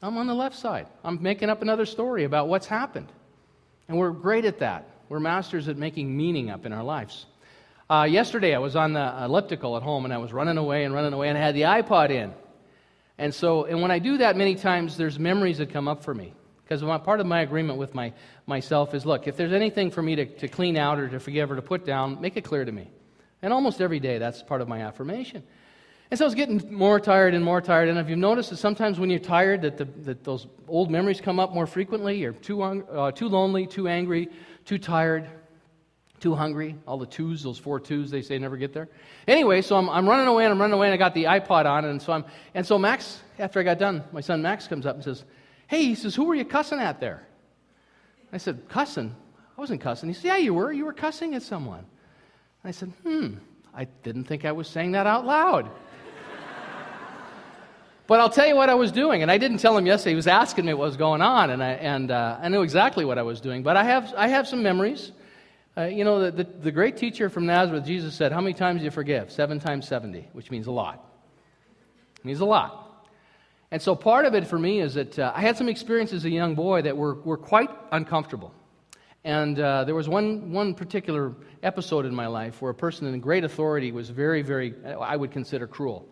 I'm 0.00 0.16
on 0.18 0.28
the 0.28 0.34
left 0.34 0.54
side. 0.54 0.86
I'm 1.02 1.20
making 1.20 1.50
up 1.50 1.62
another 1.62 1.84
story 1.84 2.22
about 2.22 2.46
what's 2.46 2.68
happened. 2.68 3.10
And 3.88 3.96
we're 3.96 4.10
great 4.10 4.44
at 4.44 4.58
that. 4.58 4.88
We're 5.08 5.20
masters 5.20 5.68
at 5.68 5.76
making 5.76 6.14
meaning 6.14 6.50
up 6.50 6.66
in 6.66 6.72
our 6.72 6.84
lives. 6.84 7.26
Uh, 7.88 8.06
yesterday, 8.08 8.54
I 8.54 8.58
was 8.58 8.76
on 8.76 8.92
the 8.92 9.24
elliptical 9.24 9.76
at 9.78 9.82
home 9.82 10.04
and 10.04 10.12
I 10.12 10.18
was 10.18 10.32
running 10.32 10.58
away 10.58 10.84
and 10.84 10.92
running 10.92 11.14
away, 11.14 11.30
and 11.30 11.38
I 11.38 11.40
had 11.40 11.54
the 11.54 11.62
iPod 11.62 12.10
in. 12.10 12.34
And 13.16 13.34
so, 13.34 13.64
and 13.64 13.80
when 13.80 13.90
I 13.90 13.98
do 13.98 14.18
that, 14.18 14.36
many 14.36 14.54
times 14.54 14.96
there's 14.98 15.18
memories 15.18 15.58
that 15.58 15.70
come 15.70 15.88
up 15.88 16.04
for 16.04 16.14
me. 16.14 16.34
Because 16.62 16.82
part 17.00 17.20
of 17.20 17.26
my 17.26 17.40
agreement 17.40 17.78
with 17.78 17.94
my, 17.94 18.12
myself 18.46 18.92
is 18.92 19.06
look, 19.06 19.26
if 19.26 19.38
there's 19.38 19.54
anything 19.54 19.90
for 19.90 20.02
me 20.02 20.16
to, 20.16 20.26
to 20.26 20.48
clean 20.48 20.76
out 20.76 20.98
or 20.98 21.08
to 21.08 21.18
forgive 21.18 21.50
or 21.50 21.56
to 21.56 21.62
put 21.62 21.86
down, 21.86 22.20
make 22.20 22.36
it 22.36 22.44
clear 22.44 22.66
to 22.66 22.70
me. 22.70 22.90
And 23.40 23.54
almost 23.54 23.80
every 23.80 24.00
day, 24.00 24.18
that's 24.18 24.42
part 24.42 24.60
of 24.60 24.68
my 24.68 24.82
affirmation. 24.82 25.42
And 26.10 26.16
so 26.16 26.24
I 26.24 26.26
was 26.26 26.34
getting 26.34 26.72
more 26.72 26.98
tired 26.98 27.34
and 27.34 27.44
more 27.44 27.60
tired. 27.60 27.88
And 27.88 27.98
have 27.98 28.08
you've 28.08 28.18
noticed 28.18 28.50
that 28.50 28.56
sometimes 28.56 28.98
when 28.98 29.10
you're 29.10 29.18
tired, 29.18 29.62
that, 29.62 29.76
the, 29.76 29.84
that 29.84 30.24
those 30.24 30.46
old 30.66 30.90
memories 30.90 31.20
come 31.20 31.38
up 31.38 31.52
more 31.52 31.66
frequently? 31.66 32.16
You're 32.18 32.32
too, 32.32 32.62
uh, 32.62 33.12
too 33.12 33.28
lonely, 33.28 33.66
too 33.66 33.88
angry, 33.88 34.28
too 34.64 34.78
tired, 34.78 35.28
too 36.18 36.34
hungry. 36.34 36.76
All 36.86 36.96
the 36.96 37.06
twos, 37.06 37.42
those 37.42 37.58
four 37.58 37.78
twos 37.78 38.10
they 38.10 38.22
say 38.22 38.38
never 38.38 38.56
get 38.56 38.72
there. 38.72 38.88
Anyway, 39.26 39.60
so 39.60 39.76
I'm, 39.76 39.90
I'm 39.90 40.08
running 40.08 40.26
away 40.26 40.44
and 40.44 40.52
I'm 40.52 40.60
running 40.60 40.74
away 40.74 40.86
and 40.86 40.94
I 40.94 40.96
got 40.96 41.12
the 41.12 41.24
iPod 41.24 41.66
on. 41.66 41.84
And 41.84 42.00
so, 42.00 42.14
I'm, 42.14 42.24
and 42.54 42.66
so 42.66 42.78
Max, 42.78 43.20
after 43.38 43.60
I 43.60 43.62
got 43.62 43.78
done, 43.78 44.02
my 44.10 44.22
son 44.22 44.40
Max 44.40 44.66
comes 44.66 44.86
up 44.86 44.94
and 44.94 45.04
says, 45.04 45.24
Hey, 45.66 45.84
he 45.84 45.94
says, 45.94 46.14
who 46.14 46.24
were 46.24 46.34
you 46.34 46.46
cussing 46.46 46.80
at 46.80 47.00
there? 47.00 47.26
I 48.32 48.38
said, 48.38 48.66
Cussing? 48.70 49.14
I 49.56 49.60
wasn't 49.60 49.82
cussing. 49.82 50.08
He 50.08 50.14
said, 50.14 50.24
Yeah, 50.24 50.36
you 50.38 50.54
were. 50.54 50.72
You 50.72 50.86
were 50.86 50.94
cussing 50.94 51.34
at 51.34 51.42
someone. 51.42 51.84
I 52.64 52.70
said, 52.70 52.92
Hmm, 53.02 53.34
I 53.74 53.84
didn't 54.02 54.24
think 54.24 54.46
I 54.46 54.52
was 54.52 54.68
saying 54.68 54.92
that 54.92 55.06
out 55.06 55.26
loud. 55.26 55.70
But 58.08 58.20
I'll 58.20 58.30
tell 58.30 58.46
you 58.46 58.56
what 58.56 58.70
I 58.70 58.74
was 58.74 58.90
doing, 58.90 59.20
and 59.20 59.30
I 59.30 59.36
didn't 59.36 59.58
tell 59.58 59.76
him 59.76 59.84
yesterday. 59.84 60.12
He 60.12 60.16
was 60.16 60.26
asking 60.26 60.64
me 60.64 60.72
what 60.72 60.86
was 60.86 60.96
going 60.96 61.20
on, 61.20 61.50
and 61.50 61.62
I, 61.62 61.72
and, 61.72 62.10
uh, 62.10 62.38
I 62.40 62.48
knew 62.48 62.62
exactly 62.62 63.04
what 63.04 63.18
I 63.18 63.22
was 63.22 63.38
doing. 63.38 63.62
But 63.62 63.76
I 63.76 63.84
have, 63.84 64.14
I 64.16 64.28
have 64.28 64.48
some 64.48 64.62
memories. 64.62 65.12
Uh, 65.76 65.82
you 65.82 66.04
know, 66.04 66.18
the, 66.24 66.42
the, 66.42 66.44
the, 66.44 66.72
great 66.72 66.96
teacher 66.96 67.28
from 67.28 67.44
Nazareth, 67.44 67.84
Jesus 67.84 68.14
said, 68.14 68.32
How 68.32 68.40
many 68.40 68.54
times 68.54 68.80
do 68.80 68.86
you 68.86 68.90
forgive? 68.90 69.30
Seven 69.30 69.60
times 69.60 69.86
70, 69.86 70.26
which 70.32 70.50
means 70.50 70.68
a 70.68 70.70
lot. 70.70 71.04
It 72.18 72.24
means 72.24 72.40
a 72.40 72.46
lot. 72.46 73.06
And 73.70 73.80
so 73.82 73.94
part 73.94 74.24
of 74.24 74.34
it 74.34 74.46
for 74.46 74.58
me 74.58 74.80
is 74.80 74.94
that 74.94 75.18
uh, 75.18 75.30
I 75.36 75.42
had 75.42 75.58
some 75.58 75.68
experiences 75.68 76.22
as 76.22 76.24
a 76.24 76.30
young 76.30 76.54
boy 76.54 76.80
that 76.80 76.96
were, 76.96 77.16
were 77.16 77.36
quite 77.36 77.68
uncomfortable. 77.92 78.54
And 79.22 79.60
uh, 79.60 79.84
there 79.84 79.94
was 79.94 80.08
one, 80.08 80.50
one 80.50 80.72
particular 80.72 81.34
episode 81.62 82.06
in 82.06 82.14
my 82.14 82.26
life 82.26 82.62
where 82.62 82.70
a 82.70 82.74
person 82.74 83.06
in 83.06 83.20
great 83.20 83.44
authority 83.44 83.92
was 83.92 84.08
very, 84.08 84.40
very, 84.40 84.74
I 84.98 85.14
would 85.14 85.30
consider 85.30 85.66
cruel. 85.66 86.08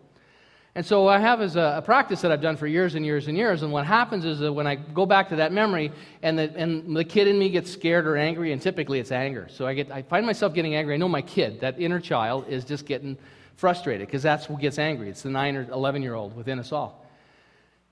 And 0.77 0.85
so 0.85 1.07
I 1.07 1.17
have 1.17 1.41
as 1.41 1.55
a, 1.55 1.77
a, 1.77 1.81
practice 1.81 2.21
that 2.21 2.31
I've 2.31 2.39
done 2.39 2.55
for 2.55 2.67
years 2.67 2.93
and 2.93 3.03
years 3.03 3.27
and 3.27 3.35
years. 3.35 3.63
And 3.63 3.71
what 3.71 3.87
happens 3.87 4.25
is 4.25 4.37
that 4.37 4.53
when 4.53 4.67
I 4.67 4.75
go 4.75 5.07
back 5.07 5.29
to 5.29 5.37
that 5.37 5.51
memory, 5.51 5.91
and 6.21 6.37
the, 6.37 6.55
and 6.55 6.95
the 6.95 7.03
kid 7.03 7.27
in 7.27 7.39
me 7.39 7.49
gets 7.49 7.71
scared 7.71 8.05
or 8.05 8.15
angry, 8.15 8.51
and 8.51 8.61
typically 8.61 8.99
it's 8.99 9.11
anger. 9.11 9.47
So 9.49 9.65
I, 9.65 9.73
get, 9.73 9.89
I 9.89 10.03
find 10.03 10.23
myself 10.23 10.53
getting 10.53 10.75
angry. 10.75 10.93
I 10.93 10.97
know 10.97 11.09
my 11.09 11.23
kid, 11.23 11.61
that 11.61 11.81
inner 11.81 11.99
child, 11.99 12.45
is 12.47 12.63
just 12.63 12.85
getting 12.85 13.17
frustrated 13.55 14.05
because 14.05 14.21
that's 14.21 14.49
what 14.49 14.61
gets 14.61 14.77
angry. 14.77 15.09
It's 15.09 15.23
the 15.23 15.31
9 15.31 15.55
or 15.55 15.63
11 15.71 16.03
year 16.03 16.13
old 16.13 16.35
within 16.35 16.59
us 16.59 16.71
all. 16.71 17.03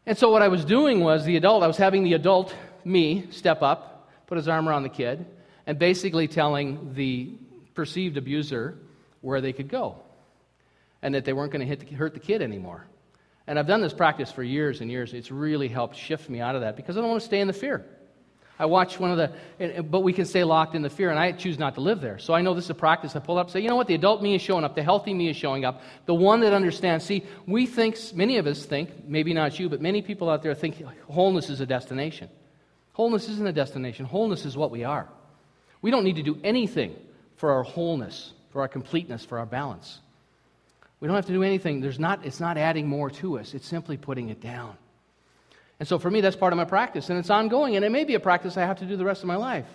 And 0.06 0.16
so 0.16 0.30
what 0.30 0.44
I 0.44 0.48
was 0.48 0.64
doing 0.64 1.00
was 1.00 1.26
the 1.26 1.38
adult, 1.38 1.64
I 1.64 1.68
was 1.68 1.78
having 1.78 2.04
the 2.04 2.14
adult, 2.14 2.56
me, 2.84 3.26
step 3.32 3.64
up, 3.64 4.12
put 4.28 4.38
his 4.38 4.48
arm 4.48 4.70
around 4.70 4.84
the 4.84 4.90
kid, 4.90 5.26
and 5.66 5.80
basically 5.80 6.28
telling 6.28 6.94
the 6.94 7.32
perceived 7.74 8.16
abuser 8.16 8.78
where 9.22 9.42
they 9.42 9.54
could 9.54 9.70
go 9.70 10.05
and 11.06 11.14
that 11.14 11.24
they 11.24 11.34
weren't 11.34 11.52
going 11.52 11.78
to 11.78 11.96
hurt 11.96 12.16
the 12.16 12.20
kid 12.20 12.42
anymore. 12.42 12.88
And 13.46 13.60
I've 13.60 13.68
done 13.68 13.80
this 13.80 13.94
practice 13.94 14.32
for 14.32 14.42
years 14.42 14.82
and 14.82 14.90
years. 14.90 15.14
It's 15.14 15.30
really 15.30 15.68
helped 15.68 15.96
shift 15.96 16.32
me 16.32 16.42
out 16.42 16.56
of 16.56 16.62
that 16.62 16.76
because 16.76 16.98
I 16.98 17.02
don't 17.02 17.12
want 17.12 17.22
to 17.22 17.28
stay 17.28 17.42
in 17.42 17.48
the 17.48 17.54
fear. 17.54 17.86
I 18.58 18.66
watch 18.66 19.00
one 19.00 19.12
of 19.12 19.18
the, 19.18 19.84
but 19.84 20.00
we 20.00 20.14
can 20.14 20.26
stay 20.26 20.44
locked 20.44 20.74
in 20.74 20.82
the 20.82 20.90
fear, 20.90 21.12
and 21.12 21.20
I 21.20 21.32
choose 21.32 21.60
not 21.60 21.76
to 21.76 21.82
live 21.82 22.02
there. 22.02 22.18
So 22.18 22.34
I 22.34 22.42
know 22.42 22.56
this 22.56 22.64
is 22.64 22.70
a 22.72 22.74
practice. 22.74 23.16
I 23.16 23.20
pull 23.20 23.38
up, 23.38 23.52
say, 23.52 23.60
you 23.60 23.70
know 23.70 23.76
what? 23.76 23.86
The 23.86 23.94
adult 23.94 24.24
me 24.24 24.34
is 24.34 24.42
showing 24.42 24.64
up. 24.64 24.74
The 24.74 24.82
healthy 24.82 25.14
me 25.14 25.30
is 25.30 25.38
showing 25.38 25.64
up. 25.64 25.84
The 26.08 26.16
one 26.16 26.40
that 26.40 26.54
understands. 26.54 27.06
See, 27.06 27.24
we 27.46 27.68
think, 27.68 28.00
many 28.16 28.38
of 28.38 28.48
us 28.48 28.66
think, 28.66 29.08
maybe 29.08 29.32
not 29.32 29.60
you, 29.60 29.70
but 29.70 29.82
many 29.82 30.02
people 30.02 30.28
out 30.28 30.42
there 30.42 30.56
think 30.56 30.82
wholeness 31.08 31.52
is 31.52 31.62
a 31.62 31.68
destination. 31.68 32.30
Wholeness 32.94 33.30
isn't 33.30 33.46
a 33.46 33.54
destination. 33.54 34.06
Wholeness 34.06 34.44
is 34.44 34.58
what 34.58 34.72
we 34.72 34.86
are. 34.86 35.08
We 35.84 35.92
don't 35.92 36.04
need 36.04 36.16
to 36.16 36.24
do 36.24 36.40
anything 36.44 36.96
for 37.36 37.52
our 37.52 37.62
wholeness, 37.62 38.34
for 38.50 38.62
our 38.62 38.68
completeness, 38.68 39.24
for 39.24 39.38
our 39.38 39.46
balance. 39.46 40.00
We 41.06 41.08
don't 41.08 41.18
have 41.18 41.28
to 41.28 41.34
do 41.34 41.44
anything. 41.44 41.82
There's 41.82 42.00
not, 42.00 42.26
it's 42.26 42.40
not 42.40 42.58
adding 42.58 42.88
more 42.88 43.12
to 43.12 43.38
us, 43.38 43.54
it's 43.54 43.68
simply 43.68 43.96
putting 43.96 44.30
it 44.30 44.42
down. 44.42 44.76
And 45.80 45.88
so 45.88 46.00
for 46.00 46.10
me, 46.10 46.20
that's 46.20 46.36
part 46.36 46.52
of 46.52 46.58
my 46.58 46.66
practice, 46.66 47.12
and 47.12 47.20
it's 47.20 47.30
ongoing, 47.30 47.76
and 47.76 47.86
it 47.86 47.92
may 47.92 48.06
be 48.06 48.16
a 48.16 48.20
practice 48.20 48.58
I 48.58 48.62
have 48.62 48.80
to 48.80 48.88
do 48.88 48.98
the 48.98 49.06
rest 49.06 49.22
of 49.22 49.28
my 49.28 49.36
life. 49.36 49.68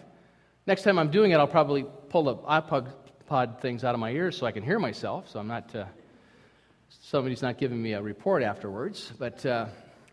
Next 0.66 0.82
time 0.82 0.98
I'm 0.98 1.12
doing 1.12 1.30
it, 1.30 1.36
I'll 1.36 1.46
probably 1.46 1.86
pull 2.08 2.24
the 2.24 2.34
iPod 2.34 3.60
things 3.60 3.84
out 3.84 3.94
of 3.94 4.00
my 4.00 4.10
ears 4.10 4.36
so 4.36 4.44
I 4.44 4.50
can 4.50 4.64
hear 4.64 4.80
myself, 4.80 5.28
so 5.28 5.38
I'm 5.38 5.46
not, 5.46 5.72
uh, 5.72 5.84
somebody's 6.88 7.42
not 7.42 7.58
giving 7.58 7.80
me 7.80 7.92
a 7.92 8.02
report 8.02 8.42
afterwards. 8.42 9.12
But, 9.16 9.46
uh, 9.46 9.66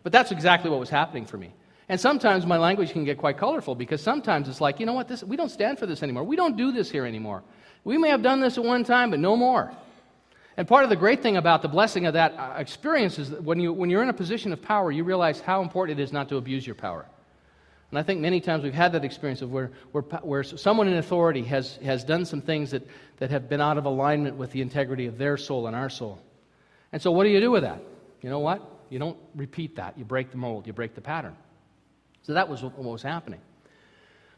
but 0.04 0.12
that's 0.12 0.30
exactly 0.30 0.70
what 0.70 0.78
was 0.78 0.88
happening 0.88 1.26
for 1.26 1.36
me. 1.36 1.52
And 1.88 2.00
sometimes 2.00 2.46
my 2.46 2.58
language 2.58 2.92
can 2.92 3.04
get 3.04 3.18
quite 3.18 3.38
colorful 3.38 3.74
because 3.74 4.00
sometimes 4.00 4.48
it's 4.48 4.60
like, 4.60 4.78
you 4.78 4.86
know 4.86 4.92
what, 4.92 5.08
this, 5.08 5.24
we 5.24 5.36
don't 5.36 5.50
stand 5.50 5.80
for 5.80 5.86
this 5.86 6.04
anymore. 6.04 6.22
We 6.22 6.36
don't 6.36 6.56
do 6.56 6.70
this 6.70 6.88
here 6.88 7.04
anymore. 7.04 7.42
We 7.82 7.98
may 7.98 8.10
have 8.10 8.22
done 8.22 8.38
this 8.38 8.56
at 8.56 8.62
one 8.62 8.84
time, 8.84 9.10
but 9.10 9.18
no 9.18 9.34
more. 9.34 9.74
And 10.58 10.66
part 10.66 10.82
of 10.82 10.90
the 10.90 10.96
great 10.96 11.22
thing 11.22 11.36
about 11.36 11.62
the 11.62 11.68
blessing 11.68 12.06
of 12.06 12.14
that 12.14 12.34
uh, 12.36 12.54
experience 12.58 13.20
is 13.20 13.30
that 13.30 13.44
when, 13.44 13.60
you, 13.60 13.72
when 13.72 13.90
you're 13.90 14.02
in 14.02 14.08
a 14.08 14.12
position 14.12 14.52
of 14.52 14.60
power, 14.60 14.90
you 14.90 15.04
realize 15.04 15.40
how 15.40 15.62
important 15.62 16.00
it 16.00 16.02
is 16.02 16.12
not 16.12 16.28
to 16.30 16.36
abuse 16.36 16.66
your 16.66 16.74
power. 16.74 17.06
And 17.90 17.98
I 17.98 18.02
think 18.02 18.20
many 18.20 18.40
times 18.40 18.64
we've 18.64 18.74
had 18.74 18.90
that 18.92 19.04
experience 19.04 19.40
of 19.40 19.52
where, 19.52 19.70
where, 19.92 20.02
where 20.02 20.42
someone 20.42 20.88
in 20.88 20.96
authority 20.96 21.44
has, 21.44 21.76
has 21.76 22.02
done 22.02 22.24
some 22.24 22.42
things 22.42 22.72
that, 22.72 22.82
that 23.18 23.30
have 23.30 23.48
been 23.48 23.60
out 23.60 23.78
of 23.78 23.84
alignment 23.84 24.34
with 24.34 24.50
the 24.50 24.60
integrity 24.60 25.06
of 25.06 25.16
their 25.16 25.36
soul 25.36 25.68
and 25.68 25.76
our 25.76 25.88
soul. 25.88 26.20
And 26.90 27.00
so, 27.00 27.12
what 27.12 27.22
do 27.22 27.30
you 27.30 27.40
do 27.40 27.52
with 27.52 27.62
that? 27.62 27.80
You 28.20 28.28
know 28.28 28.40
what? 28.40 28.60
You 28.90 28.98
don't 28.98 29.16
repeat 29.36 29.76
that. 29.76 29.96
You 29.96 30.04
break 30.04 30.32
the 30.32 30.38
mold, 30.38 30.66
you 30.66 30.72
break 30.72 30.96
the 30.96 31.00
pattern. 31.00 31.36
So, 32.22 32.34
that 32.34 32.48
was 32.48 32.64
what 32.64 32.76
was 32.76 33.02
happening. 33.02 33.40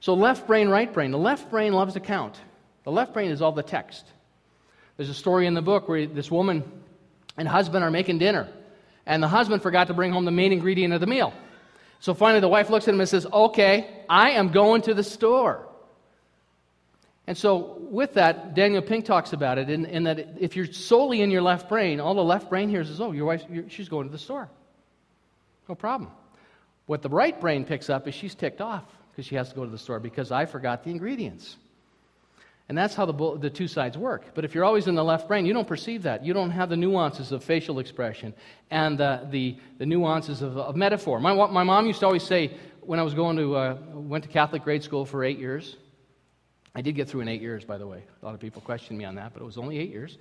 So, 0.01 0.13
left 0.13 0.47
brain, 0.47 0.69
right 0.69 0.93
brain. 0.93 1.13
The 1.13 1.19
left 1.19 1.51
brain 1.51 1.73
loves 1.73 1.95
to 1.95 2.01
count, 2.01 2.39
the 2.85 2.93
left 2.93 3.15
brain 3.15 3.31
is 3.31 3.41
all 3.41 3.53
the 3.53 3.63
text. 3.63 4.05
There's 5.01 5.09
a 5.09 5.15
story 5.15 5.47
in 5.47 5.55
the 5.55 5.63
book 5.63 5.89
where 5.89 6.07
this 6.07 6.31
woman 6.31 6.63
and 7.39 7.49
husband 7.49 7.83
are 7.83 7.91
making 7.91 8.19
dinner, 8.19 8.47
and 9.07 9.23
the 9.23 9.29
husband 9.29 9.63
forgot 9.63 9.87
to 9.87 9.95
bring 9.95 10.13
home 10.13 10.27
the 10.27 10.31
main 10.31 10.53
ingredient 10.53 10.93
of 10.93 11.01
the 11.01 11.07
meal. 11.07 11.33
So 12.01 12.13
finally, 12.13 12.41
the 12.41 12.49
wife 12.49 12.69
looks 12.69 12.87
at 12.87 12.93
him 12.93 13.01
and 13.01 13.09
says, 13.09 13.27
Okay, 13.33 14.05
I 14.11 14.33
am 14.33 14.53
going 14.53 14.83
to 14.83 14.93
the 14.93 15.03
store. 15.03 15.67
And 17.27 17.35
so, 17.35 17.79
with 17.81 18.13
that, 18.13 18.53
Daniel 18.55 18.83
Pink 18.83 19.07
talks 19.07 19.33
about 19.33 19.57
it 19.57 19.71
in, 19.71 19.87
in, 19.87 20.03
that 20.05 20.37
if 20.39 20.55
you're 20.55 20.71
solely 20.71 21.23
in 21.23 21.31
your 21.31 21.41
left 21.41 21.71
brain, 21.71 21.99
all 21.99 22.13
the 22.13 22.23
left 22.23 22.51
brain 22.51 22.69
hears 22.69 22.91
is, 22.91 23.01
Oh, 23.01 23.13
your 23.13 23.25
wife, 23.25 23.43
she's 23.69 23.89
going 23.89 24.07
to 24.07 24.13
the 24.13 24.19
store. 24.19 24.51
No 25.67 25.75
problem. 25.75 26.11
What 26.85 27.01
the 27.01 27.09
right 27.09 27.41
brain 27.41 27.65
picks 27.65 27.89
up 27.89 28.07
is 28.07 28.15
she's 28.15 28.35
ticked 28.35 28.61
off 28.61 28.85
because 29.13 29.25
she 29.25 29.37
has 29.37 29.49
to 29.49 29.55
go 29.55 29.65
to 29.65 29.71
the 29.71 29.79
store 29.79 29.99
because 29.99 30.31
I 30.31 30.45
forgot 30.45 30.85
the 30.85 30.91
ingredients. 30.91 31.57
And 32.71 32.79
that's 32.79 32.95
how 32.95 33.05
the, 33.05 33.37
the 33.37 33.51
two 33.51 33.67
sides 33.67 33.99
work. 33.99 34.27
But 34.33 34.45
if 34.45 34.55
you're 34.55 34.65
always 34.65 34.87
in 34.87 34.95
the 34.95 35.03
left 35.03 35.27
brain, 35.27 35.45
you 35.45 35.53
don't 35.53 35.67
perceive 35.67 36.05
that. 36.05 36.25
You 36.25 36.33
don't 36.33 36.53
have 36.53 36.69
the 36.69 36.77
nuances 36.77 37.33
of 37.33 37.43
facial 37.43 37.81
expression 37.81 38.33
and 38.71 38.97
the, 38.97 39.27
the, 39.29 39.59
the 39.79 39.87
nuances 39.87 40.41
of, 40.41 40.57
of, 40.57 40.77
metaphor. 40.77 41.19
My, 41.19 41.35
my 41.49 41.65
mom 41.65 41.89
used 41.89 41.99
to 41.99 42.07
always 42.07 42.23
say, 42.23 42.53
when 42.83 43.01
I 43.01 43.03
was 43.03 43.13
going 43.13 43.37
to, 43.39 43.57
uh, 43.57 43.79
went 43.93 44.23
to 44.23 44.31
Catholic 44.31 44.63
grade 44.63 44.85
school 44.85 45.05
for 45.05 45.25
eight 45.25 45.41
years, 45.41 45.79
I 46.73 46.81
did 46.81 46.95
get 46.95 47.09
through 47.09 47.23
in 47.23 47.29
eight 47.29 47.41
years, 47.41 47.65
by 47.65 47.77
the 47.77 47.89
way. 47.89 48.05
A 48.23 48.25
lot 48.25 48.35
of 48.35 48.41
people 48.41 48.63
questioned 48.63 48.97
me 48.97 49.05
on 49.05 49.17
that, 49.17 49.33
but 49.35 49.43
it 49.43 49.47
was 49.47 49.59
only 49.59 49.77
eight 49.77 49.91
years. 49.91 50.19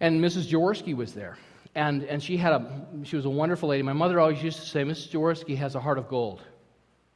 And 0.00 0.22
Mrs. 0.22 0.50
Jaworski 0.50 0.94
was 0.94 1.14
there. 1.14 1.38
And, 1.74 2.02
and 2.02 2.22
she, 2.22 2.36
had 2.36 2.52
a, 2.52 2.84
she 3.04 3.16
was 3.16 3.24
a 3.24 3.30
wonderful 3.30 3.70
lady. 3.70 3.82
My 3.82 3.94
mother 3.94 4.20
always 4.20 4.42
used 4.42 4.58
to 4.60 4.66
say, 4.66 4.84
Mrs. 4.84 5.12
Jaworski 5.12 5.56
has 5.56 5.76
a 5.76 5.80
heart 5.80 5.96
of 5.96 6.08
gold. 6.08 6.42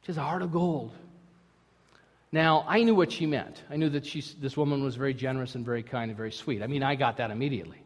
She 0.01 0.07
has 0.07 0.17
a 0.17 0.23
heart 0.23 0.41
of 0.41 0.51
gold. 0.51 0.91
Now, 2.31 2.65
I 2.67 2.83
knew 2.83 2.95
what 2.95 3.11
she 3.11 3.25
meant. 3.25 3.61
I 3.69 3.75
knew 3.75 3.89
that 3.89 4.03
this 4.39 4.55
woman 4.55 4.83
was 4.83 4.95
very 4.95 5.13
generous 5.13 5.55
and 5.55 5.65
very 5.65 5.83
kind 5.83 6.09
and 6.09 6.17
very 6.17 6.31
sweet. 6.31 6.63
I 6.63 6.67
mean, 6.67 6.81
I 6.81 6.95
got 6.95 7.17
that 7.17 7.29
immediately. 7.29 7.83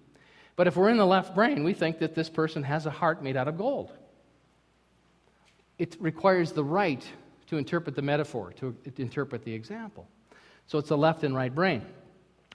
But 0.55 0.67
if 0.67 0.75
we're 0.75 0.89
in 0.89 0.97
the 0.97 1.05
left 1.05 1.33
brain, 1.33 1.63
we 1.63 1.73
think 1.73 1.99
that 1.99 2.13
this 2.13 2.29
person 2.29 2.63
has 2.63 2.85
a 2.85 2.91
heart 2.91 3.23
made 3.23 3.35
out 3.35 3.47
of 3.47 3.57
gold. 3.57 3.91
It 5.79 5.97
requires 5.99 6.51
the 6.51 6.63
right 6.63 7.03
to 7.47 7.57
interpret 7.57 7.95
the 7.95 8.01
metaphor, 8.01 8.53
to 8.59 8.75
interpret 8.97 9.43
the 9.43 9.53
example. 9.53 10.07
So 10.67 10.77
it's 10.77 10.89
the 10.89 10.97
left 10.97 11.23
and 11.23 11.35
right 11.35 11.53
brain. 11.53 11.83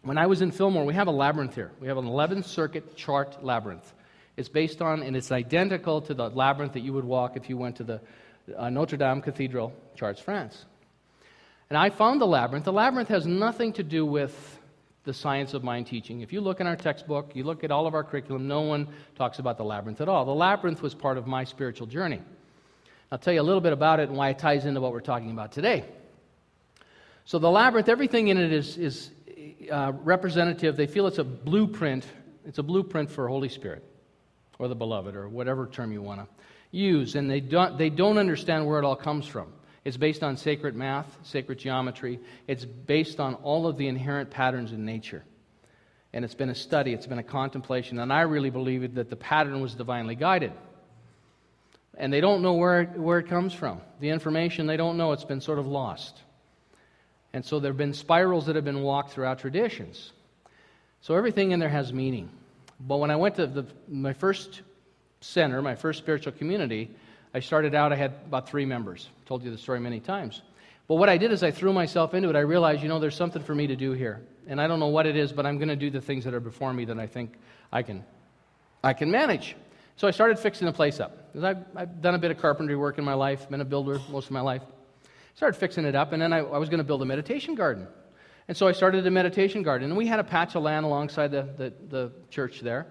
When 0.02 0.16
I 0.16 0.26
was 0.26 0.40
in 0.42 0.50
Fillmore, 0.50 0.84
we 0.84 0.94
have 0.94 1.08
a 1.08 1.12
labyrinth 1.12 1.54
here. 1.54 1.72
We 1.80 1.88
have 1.88 1.98
an 1.98 2.06
11 2.06 2.44
circuit 2.44 2.96
Chartres 2.96 3.36
labyrinth. 3.42 3.92
It's 4.36 4.48
based 4.48 4.80
on, 4.80 5.02
and 5.02 5.14
it's 5.14 5.30
identical 5.30 6.00
to 6.02 6.14
the 6.14 6.30
labyrinth 6.30 6.72
that 6.72 6.80
you 6.80 6.92
would 6.94 7.04
walk 7.04 7.36
if 7.36 7.50
you 7.50 7.58
went 7.58 7.76
to 7.76 7.84
the 7.84 8.00
uh, 8.56 8.70
Notre 8.70 8.96
Dame 8.96 9.20
Cathedral, 9.20 9.74
Chartres, 9.94 10.22
France. 10.22 10.64
And 11.70 11.78
I 11.78 11.88
found 11.90 12.20
the 12.20 12.26
labyrinth. 12.26 12.64
The 12.64 12.72
labyrinth 12.72 13.08
has 13.10 13.26
nothing 13.26 13.72
to 13.74 13.84
do 13.84 14.04
with 14.04 14.58
the 15.04 15.14
science 15.14 15.54
of 15.54 15.62
mind 15.62 15.86
teaching. 15.86 16.20
If 16.20 16.32
you 16.32 16.40
look 16.40 16.60
in 16.60 16.66
our 16.66 16.76
textbook, 16.76 17.34
you 17.34 17.44
look 17.44 17.62
at 17.62 17.70
all 17.70 17.86
of 17.86 17.94
our 17.94 18.02
curriculum, 18.02 18.48
no 18.48 18.62
one 18.62 18.88
talks 19.14 19.38
about 19.38 19.56
the 19.56 19.64
labyrinth 19.64 20.00
at 20.00 20.08
all. 20.08 20.24
The 20.24 20.34
labyrinth 20.34 20.82
was 20.82 20.94
part 20.94 21.16
of 21.16 21.28
my 21.28 21.44
spiritual 21.44 21.86
journey. 21.86 22.20
I'll 23.12 23.18
tell 23.18 23.32
you 23.32 23.40
a 23.40 23.42
little 23.42 23.60
bit 23.60 23.72
about 23.72 24.00
it 24.00 24.08
and 24.08 24.18
why 24.18 24.30
it 24.30 24.38
ties 24.38 24.66
into 24.66 24.80
what 24.80 24.92
we're 24.92 25.00
talking 25.00 25.30
about 25.30 25.52
today. 25.52 25.84
So, 27.24 27.38
the 27.38 27.50
labyrinth, 27.50 27.88
everything 27.88 28.28
in 28.28 28.38
it 28.38 28.52
is, 28.52 28.76
is 28.76 29.10
uh, 29.70 29.92
representative. 30.02 30.76
They 30.76 30.86
feel 30.86 31.06
it's 31.06 31.18
a 31.18 31.24
blueprint. 31.24 32.04
It's 32.44 32.58
a 32.58 32.62
blueprint 32.62 33.10
for 33.10 33.28
Holy 33.28 33.48
Spirit 33.48 33.84
or 34.58 34.68
the 34.68 34.74
beloved 34.74 35.14
or 35.14 35.28
whatever 35.28 35.66
term 35.66 35.92
you 35.92 36.02
want 36.02 36.20
to 36.20 36.26
use. 36.70 37.14
And 37.14 37.30
they 37.30 37.40
don't, 37.40 37.78
they 37.78 37.90
don't 37.90 38.18
understand 38.18 38.66
where 38.66 38.78
it 38.78 38.84
all 38.84 38.96
comes 38.96 39.26
from. 39.26 39.52
It's 39.90 39.96
based 39.96 40.22
on 40.22 40.36
sacred 40.36 40.76
math, 40.76 41.18
sacred 41.24 41.58
geometry. 41.58 42.20
It's 42.46 42.64
based 42.64 43.18
on 43.18 43.34
all 43.34 43.66
of 43.66 43.76
the 43.76 43.88
inherent 43.88 44.30
patterns 44.30 44.70
in 44.70 44.84
nature. 44.84 45.24
And 46.12 46.24
it's 46.24 46.36
been 46.36 46.48
a 46.48 46.54
study, 46.54 46.92
it's 46.92 47.08
been 47.08 47.18
a 47.18 47.24
contemplation. 47.24 47.98
And 47.98 48.12
I 48.12 48.20
really 48.20 48.50
believe 48.50 48.94
that 48.94 49.10
the 49.10 49.16
pattern 49.16 49.60
was 49.60 49.74
divinely 49.74 50.14
guided. 50.14 50.52
And 51.98 52.12
they 52.12 52.20
don't 52.20 52.40
know 52.40 52.52
where, 52.52 52.84
where 52.84 53.18
it 53.18 53.26
comes 53.26 53.52
from. 53.52 53.80
The 53.98 54.10
information, 54.10 54.68
they 54.68 54.76
don't 54.76 54.96
know. 54.96 55.10
It's 55.10 55.24
been 55.24 55.40
sort 55.40 55.58
of 55.58 55.66
lost. 55.66 56.20
And 57.32 57.44
so 57.44 57.58
there 57.58 57.72
have 57.72 57.76
been 57.76 57.92
spirals 57.92 58.46
that 58.46 58.54
have 58.54 58.64
been 58.64 58.82
walked 58.82 59.10
throughout 59.10 59.40
traditions. 59.40 60.12
So 61.00 61.16
everything 61.16 61.50
in 61.50 61.58
there 61.58 61.68
has 61.68 61.92
meaning. 61.92 62.30
But 62.78 62.98
when 62.98 63.10
I 63.10 63.16
went 63.16 63.34
to 63.34 63.48
the, 63.48 63.66
my 63.88 64.12
first 64.12 64.60
center, 65.20 65.60
my 65.60 65.74
first 65.74 65.98
spiritual 65.98 66.30
community, 66.30 66.92
I 67.32 67.40
started 67.40 67.74
out, 67.74 67.92
I 67.92 67.96
had 67.96 68.12
about 68.26 68.48
three 68.48 68.64
members. 68.64 69.08
Told 69.26 69.44
you 69.44 69.50
the 69.50 69.58
story 69.58 69.80
many 69.80 70.00
times. 70.00 70.42
But 70.88 70.96
what 70.96 71.08
I 71.08 71.16
did 71.16 71.30
is 71.30 71.44
I 71.44 71.52
threw 71.52 71.72
myself 71.72 72.14
into 72.14 72.28
it. 72.28 72.36
I 72.36 72.40
realized, 72.40 72.82
you 72.82 72.88
know, 72.88 72.98
there's 72.98 73.14
something 73.14 73.42
for 73.42 73.54
me 73.54 73.68
to 73.68 73.76
do 73.76 73.92
here. 73.92 74.22
And 74.48 74.60
I 74.60 74.66
don't 74.66 74.80
know 74.80 74.88
what 74.88 75.06
it 75.06 75.14
is, 75.14 75.30
but 75.32 75.46
I'm 75.46 75.56
going 75.56 75.68
to 75.68 75.76
do 75.76 75.90
the 75.90 76.00
things 76.00 76.24
that 76.24 76.34
are 76.34 76.40
before 76.40 76.72
me 76.72 76.84
that 76.86 76.98
I 76.98 77.06
think 77.06 77.34
I 77.70 77.82
can, 77.82 78.04
I 78.82 78.92
can 78.92 79.10
manage. 79.10 79.54
So 79.94 80.08
I 80.08 80.10
started 80.10 80.38
fixing 80.38 80.66
the 80.66 80.72
place 80.72 80.98
up. 80.98 81.30
I've, 81.40 81.58
I've 81.76 82.02
done 82.02 82.16
a 82.16 82.18
bit 82.18 82.32
of 82.32 82.38
carpentry 82.38 82.74
work 82.74 82.98
in 82.98 83.04
my 83.04 83.14
life, 83.14 83.48
been 83.48 83.60
a 83.60 83.64
builder 83.64 84.00
most 84.10 84.26
of 84.26 84.32
my 84.32 84.40
life. 84.40 84.62
Started 85.36 85.58
fixing 85.58 85.84
it 85.84 85.94
up, 85.94 86.12
and 86.12 86.20
then 86.20 86.32
I, 86.32 86.38
I 86.38 86.58
was 86.58 86.68
going 86.68 86.78
to 86.78 86.84
build 86.84 87.02
a 87.02 87.04
meditation 87.04 87.54
garden. 87.54 87.86
And 88.48 88.56
so 88.56 88.66
I 88.66 88.72
started 88.72 89.06
a 89.06 89.10
meditation 89.12 89.62
garden. 89.62 89.90
And 89.90 89.96
we 89.96 90.08
had 90.08 90.18
a 90.18 90.24
patch 90.24 90.56
of 90.56 90.64
land 90.64 90.84
alongside 90.84 91.30
the, 91.30 91.48
the, 91.56 91.72
the 91.88 92.12
church 92.30 92.60
there. 92.62 92.88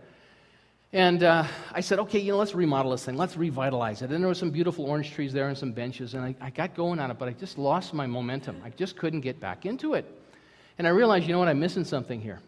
And 0.92 1.22
uh, 1.22 1.46
I 1.72 1.82
said, 1.82 2.00
okay, 2.00 2.20
you 2.20 2.32
know, 2.32 2.40
let's 2.40 2.56
remodel 2.56 2.92
this 2.92 3.06
thing. 3.06 3.16
Let's 3.16 3.38
revitalize 3.38 4.02
it. 4.02 4.10
And 4.10 4.24
there 4.24 4.28
were 4.28 4.34
some 4.34 4.50
beautiful 4.50 4.86
orange 4.86 5.12
trees 5.12 5.32
there 5.32 5.48
and 5.48 5.56
some 5.56 5.72
benches. 5.72 6.16
And 6.16 6.26
I, 6.26 6.36
I 6.42 6.50
got 6.50 6.74
going 6.74 7.00
on 7.00 7.12
it, 7.12 7.20
but 7.20 7.28
I 7.28 7.34
just 7.34 7.60
lost 7.60 7.94
my 7.94 8.08
momentum. 8.08 8.60
I 8.66 8.72
just 8.72 8.98
couldn't 8.98 9.22
get 9.22 9.40
back 9.40 9.68
into 9.68 9.94
it. 9.94 10.06
And 10.80 10.88
I 10.88 10.90
realized, 10.90 11.28
you 11.28 11.34
know 11.34 11.40
what, 11.40 11.48
I'm 11.48 11.60
missing 11.60 11.84
something 11.84 12.20
here. 12.20 12.40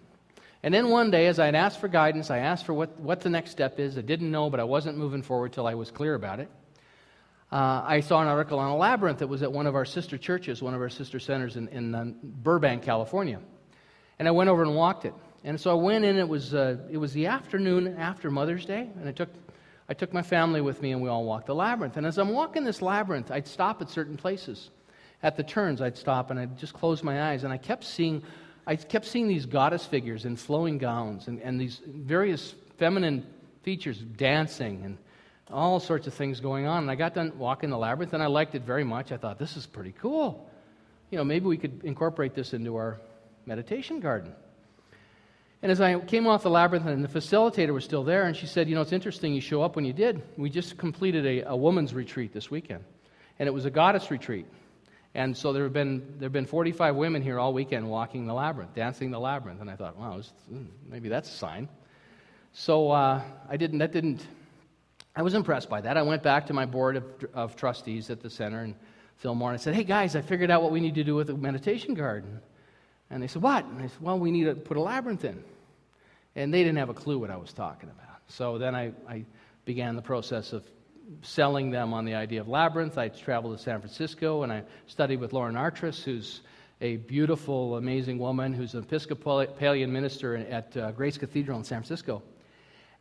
And 0.64 0.74
then 0.74 0.90
one 0.90 1.12
day, 1.12 1.28
as 1.28 1.38
I'd 1.38 1.54
asked 1.54 1.80
for 1.80 1.88
guidance, 1.88 2.32
I 2.32 2.40
asked 2.40 2.66
for 2.66 2.74
what, 2.74 3.00
what 3.00 3.22
the 3.22 3.30
next 3.30 3.52
step 3.52 3.80
is. 3.80 3.98
I 3.98 4.02
didn't 4.02 4.32
know, 4.32 4.50
but 4.50 4.60
I 4.60 4.64
wasn't 4.64 4.98
moving 4.98 5.22
forward 5.22 5.54
till 5.54 5.68
I 5.68 5.76
was 5.76 5.92
clear 5.92 6.16
about 6.16 6.40
it. 6.40 6.50
Uh, 7.52 7.84
I 7.86 8.00
saw 8.00 8.22
an 8.22 8.28
article 8.28 8.58
on 8.58 8.72
a 8.72 8.78
labyrinth 8.78 9.20
that 9.20 9.28
was 9.28 9.44
at 9.44 9.52
one 9.52 9.68
of 9.68 9.76
our 9.76 9.86
sister 9.86 10.18
churches, 10.18 10.64
one 10.64 10.74
of 10.74 10.82
our 10.82 10.90
sister 10.90 11.20
centers 11.20 11.58
in, 11.58 11.68
in 11.68 11.94
uh, 11.94 12.06
Burbank, 12.24 12.82
California. 12.82 13.40
And 14.18 14.28
I 14.28 14.32
went 14.32 14.50
over 14.50 14.64
and 14.64 14.76
walked 14.76 15.06
it. 15.06 15.14
And 15.44 15.60
so 15.60 15.72
I 15.72 15.74
went 15.74 16.06
in. 16.06 16.18
It 16.18 16.28
was, 16.28 16.54
uh, 16.54 16.78
it 16.90 16.98
was 16.98 17.14
the 17.14 17.28
afternoon 17.28 17.98
after 17.98 18.30
Mother's 18.30 18.66
Day, 18.66 18.90
and 19.00 19.10
I 19.10 19.12
took, 19.12 19.30
I 19.90 19.94
took 19.94 20.14
my 20.14 20.22
family 20.22 20.62
with 20.62 20.82
me, 20.82 20.92
and 20.92 21.02
we 21.02 21.10
all 21.10 21.26
walked 21.26 21.48
the 21.48 21.56
labyrinth. 21.56 21.98
And 21.98 22.06
as 22.06 22.18
I'm 22.18 22.30
walking 22.30 22.64
this 22.64 22.82
labyrinth, 22.82 23.32
I'd 23.32 23.48
stop 23.48 23.82
at 23.82 23.90
certain 23.90 24.18
places. 24.18 24.70
At 25.24 25.38
the 25.38 25.44
turns, 25.44 25.82
I'd 25.82 25.98
stop, 25.98 26.32
and 26.32 26.40
I'd 26.40 26.58
just 26.58 26.74
close 26.74 27.04
my 27.04 27.32
eyes, 27.32 27.44
and 27.44 27.52
I 27.52 27.58
kept 27.58 27.84
seeing, 27.84 28.24
I 28.66 28.76
kept 28.76 29.06
seeing 29.06 29.28
these 29.28 29.46
goddess 29.46 29.86
figures 29.86 30.26
in 30.26 30.36
flowing 30.36 30.78
gowns 30.78 31.28
and, 31.28 31.40
and 31.42 31.60
these 31.60 31.82
various 31.86 32.56
feminine 32.78 33.26
features 33.64 34.00
dancing 34.00 34.84
and 34.84 34.98
all 35.52 35.80
sorts 35.80 36.08
of 36.08 36.14
things 36.14 36.40
going 36.40 36.66
on. 36.66 36.84
And 36.84 36.92
I 36.92 36.96
got 36.96 37.14
done 37.14 37.38
walking 37.38 37.70
the 37.70 37.78
labyrinth, 37.78 38.14
and 38.14 38.24
I 38.24 38.28
liked 38.28 38.56
it 38.56 38.62
very 38.64 38.84
much. 38.84 39.12
I 39.12 39.18
thought, 39.18 39.38
this 39.38 39.58
is 39.58 39.66
pretty 39.66 39.94
cool. 40.00 40.50
You 41.10 41.18
know, 41.18 41.24
maybe 41.24 41.46
we 41.46 41.58
could 41.58 41.84
incorporate 41.84 42.34
this 42.34 42.54
into 42.54 42.76
our 42.76 43.00
meditation 43.46 44.00
garden. 44.00 44.34
And 45.62 45.72
as 45.72 45.80
I 45.80 46.00
came 46.00 46.26
off 46.26 46.44
the 46.44 46.50
labyrinth, 46.50 46.88
and 46.88 47.04
the 47.04 47.08
facilitator 47.08 47.74
was 47.74 47.84
still 47.84 48.04
there, 48.04 48.24
and 48.24 48.36
she 48.36 48.48
said, 48.48 48.68
You 48.68 48.76
know, 48.76 48.82
it's 48.82 48.92
interesting 48.92 49.34
you 49.34 49.42
show 49.42 49.62
up 49.62 49.76
when 49.76 49.86
you 49.86 49.94
did. 49.94 50.22
We 50.38 50.50
just 50.50 50.78
completed 50.78 51.26
a, 51.26 51.50
a 51.50 51.56
woman's 51.56 51.94
retreat 51.94 52.34
this 52.34 52.50
weekend, 52.50 52.84
and 53.38 53.48
it 53.48 53.52
was 53.52 53.66
a 53.66 53.70
goddess 53.70 54.10
retreat. 54.10 54.48
And 55.14 55.36
so 55.36 55.52
there 55.52 55.64
have, 55.64 55.74
been, 55.74 56.16
there 56.18 56.28
have 56.28 56.34
been 56.34 56.46
45 56.46 56.96
women 56.96 57.22
here 57.22 57.38
all 57.38 57.54
weekend 57.54 57.90
walking 57.90 58.26
the 58.26 58.34
labyrinth, 58.34 58.74
dancing 58.74 59.12
the 59.12 59.20
labyrinth. 59.20 59.60
And 59.60 59.70
I 59.70 59.76
thought, 59.76 59.98
wow, 59.98 60.16
was, 60.16 60.32
hmm, 60.48 60.64
maybe 60.90 61.10
that's 61.10 61.30
a 61.30 61.34
sign. 61.34 61.68
So 62.54 62.92
uh, 62.92 63.22
I 63.50 63.58
didn't, 63.58 63.80
that 63.80 63.92
didn't, 63.92 64.26
I 65.14 65.22
was 65.22 65.34
impressed 65.34 65.70
by 65.70 65.82
that. 65.82 65.98
I 65.98 66.02
went 66.02 66.24
back 66.24 66.48
to 66.48 66.54
my 66.54 66.66
board 66.66 66.96
of, 66.96 67.04
of 67.34 67.56
trustees 67.58 68.10
at 68.10 68.22
the 68.22 68.30
center 68.30 68.62
and 68.62 68.76
Fillmore, 69.18 69.52
and 69.52 69.60
I 69.60 69.62
said, 69.62 69.76
hey 69.76 69.84
guys, 69.84 70.16
I 70.16 70.22
figured 70.22 70.50
out 70.50 70.64
what 70.64 70.72
we 70.72 70.80
need 70.80 70.96
to 70.96 71.04
do 71.04 71.14
with 71.14 71.28
the 71.28 71.36
meditation 71.36 71.94
garden. 71.94 72.42
And 73.12 73.22
they 73.22 73.28
said, 73.28 73.42
What? 73.42 73.66
And 73.66 73.80
I 73.80 73.88
said, 73.88 74.02
Well, 74.02 74.18
we 74.18 74.32
need 74.32 74.46
to 74.46 74.56
put 74.56 74.78
a 74.78 74.82
labyrinth 74.82 75.26
in. 75.26 75.44
And 76.36 76.54
they 76.54 76.64
didn't 76.64 76.78
have 76.78 76.90
a 76.90 76.94
clue 76.94 77.20
what 77.20 77.30
I 77.30 77.36
was 77.36 77.52
talking 77.52 77.90
about. 77.90 78.22
So 78.28 78.58
then 78.58 78.74
I, 78.74 78.94
I 79.08 79.26
began 79.66 79.96
the 79.96 80.02
process 80.02 80.54
of 80.54 80.66
selling 81.22 81.72
them 81.72 81.94
on 81.94 82.06
the 82.06 82.16
idea 82.16 82.40
of 82.40 82.48
labyrinth. 82.48 82.98
I 82.98 83.10
traveled 83.10 83.58
to 83.58 83.62
San 83.62 83.80
Francisco 83.80 84.44
and 84.44 84.52
I 84.52 84.64
studied 84.88 85.20
with 85.20 85.34
Lauren 85.34 85.58
Artress, 85.58 86.02
who's 86.04 86.42
a 86.80 86.96
beautiful, 86.96 87.76
amazing 87.76 88.18
woman 88.18 88.54
who's 88.54 88.74
an 88.74 88.84
Episcopalian 88.84 89.92
minister 89.92 90.38
at 90.38 90.76
uh, 90.78 90.92
Grace 90.92 91.18
Cathedral 91.18 91.58
in 91.58 91.66
San 91.66 91.80
Francisco. 91.80 92.24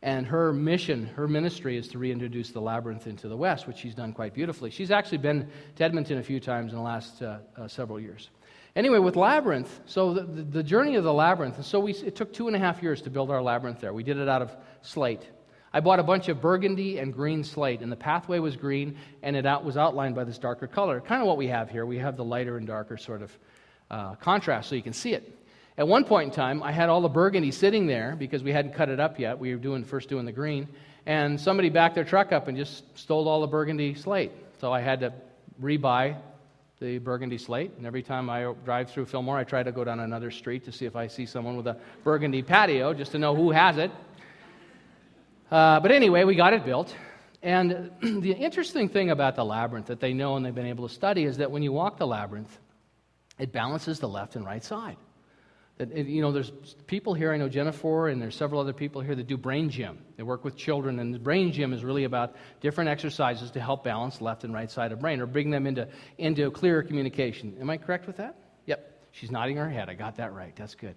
And 0.03 0.25
her 0.25 0.51
mission, 0.51 1.05
her 1.07 1.27
ministry 1.27 1.77
is 1.77 1.87
to 1.89 1.99
reintroduce 1.99 2.51
the 2.51 2.59
labyrinth 2.59 3.07
into 3.07 3.27
the 3.27 3.37
West, 3.37 3.67
which 3.67 3.77
she's 3.77 3.95
done 3.95 4.13
quite 4.13 4.33
beautifully. 4.33 4.71
She's 4.71 4.91
actually 4.91 5.19
been 5.19 5.47
to 5.75 5.83
Edmonton 5.83 6.17
a 6.17 6.23
few 6.23 6.39
times 6.39 6.73
in 6.73 6.77
the 6.77 6.83
last 6.83 7.21
uh, 7.21 7.37
uh, 7.55 7.67
several 7.67 7.99
years. 7.99 8.29
Anyway, 8.75 8.99
with 8.99 9.17
Labyrinth, 9.17 9.81
so 9.85 10.13
the, 10.13 10.21
the, 10.21 10.41
the 10.43 10.63
journey 10.63 10.95
of 10.95 11.03
the 11.03 11.13
Labyrinth, 11.13 11.57
and 11.57 11.65
so 11.65 11.79
we, 11.79 11.93
it 11.93 12.15
took 12.15 12.31
two 12.31 12.47
and 12.47 12.55
a 12.55 12.59
half 12.59 12.81
years 12.81 13.01
to 13.01 13.09
build 13.09 13.29
our 13.29 13.41
Labyrinth 13.41 13.81
there. 13.81 13.93
We 13.93 14.03
did 14.03 14.17
it 14.17 14.29
out 14.29 14.41
of 14.41 14.55
slate. 14.81 15.27
I 15.73 15.79
bought 15.81 15.99
a 15.99 16.03
bunch 16.03 16.29
of 16.29 16.41
burgundy 16.41 16.97
and 16.97 17.13
green 17.13 17.43
slate, 17.43 17.81
and 17.81 17.91
the 17.91 17.97
pathway 17.97 18.39
was 18.39 18.55
green, 18.55 18.97
and 19.23 19.35
it 19.35 19.45
out, 19.45 19.65
was 19.65 19.75
outlined 19.75 20.15
by 20.15 20.23
this 20.23 20.37
darker 20.37 20.67
color. 20.67 21.01
Kind 21.01 21.21
of 21.21 21.27
what 21.27 21.37
we 21.37 21.47
have 21.47 21.69
here. 21.69 21.85
We 21.85 21.97
have 21.97 22.15
the 22.15 22.23
lighter 22.23 22.57
and 22.57 22.65
darker 22.65 22.97
sort 22.97 23.21
of 23.21 23.37
uh, 23.89 24.15
contrast 24.15 24.69
so 24.69 24.75
you 24.75 24.81
can 24.81 24.93
see 24.93 25.13
it. 25.13 25.37
At 25.77 25.87
one 25.87 26.03
point 26.03 26.29
in 26.29 26.35
time, 26.35 26.63
I 26.63 26.71
had 26.71 26.89
all 26.89 27.01
the 27.01 27.09
burgundy 27.09 27.51
sitting 27.51 27.87
there 27.87 28.15
because 28.17 28.43
we 28.43 28.51
hadn't 28.51 28.73
cut 28.73 28.89
it 28.89 28.99
up 28.99 29.19
yet. 29.19 29.39
We 29.39 29.53
were 29.53 29.61
doing, 29.61 29.83
first 29.83 30.09
doing 30.09 30.25
the 30.25 30.31
green. 30.31 30.67
And 31.05 31.39
somebody 31.39 31.69
backed 31.69 31.95
their 31.95 32.03
truck 32.03 32.31
up 32.31 32.47
and 32.47 32.57
just 32.57 32.83
stole 32.97 33.27
all 33.27 33.41
the 33.41 33.47
burgundy 33.47 33.95
slate. 33.95 34.31
So 34.59 34.71
I 34.71 34.81
had 34.81 34.99
to 34.99 35.13
rebuy 35.61 36.17
the 36.81 36.97
burgundy 36.97 37.37
slate. 37.37 37.71
And 37.77 37.85
every 37.85 38.01
time 38.01 38.29
I 38.29 38.53
drive 38.65 38.89
through 38.89 39.05
Fillmore, 39.05 39.37
I 39.37 39.43
try 39.43 39.61
to 39.61 39.71
go 39.71 39.83
down 39.83 39.99
another 39.99 40.31
street 40.31 40.65
to 40.65 40.71
see 40.71 40.85
if 40.85 40.95
I 40.95 41.05
see 41.05 41.27
someone 41.27 41.55
with 41.55 41.67
a 41.67 41.77
burgundy 42.03 42.41
patio, 42.41 42.93
just 42.93 43.11
to 43.11 43.19
know 43.19 43.35
who 43.35 43.51
has 43.51 43.77
it. 43.77 43.91
Uh, 45.51 45.79
but 45.79 45.91
anyway, 45.91 46.23
we 46.23 46.33
got 46.33 46.53
it 46.53 46.65
built. 46.65 46.95
And 47.43 47.91
the 48.01 48.33
interesting 48.33 48.89
thing 48.89 49.11
about 49.11 49.35
the 49.35 49.45
labyrinth 49.45 49.85
that 49.87 49.99
they 49.99 50.11
know 50.11 50.35
and 50.35 50.45
they've 50.45 50.55
been 50.55 50.65
able 50.65 50.87
to 50.87 50.93
study 50.93 51.23
is 51.23 51.37
that 51.37 51.51
when 51.51 51.61
you 51.61 51.71
walk 51.71 51.97
the 51.97 52.07
labyrinth, 52.07 52.57
it 53.37 53.51
balances 53.51 53.99
the 53.99 54.09
left 54.09 54.35
and 54.35 54.43
right 54.43 54.63
side. 54.63 54.97
You 55.89 56.21
know, 56.21 56.31
there's 56.31 56.51
people 56.85 57.13
here, 57.13 57.31
I 57.31 57.37
know 57.37 57.49
Jennifer, 57.49 58.09
and 58.09 58.21
there's 58.21 58.35
several 58.35 58.61
other 58.61 58.73
people 58.73 59.01
here 59.01 59.15
that 59.15 59.25
do 59.25 59.35
brain 59.35 59.69
gym. 59.69 59.97
They 60.15 60.23
work 60.23 60.43
with 60.43 60.55
children, 60.55 60.99
and 60.99 61.13
the 61.13 61.19
brain 61.19 61.51
gym 61.51 61.73
is 61.73 61.83
really 61.83 62.03
about 62.03 62.35
different 62.59 62.89
exercises 62.89 63.49
to 63.51 63.59
help 63.59 63.83
balance 63.83 64.21
left 64.21 64.43
and 64.43 64.53
right 64.53 64.69
side 64.69 64.91
of 64.91 64.99
brain 64.99 65.19
or 65.21 65.25
bring 65.25 65.49
them 65.49 65.65
into, 65.65 65.87
into 66.17 66.51
clearer 66.51 66.83
communication. 66.83 67.57
Am 67.59 67.69
I 67.69 67.77
correct 67.77 68.05
with 68.05 68.17
that? 68.17 68.35
Yep. 68.67 69.07
She's 69.11 69.31
nodding 69.31 69.57
her 69.57 69.69
head. 69.69 69.89
I 69.89 69.95
got 69.95 70.17
that 70.17 70.33
right. 70.33 70.55
That's 70.55 70.75
good. 70.75 70.95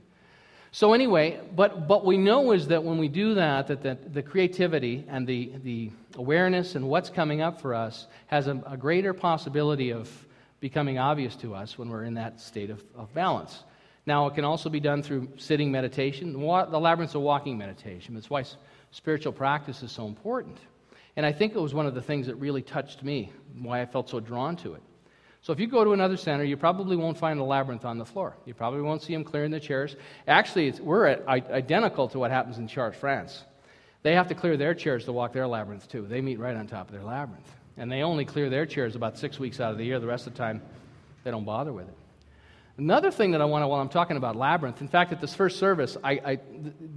So 0.70 0.92
anyway, 0.92 1.40
but 1.54 1.88
what 1.88 2.04
we 2.04 2.18
know 2.18 2.50
is 2.52 2.66
that 2.66 2.82
when 2.82 2.98
we 2.98 3.08
do 3.08 3.34
that, 3.34 3.68
that 3.68 3.82
the, 3.82 3.96
the 4.12 4.22
creativity 4.22 5.04
and 5.08 5.26
the, 5.26 5.52
the 5.62 5.92
awareness 6.16 6.74
and 6.74 6.88
what's 6.88 7.10
coming 7.10 7.40
up 7.40 7.60
for 7.60 7.74
us 7.74 8.06
has 8.26 8.48
a, 8.48 8.60
a 8.66 8.76
greater 8.76 9.14
possibility 9.14 9.92
of 9.92 10.10
becoming 10.58 10.98
obvious 10.98 11.36
to 11.36 11.54
us 11.54 11.78
when 11.78 11.88
we're 11.88 12.04
in 12.04 12.14
that 12.14 12.40
state 12.40 12.70
of, 12.70 12.82
of 12.96 13.14
balance. 13.14 13.62
Now, 14.06 14.26
it 14.26 14.34
can 14.34 14.44
also 14.44 14.68
be 14.68 14.80
done 14.80 15.02
through 15.02 15.28
sitting 15.38 15.72
meditation. 15.72 16.32
The 16.32 16.38
labyrinth's 16.38 17.14
a 17.14 17.20
walking 17.20 17.56
meditation. 17.56 18.14
That's 18.14 18.28
why 18.28 18.44
spiritual 18.90 19.32
practice 19.32 19.82
is 19.82 19.92
so 19.92 20.06
important. 20.06 20.58
And 21.16 21.24
I 21.24 21.32
think 21.32 21.54
it 21.54 21.60
was 21.60 21.72
one 21.72 21.86
of 21.86 21.94
the 21.94 22.02
things 22.02 22.26
that 22.26 22.34
really 22.34 22.62
touched 22.62 23.02
me, 23.02 23.32
why 23.60 23.80
I 23.80 23.86
felt 23.86 24.10
so 24.10 24.20
drawn 24.20 24.56
to 24.56 24.74
it. 24.74 24.82
So 25.42 25.52
if 25.52 25.60
you 25.60 25.66
go 25.66 25.84
to 25.84 25.92
another 25.92 26.16
center, 26.16 26.42
you 26.42 26.56
probably 26.56 26.96
won't 26.96 27.18
find 27.18 27.38
a 27.38 27.44
labyrinth 27.44 27.84
on 27.84 27.98
the 27.98 28.04
floor. 28.04 28.36
You 28.46 28.54
probably 28.54 28.80
won't 28.80 29.02
see 29.02 29.12
them 29.12 29.24
clearing 29.24 29.50
the 29.50 29.60
chairs. 29.60 29.94
Actually, 30.26 30.72
we're 30.80 31.06
at, 31.06 31.28
identical 31.28 32.08
to 32.08 32.18
what 32.18 32.30
happens 32.30 32.58
in 32.58 32.66
Chartres, 32.66 32.98
France. 32.98 33.44
They 34.02 34.14
have 34.14 34.28
to 34.28 34.34
clear 34.34 34.56
their 34.56 34.74
chairs 34.74 35.04
to 35.04 35.12
walk 35.12 35.32
their 35.32 35.46
labyrinth, 35.46 35.88
too. 35.88 36.06
They 36.06 36.20
meet 36.20 36.38
right 36.38 36.56
on 36.56 36.66
top 36.66 36.88
of 36.88 36.94
their 36.94 37.04
labyrinth. 37.04 37.50
And 37.76 37.90
they 37.90 38.02
only 38.02 38.24
clear 38.24 38.50
their 38.50 38.66
chairs 38.66 38.96
about 38.96 39.18
six 39.18 39.38
weeks 39.38 39.60
out 39.60 39.72
of 39.72 39.78
the 39.78 39.84
year. 39.84 39.98
The 40.00 40.06
rest 40.06 40.26
of 40.26 40.32
the 40.32 40.38
time, 40.38 40.62
they 41.24 41.30
don't 41.30 41.44
bother 41.44 41.72
with 41.72 41.88
it. 41.88 41.94
Another 42.76 43.12
thing 43.12 43.30
that 43.32 43.40
I 43.40 43.44
want 43.44 43.62
to, 43.62 43.68
while 43.68 43.80
I'm 43.80 43.88
talking 43.88 44.16
about 44.16 44.34
Labyrinth, 44.34 44.80
in 44.80 44.88
fact, 44.88 45.12
at 45.12 45.20
this 45.20 45.32
first 45.32 45.60
service, 45.60 45.96
I, 46.02 46.12
I, 46.12 46.38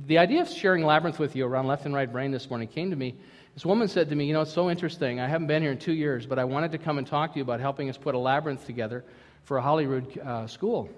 the 0.08 0.18
idea 0.18 0.42
of 0.42 0.50
sharing 0.50 0.84
Labyrinth 0.84 1.20
with 1.20 1.36
you 1.36 1.46
around 1.46 1.68
left 1.68 1.86
and 1.86 1.94
right 1.94 2.12
brain 2.12 2.32
this 2.32 2.50
morning 2.50 2.68
came 2.68 2.90
to 2.90 2.96
me 2.96 3.16
This 3.54 3.64
woman 3.64 3.88
said 3.88 4.10
to 4.10 4.16
me, 4.16 4.26
You 4.26 4.34
know, 4.34 4.42
it's 4.42 4.54
so 4.54 4.72
interesting. 4.72 5.20
I 5.20 5.28
haven't 5.28 5.46
been 5.46 5.62
here 5.62 5.72
in 5.72 5.78
two 5.78 5.94
years, 5.94 6.26
but 6.26 6.40
I 6.40 6.46
wanted 6.46 6.72
to 6.72 6.80
come 6.80 6.98
and 6.98 7.06
talk 7.06 7.34
to 7.34 7.38
you 7.38 7.44
about 7.44 7.60
helping 7.60 7.90
us 7.90 7.98
put 7.98 8.16
a 8.16 8.18
labyrinth 8.18 8.66
together 8.66 9.06
for 9.44 9.58
a 9.58 9.62
Holyrood 9.62 10.18
uh, 10.18 10.48
school. 10.48 10.90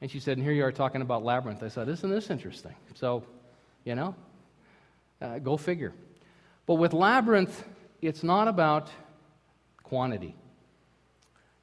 And 0.00 0.10
she 0.10 0.18
said, 0.18 0.36
And 0.36 0.44
here 0.44 0.52
you 0.52 0.64
are 0.64 0.72
talking 0.72 1.00
about 1.00 1.24
labyrinth. 1.24 1.62
I 1.62 1.68
said, 1.68 1.88
Isn't 1.88 2.10
this 2.10 2.28
interesting? 2.28 2.74
So, 2.94 3.22
you 3.84 3.94
know, 3.94 4.16
uh, 5.22 5.38
go 5.38 5.56
figure. 5.56 5.92
But 6.66 6.74
with 6.74 6.92
labyrinth, 6.92 7.62
it's 8.02 8.24
not 8.24 8.48
about 8.48 8.90
quantity. 9.84 10.34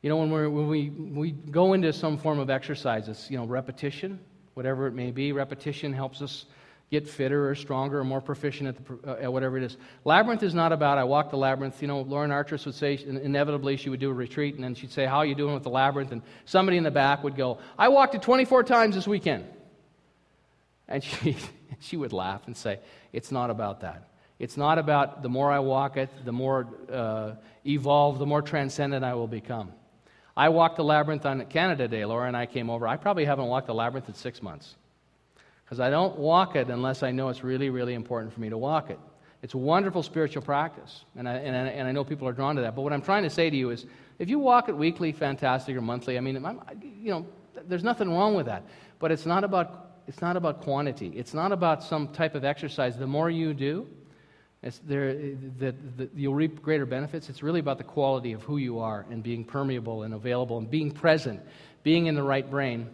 You 0.03 0.09
know, 0.09 0.17
when, 0.17 0.29
we're, 0.29 0.49
when 0.49 0.67
we, 0.67 0.89
we 0.89 1.31
go 1.31 1.73
into 1.73 1.93
some 1.93 2.17
form 2.17 2.37
of 2.37 2.49
exercise, 2.49 3.07
it's, 3.07 3.31
you 3.31 3.37
know, 3.37 3.45
repetition, 3.45 4.19
whatever 4.53 4.85
it 4.85 4.91
may 4.91 5.11
be. 5.11 5.31
Repetition 5.31 5.93
helps 5.93 6.21
us 6.21 6.45
get 6.91 7.07
fitter 7.07 7.49
or 7.49 7.55
stronger 7.55 8.01
or 8.01 8.03
more 8.03 8.19
proficient 8.19 8.67
at, 8.67 8.85
the, 8.85 9.09
uh, 9.09 9.23
at 9.23 9.31
whatever 9.31 9.57
it 9.57 9.63
is. 9.63 9.77
Labyrinth 10.03 10.43
is 10.43 10.53
not 10.53 10.73
about, 10.73 10.97
I 10.97 11.05
walk 11.05 11.31
the 11.31 11.37
labyrinth. 11.37 11.81
You 11.81 11.87
know, 11.87 12.01
Lauren 12.01 12.31
Artress 12.31 12.65
would 12.65 12.75
say, 12.75 12.99
inevitably, 13.01 13.77
she 13.77 13.89
would 13.89 14.01
do 14.01 14.09
a 14.09 14.13
retreat, 14.13 14.55
and 14.55 14.63
then 14.63 14.75
she'd 14.75 14.91
say, 14.91 15.05
How 15.05 15.19
are 15.19 15.25
you 15.25 15.35
doing 15.35 15.53
with 15.53 15.63
the 15.63 15.69
labyrinth? 15.69 16.11
And 16.11 16.21
somebody 16.43 16.75
in 16.75 16.83
the 16.83 16.91
back 16.91 17.23
would 17.23 17.37
go, 17.37 17.59
I 17.79 17.87
walked 17.87 18.13
it 18.13 18.21
24 18.21 18.65
times 18.65 18.95
this 18.95 19.07
weekend. 19.07 19.45
And 20.89 21.01
she, 21.03 21.37
she 21.79 21.95
would 21.95 22.11
laugh 22.11 22.41
and 22.45 22.57
say, 22.57 22.79
It's 23.13 23.31
not 23.31 23.49
about 23.49 23.79
that. 23.79 24.09
It's 24.37 24.57
not 24.57 24.79
about 24.79 25.23
the 25.23 25.29
more 25.29 25.49
I 25.49 25.59
walk 25.59 25.95
it, 25.95 26.09
the 26.25 26.33
more 26.33 26.67
uh, 26.91 27.35
evolved, 27.65 28.19
the 28.19 28.25
more 28.25 28.41
transcendent 28.41 29.05
I 29.05 29.13
will 29.13 29.27
become. 29.27 29.71
I 30.35 30.49
walked 30.49 30.77
the 30.77 30.83
labyrinth 30.83 31.25
on 31.25 31.45
Canada 31.45 31.87
Day. 31.87 32.05
Laura 32.05 32.27
and 32.27 32.35
I 32.35 32.45
came 32.45 32.69
over. 32.69 32.87
I 32.87 32.97
probably 32.97 33.25
haven't 33.25 33.45
walked 33.45 33.67
the 33.67 33.73
labyrinth 33.73 34.07
in 34.07 34.15
six 34.15 34.41
months 34.41 34.75
because 35.63 35.79
I 35.79 35.89
don't 35.89 36.17
walk 36.17 36.55
it 36.55 36.69
unless 36.69 37.03
I 37.03 37.11
know 37.11 37.29
it's 37.29 37.43
really, 37.43 37.69
really 37.69 37.93
important 37.93 38.33
for 38.33 38.41
me 38.41 38.49
to 38.49 38.57
walk 38.57 38.89
it. 38.89 38.99
It's 39.43 39.53
a 39.53 39.57
wonderful 39.57 40.03
spiritual 40.03 40.41
practice, 40.41 41.03
and 41.17 41.27
I, 41.27 41.33
and, 41.33 41.55
I, 41.55 41.69
and 41.71 41.87
I 41.87 41.91
know 41.91 42.05
people 42.05 42.27
are 42.29 42.31
drawn 42.31 42.55
to 42.55 42.61
that. 42.61 42.75
But 42.75 42.83
what 42.83 42.93
I'm 42.93 43.01
trying 43.01 43.23
to 43.23 43.29
say 43.29 43.49
to 43.49 43.55
you 43.55 43.71
is 43.71 43.85
if 44.17 44.29
you 44.29 44.39
walk 44.39 44.69
it 44.69 44.77
weekly, 44.77 45.11
fantastic, 45.11 45.75
or 45.75 45.81
monthly, 45.81 46.17
I 46.17 46.21
mean, 46.21 46.35
you 46.81 47.11
know, 47.11 47.27
there's 47.67 47.83
nothing 47.83 48.09
wrong 48.09 48.35
with 48.35 48.45
that. 48.45 48.63
But 48.99 49.11
it's 49.11 49.25
not 49.25 49.43
about, 49.43 49.97
it's 50.07 50.21
not 50.21 50.37
about 50.37 50.61
quantity, 50.61 51.09
it's 51.09 51.33
not 51.33 51.51
about 51.51 51.83
some 51.83 52.07
type 52.07 52.35
of 52.35 52.45
exercise. 52.45 52.97
The 52.97 53.05
more 53.05 53.29
you 53.29 53.53
do, 53.53 53.87
it's 54.63 54.79
there, 54.79 55.13
the, 55.13 55.75
the, 55.97 56.09
you'll 56.15 56.33
reap 56.33 56.61
greater 56.61 56.85
benefits. 56.85 57.29
It's 57.29 57.43
really 57.43 57.59
about 57.59 57.77
the 57.77 57.83
quality 57.83 58.31
of 58.31 58.41
who 58.43 58.57
you 58.57 58.79
are 58.79 59.05
and 59.09 59.21
being 59.21 59.43
permeable 59.43 60.03
and 60.03 60.13
available 60.13 60.57
and 60.57 60.71
being 60.71 60.89
present, 60.91 61.41
being 61.83 62.05
in 62.05 62.15
the 62.15 62.23
right 62.23 62.49
brain 62.49 62.89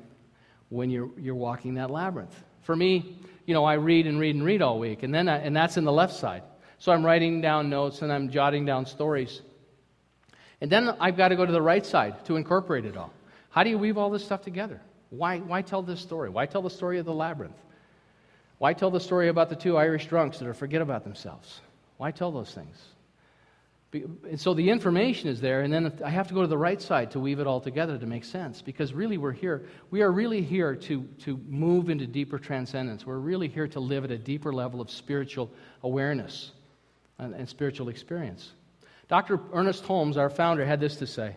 when 0.69 0.89
you're, 0.89 1.11
you're 1.19 1.35
walking 1.35 1.75
that 1.75 1.91
labyrinth. 1.91 2.35
For 2.63 2.75
me, 2.75 3.17
you 3.45 3.53
know, 3.53 3.65
I 3.65 3.75
read 3.75 4.07
and 4.07 4.19
read 4.19 4.35
and 4.35 4.43
read 4.43 4.63
all 4.63 4.79
week, 4.79 5.03
and, 5.03 5.13
then 5.13 5.29
I, 5.29 5.37
and 5.37 5.55
that's 5.55 5.77
in 5.77 5.83
the 5.83 5.91
left 5.91 6.13
side. 6.13 6.41
So 6.79 6.91
I'm 6.91 7.05
writing 7.05 7.39
down 7.39 7.69
notes 7.69 8.01
and 8.01 8.11
I'm 8.11 8.29
jotting 8.29 8.65
down 8.65 8.85
stories. 8.85 9.41
And 10.61 10.71
then 10.71 10.89
I've 10.99 11.17
got 11.17 11.29
to 11.29 11.35
go 11.35 11.45
to 11.45 11.51
the 11.51 11.61
right 11.61 11.85
side 11.85 12.25
to 12.25 12.35
incorporate 12.35 12.85
it 12.85 12.97
all. 12.97 13.13
How 13.51 13.63
do 13.63 13.69
you 13.69 13.77
weave 13.77 13.97
all 13.97 14.09
this 14.09 14.25
stuff 14.25 14.41
together? 14.41 14.81
Why, 15.09 15.39
why 15.39 15.61
tell 15.61 15.81
this 15.81 15.99
story? 15.99 16.29
Why 16.29 16.45
tell 16.45 16.61
the 16.61 16.69
story 16.69 16.99
of 16.99 17.05
the 17.05 17.13
labyrinth? 17.13 17.57
Why 18.59 18.73
tell 18.73 18.91
the 18.91 18.99
story 18.99 19.29
about 19.29 19.49
the 19.49 19.55
two 19.55 19.77
Irish 19.77 20.05
drunks 20.07 20.37
that 20.37 20.47
are 20.47 20.53
forget 20.53 20.81
about 20.81 21.03
themselves? 21.03 21.61
Why 21.97 22.11
tell 22.11 22.31
those 22.31 22.53
things? 22.53 22.77
And 23.91 24.39
so 24.39 24.53
the 24.53 24.69
information 24.69 25.29
is 25.29 25.41
there, 25.41 25.61
and 25.61 25.73
then 25.73 25.99
I 26.05 26.09
have 26.11 26.27
to 26.27 26.35
go 26.35 26.41
to 26.41 26.47
the 26.47 26.57
right 26.57 26.79
side 26.79 27.09
to 27.11 27.19
weave 27.19 27.39
it 27.39 27.47
all 27.47 27.59
together 27.59 27.97
to 27.97 28.05
make 28.05 28.23
sense. 28.23 28.61
Because 28.61 28.93
really, 28.93 29.17
we're 29.17 29.31
here. 29.31 29.65
We 29.89 30.03
are 30.03 30.11
really 30.11 30.43
here 30.43 30.75
to, 30.75 31.03
to 31.23 31.39
move 31.47 31.89
into 31.89 32.05
deeper 32.05 32.37
transcendence. 32.37 33.05
We're 33.05 33.17
really 33.17 33.47
here 33.47 33.67
to 33.69 33.79
live 33.79 34.03
at 34.03 34.11
a 34.11 34.17
deeper 34.17 34.53
level 34.53 34.79
of 34.79 34.91
spiritual 34.91 35.49
awareness 35.81 36.51
and, 37.17 37.33
and 37.33 37.49
spiritual 37.49 37.89
experience. 37.89 38.51
Dr. 39.07 39.39
Ernest 39.53 39.83
Holmes, 39.85 40.17
our 40.17 40.29
founder, 40.29 40.65
had 40.65 40.79
this 40.79 40.97
to 40.97 41.07
say. 41.07 41.35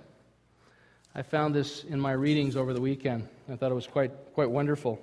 I 1.15 1.23
found 1.23 1.55
this 1.55 1.85
in 1.85 1.99
my 1.99 2.13
readings 2.13 2.55
over 2.57 2.75
the 2.75 2.81
weekend. 2.81 3.29
I 3.51 3.57
thought 3.57 3.71
it 3.71 3.75
was 3.75 3.87
quite, 3.87 4.11
quite 4.35 4.51
wonderful. 4.51 5.01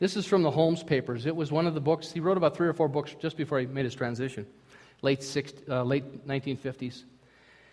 This 0.00 0.16
is 0.16 0.26
from 0.26 0.42
the 0.42 0.50
Holmes 0.50 0.82
Papers. 0.82 1.26
It 1.26 1.36
was 1.36 1.52
one 1.52 1.66
of 1.66 1.74
the 1.74 1.80
books. 1.80 2.10
He 2.10 2.20
wrote 2.20 2.38
about 2.38 2.56
three 2.56 2.66
or 2.66 2.72
four 2.72 2.88
books 2.88 3.14
just 3.20 3.36
before 3.36 3.60
he 3.60 3.66
made 3.66 3.84
his 3.84 3.94
transition 3.94 4.46
late, 5.02 5.22
six, 5.22 5.52
uh, 5.68 5.82
late 5.82 6.26
1950s. 6.26 7.04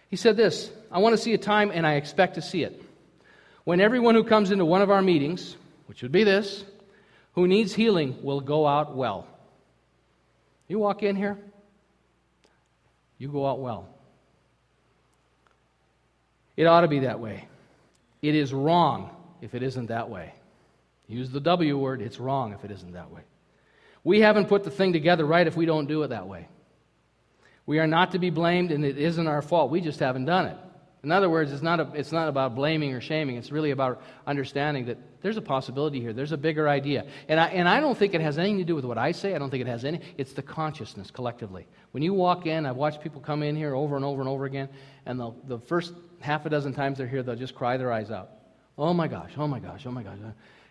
He 0.09 0.15
said 0.15 0.37
this 0.37 0.69
I 0.91 0.99
want 0.99 1.13
to 1.13 1.17
see 1.21 1.33
a 1.33 1.37
time, 1.37 1.71
and 1.73 1.87
I 1.87 1.93
expect 1.93 2.35
to 2.35 2.41
see 2.41 2.63
it, 2.63 2.81
when 3.63 3.79
everyone 3.79 4.13
who 4.13 4.23
comes 4.23 4.51
into 4.51 4.65
one 4.65 4.81
of 4.81 4.91
our 4.91 5.01
meetings, 5.01 5.55
which 5.87 6.01
would 6.01 6.11
be 6.11 6.25
this, 6.25 6.65
who 7.33 7.47
needs 7.47 7.73
healing 7.73 8.21
will 8.23 8.41
go 8.41 8.67
out 8.67 8.95
well. 8.95 9.25
You 10.67 10.79
walk 10.79 11.03
in 11.03 11.15
here, 11.15 11.37
you 13.17 13.29
go 13.29 13.47
out 13.47 13.59
well. 13.59 13.87
It 16.57 16.65
ought 16.65 16.81
to 16.81 16.87
be 16.87 16.99
that 16.99 17.21
way. 17.21 17.47
It 18.21 18.35
is 18.35 18.53
wrong 18.53 19.15
if 19.41 19.55
it 19.55 19.63
isn't 19.63 19.87
that 19.87 20.09
way. 20.09 20.33
Use 21.07 21.29
the 21.29 21.39
W 21.39 21.77
word, 21.77 22.01
it's 22.01 22.19
wrong 22.19 22.53
if 22.53 22.65
it 22.65 22.71
isn't 22.71 22.93
that 22.93 23.11
way. 23.11 23.21
We 24.03 24.21
haven't 24.21 24.47
put 24.47 24.63
the 24.63 24.71
thing 24.71 24.93
together 24.93 25.25
right 25.25 25.47
if 25.47 25.55
we 25.55 25.65
don't 25.65 25.87
do 25.87 26.03
it 26.03 26.09
that 26.09 26.27
way. 26.27 26.47
We 27.65 27.79
are 27.79 27.87
not 27.87 28.11
to 28.11 28.19
be 28.19 28.29
blamed, 28.29 28.71
and 28.71 28.85
it 28.85 28.97
isn't 28.97 29.27
our 29.27 29.41
fault. 29.41 29.71
We 29.71 29.81
just 29.81 29.99
haven't 29.99 30.25
done 30.25 30.45
it. 30.45 30.57
In 31.03 31.11
other 31.11 31.29
words, 31.29 31.51
it's 31.51 31.61
not, 31.61 31.79
a, 31.79 31.91
it's 31.93 32.11
not 32.11 32.27
about 32.27 32.55
blaming 32.55 32.93
or 32.93 33.01
shaming. 33.01 33.37
It's 33.37 33.51
really 33.51 33.71
about 33.71 34.01
understanding 34.25 34.85
that 34.85 34.97
there's 35.21 35.37
a 35.37 35.41
possibility 35.41 36.01
here. 36.01 36.11
There's 36.11 36.31
a 36.31 36.37
bigger 36.37 36.67
idea. 36.67 37.05
And 37.27 37.39
I, 37.39 37.47
and 37.47 37.69
I 37.69 37.79
don't 37.79 37.97
think 37.97 38.13
it 38.13 38.21
has 38.21 38.37
anything 38.37 38.57
to 38.59 38.63
do 38.63 38.75
with 38.75 38.83
what 38.83 38.97
I 38.97 39.11
say. 39.11 39.35
I 39.35 39.37
don't 39.37 39.49
think 39.49 39.61
it 39.61 39.67
has 39.67 39.85
any. 39.85 40.01
It's 40.17 40.33
the 40.33 40.41
consciousness 40.41 41.11
collectively. 41.11 41.67
When 41.91 42.03
you 42.03 42.13
walk 42.13 42.45
in, 42.45 42.65
I've 42.65 42.75
watched 42.75 43.01
people 43.01 43.21
come 43.21 43.43
in 43.43 43.55
here 43.55 43.75
over 43.75 43.95
and 43.95 44.03
over 44.03 44.21
and 44.21 44.29
over 44.29 44.45
again, 44.45 44.69
and 45.05 45.19
the, 45.19 45.33
the 45.45 45.59
first 45.59 45.93
half 46.19 46.45
a 46.45 46.49
dozen 46.49 46.73
times 46.73 46.97
they're 46.97 47.07
here, 47.07 47.23
they'll 47.23 47.35
just 47.35 47.55
cry 47.55 47.77
their 47.77 47.91
eyes 47.91 48.09
out. 48.09 48.31
Oh 48.77 48.93
my 48.93 49.07
gosh, 49.07 49.31
oh 49.37 49.47
my 49.47 49.59
gosh, 49.59 49.85
oh 49.85 49.91
my 49.91 50.03
gosh. 50.03 50.17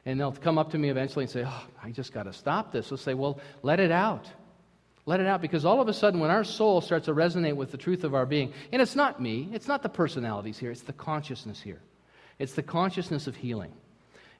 And 0.06 0.20
they'll 0.20 0.32
come 0.32 0.56
up 0.56 0.70
to 0.70 0.78
me 0.78 0.88
eventually 0.88 1.24
and 1.24 1.30
say, 1.30 1.44
Oh, 1.44 1.64
I 1.82 1.90
just 1.90 2.14
got 2.14 2.22
to 2.22 2.32
stop 2.32 2.72
this. 2.72 2.88
They'll 2.88 2.96
say, 2.96 3.12
Well, 3.12 3.40
let 3.62 3.80
it 3.80 3.90
out. 3.90 4.30
Let 5.04 5.20
it 5.20 5.26
out 5.26 5.42
because 5.42 5.64
all 5.64 5.80
of 5.80 5.88
a 5.88 5.92
sudden, 5.92 6.20
when 6.20 6.30
our 6.30 6.44
soul 6.44 6.80
starts 6.80 7.06
to 7.06 7.14
resonate 7.14 7.54
with 7.54 7.70
the 7.70 7.76
truth 7.76 8.02
of 8.02 8.14
our 8.14 8.26
being, 8.26 8.52
and 8.72 8.80
it's 8.80 8.96
not 8.96 9.20
me, 9.20 9.48
it's 9.52 9.68
not 9.68 9.82
the 9.82 9.88
personalities 9.88 10.58
here, 10.58 10.70
it's 10.70 10.82
the 10.82 10.92
consciousness 10.92 11.60
here. 11.60 11.80
It's 12.38 12.54
the 12.54 12.62
consciousness 12.62 13.26
of 13.26 13.36
healing. 13.36 13.72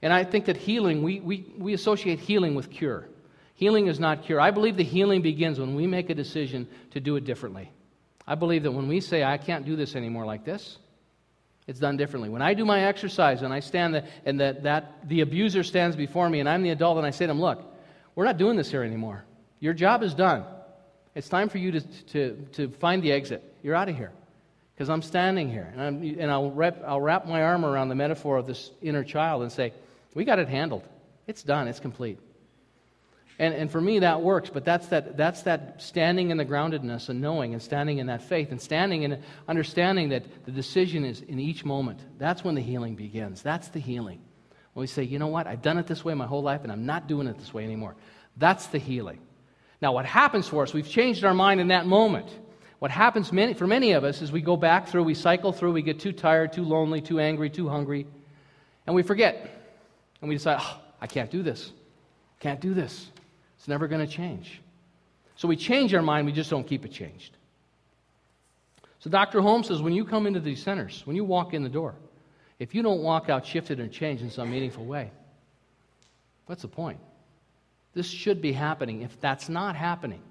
And 0.02 0.12
I 0.12 0.24
think 0.24 0.46
that 0.46 0.56
healing, 0.56 1.02
we, 1.02 1.20
we, 1.20 1.52
we 1.56 1.72
associate 1.72 2.18
healing 2.18 2.54
with 2.54 2.70
cure. 2.70 3.08
Healing 3.54 3.86
is 3.86 3.98
not 3.98 4.24
cure. 4.24 4.40
I 4.40 4.50
believe 4.50 4.76
the 4.76 4.84
healing 4.84 5.22
begins 5.22 5.58
when 5.58 5.74
we 5.74 5.86
make 5.86 6.10
a 6.10 6.14
decision 6.14 6.68
to 6.90 7.00
do 7.00 7.16
it 7.16 7.24
differently. 7.24 7.70
I 8.26 8.34
believe 8.34 8.64
that 8.64 8.72
when 8.72 8.88
we 8.88 9.00
say, 9.00 9.24
I 9.24 9.38
can't 9.38 9.64
do 9.64 9.76
this 9.76 9.96
anymore 9.96 10.26
like 10.26 10.44
this, 10.44 10.78
it's 11.66 11.80
done 11.80 11.96
differently. 11.96 12.28
When 12.28 12.42
I 12.42 12.54
do 12.54 12.64
my 12.64 12.84
exercise 12.84 13.42
and 13.42 13.52
I 13.52 13.60
stand 13.60 13.94
the, 13.94 14.04
and 14.24 14.38
that, 14.40 14.62
that 14.62 15.08
the 15.08 15.20
abuser 15.20 15.62
stands 15.64 15.96
before 15.96 16.28
me 16.30 16.40
and 16.40 16.48
I'm 16.48 16.62
the 16.62 16.70
adult 16.70 16.96
and 16.96 17.06
I 17.06 17.10
say 17.10 17.26
to 17.26 17.32
him, 17.32 17.40
Look, 17.40 17.62
we're 18.14 18.24
not 18.24 18.38
doing 18.38 18.56
this 18.56 18.70
here 18.70 18.82
anymore. 18.82 19.24
Your 19.58 19.74
job 19.74 20.02
is 20.02 20.14
done. 20.14 20.44
It's 21.14 21.28
time 21.28 21.48
for 21.48 21.58
you 21.58 21.72
to, 21.72 21.80
to, 21.80 22.46
to 22.52 22.68
find 22.68 23.02
the 23.02 23.10
exit. 23.10 23.42
You're 23.62 23.74
out 23.74 23.88
of 23.88 23.96
here. 23.96 24.12
Because 24.74 24.90
I'm 24.90 25.02
standing 25.02 25.50
here. 25.50 25.72
And, 25.72 25.80
I'm, 25.80 26.02
and 26.20 26.30
I'll, 26.30 26.50
wrap, 26.50 26.82
I'll 26.86 27.00
wrap 27.00 27.26
my 27.26 27.42
arm 27.42 27.64
around 27.64 27.88
the 27.88 27.94
metaphor 27.94 28.36
of 28.36 28.46
this 28.46 28.70
inner 28.82 29.02
child 29.02 29.42
and 29.42 29.50
say, 29.50 29.72
We 30.14 30.24
got 30.24 30.38
it 30.38 30.48
handled. 30.48 30.84
It's 31.26 31.42
done. 31.42 31.66
It's 31.66 31.80
complete. 31.80 32.18
And, 33.38 33.52
and 33.52 33.70
for 33.70 33.80
me, 33.80 33.98
that 33.98 34.22
works, 34.22 34.48
but 34.50 34.64
that's 34.64 34.86
that, 34.88 35.16
that's 35.16 35.42
that 35.42 35.82
standing 35.82 36.30
in 36.30 36.38
the 36.38 36.44
groundedness 36.44 37.10
and 37.10 37.20
knowing 37.20 37.52
and 37.52 37.62
standing 37.62 37.98
in 37.98 38.06
that 38.06 38.22
faith 38.22 38.50
and 38.50 38.60
standing 38.60 39.02
in 39.02 39.22
understanding 39.46 40.08
that 40.08 40.46
the 40.46 40.52
decision 40.52 41.04
is 41.04 41.20
in 41.20 41.38
each 41.38 41.64
moment. 41.64 42.00
That's 42.18 42.42
when 42.42 42.54
the 42.54 42.62
healing 42.62 42.94
begins. 42.94 43.42
That's 43.42 43.68
the 43.68 43.78
healing. 43.78 44.20
When 44.72 44.82
we 44.82 44.86
say, 44.86 45.02
you 45.02 45.18
know 45.18 45.26
what, 45.26 45.46
I've 45.46 45.60
done 45.60 45.76
it 45.76 45.86
this 45.86 46.02
way 46.04 46.14
my 46.14 46.26
whole 46.26 46.42
life 46.42 46.62
and 46.62 46.72
I'm 46.72 46.86
not 46.86 47.08
doing 47.08 47.26
it 47.26 47.38
this 47.38 47.52
way 47.52 47.64
anymore. 47.64 47.94
That's 48.38 48.68
the 48.68 48.78
healing. 48.78 49.20
Now, 49.82 49.92
what 49.92 50.06
happens 50.06 50.48
for 50.48 50.62
us, 50.62 50.72
we've 50.72 50.88
changed 50.88 51.22
our 51.22 51.34
mind 51.34 51.60
in 51.60 51.68
that 51.68 51.86
moment. 51.86 52.28
What 52.78 52.90
happens 52.90 53.32
many, 53.32 53.52
for 53.52 53.66
many 53.66 53.92
of 53.92 54.04
us 54.04 54.22
is 54.22 54.32
we 54.32 54.40
go 54.42 54.56
back 54.56 54.88
through, 54.88 55.04
we 55.04 55.14
cycle 55.14 55.52
through, 55.52 55.72
we 55.72 55.82
get 55.82 56.00
too 56.00 56.12
tired, 56.12 56.52
too 56.52 56.64
lonely, 56.64 57.00
too 57.02 57.20
angry, 57.20 57.50
too 57.50 57.68
hungry, 57.68 58.06
and 58.86 58.94
we 58.94 59.02
forget. 59.02 59.50
And 60.20 60.28
we 60.28 60.34
decide, 60.34 60.58
oh, 60.60 60.80
I 61.00 61.06
can't 61.06 61.30
do 61.30 61.42
this. 61.42 61.72
Can't 62.40 62.60
do 62.60 62.74
this. 62.74 63.10
It's 63.66 63.68
never 63.68 63.88
going 63.88 64.06
to 64.06 64.12
change. 64.12 64.60
So 65.34 65.48
we 65.48 65.56
change 65.56 65.92
our 65.92 66.00
mind, 66.00 66.24
we 66.24 66.32
just 66.32 66.50
don't 66.50 66.64
keep 66.64 66.84
it 66.84 66.92
changed. 66.92 67.36
So 69.00 69.10
Dr. 69.10 69.40
Holmes 69.40 69.66
says 69.66 69.82
when 69.82 69.92
you 69.92 70.04
come 70.04 70.28
into 70.28 70.38
these 70.38 70.62
centers, 70.62 71.02
when 71.04 71.16
you 71.16 71.24
walk 71.24 71.52
in 71.52 71.64
the 71.64 71.68
door, 71.68 71.96
if 72.60 72.76
you 72.76 72.82
don't 72.84 73.02
walk 73.02 73.28
out 73.28 73.44
shifted 73.44 73.80
and 73.80 73.90
changed 73.90 74.22
in 74.22 74.30
some 74.30 74.52
meaningful 74.52 74.84
way, 74.84 75.10
what's 76.46 76.62
the 76.62 76.68
point? 76.68 77.00
This 77.92 78.06
should 78.06 78.40
be 78.40 78.52
happening. 78.52 79.02
If 79.02 79.20
that's 79.20 79.48
not 79.48 79.74
happening, 79.74 80.22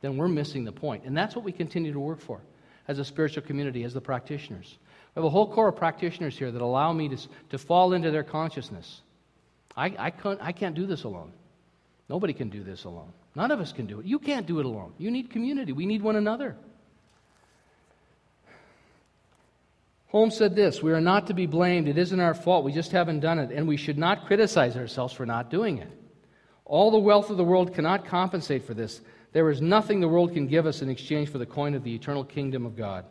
then 0.00 0.16
we're 0.16 0.26
missing 0.26 0.64
the 0.64 0.72
point. 0.72 1.04
And 1.04 1.14
that's 1.14 1.36
what 1.36 1.44
we 1.44 1.52
continue 1.52 1.92
to 1.92 2.00
work 2.00 2.22
for 2.22 2.40
as 2.88 2.98
a 2.98 3.04
spiritual 3.04 3.42
community, 3.42 3.84
as 3.84 3.92
the 3.92 4.00
practitioners. 4.00 4.78
We 5.14 5.20
have 5.20 5.26
a 5.26 5.30
whole 5.30 5.52
core 5.52 5.68
of 5.68 5.76
practitioners 5.76 6.38
here 6.38 6.50
that 6.50 6.62
allow 6.62 6.94
me 6.94 7.10
to, 7.10 7.18
to 7.50 7.58
fall 7.58 7.92
into 7.92 8.10
their 8.10 8.24
consciousness. 8.24 9.02
I, 9.76 9.94
I, 9.98 10.10
can't, 10.10 10.38
I 10.40 10.52
can't 10.52 10.74
do 10.74 10.86
this 10.86 11.04
alone. 11.04 11.32
Nobody 12.08 12.32
can 12.32 12.48
do 12.48 12.62
this 12.62 12.84
alone. 12.84 13.12
None 13.34 13.50
of 13.50 13.60
us 13.60 13.72
can 13.72 13.86
do 13.86 14.00
it. 14.00 14.06
You 14.06 14.18
can't 14.18 14.46
do 14.46 14.60
it 14.60 14.66
alone. 14.66 14.94
You 14.98 15.10
need 15.10 15.30
community. 15.30 15.72
We 15.72 15.86
need 15.86 16.02
one 16.02 16.16
another. 16.16 16.56
Holmes 20.08 20.36
said 20.36 20.56
this 20.56 20.82
We 20.82 20.92
are 20.92 21.00
not 21.00 21.26
to 21.26 21.34
be 21.34 21.46
blamed. 21.46 21.86
It 21.86 21.98
isn't 21.98 22.18
our 22.18 22.34
fault. 22.34 22.64
We 22.64 22.72
just 22.72 22.92
haven't 22.92 23.20
done 23.20 23.38
it. 23.38 23.50
And 23.50 23.68
we 23.68 23.76
should 23.76 23.98
not 23.98 24.26
criticize 24.26 24.76
ourselves 24.76 25.12
for 25.12 25.26
not 25.26 25.50
doing 25.50 25.78
it. 25.78 25.90
All 26.64 26.90
the 26.90 26.98
wealth 26.98 27.30
of 27.30 27.36
the 27.36 27.44
world 27.44 27.74
cannot 27.74 28.06
compensate 28.06 28.64
for 28.64 28.74
this. 28.74 29.00
There 29.32 29.50
is 29.50 29.60
nothing 29.60 30.00
the 30.00 30.08
world 30.08 30.32
can 30.32 30.46
give 30.46 30.66
us 30.66 30.80
in 30.80 30.88
exchange 30.88 31.28
for 31.30 31.38
the 31.38 31.46
coin 31.46 31.74
of 31.74 31.84
the 31.84 31.94
eternal 31.94 32.24
kingdom 32.24 32.64
of 32.64 32.76
God. 32.76 33.04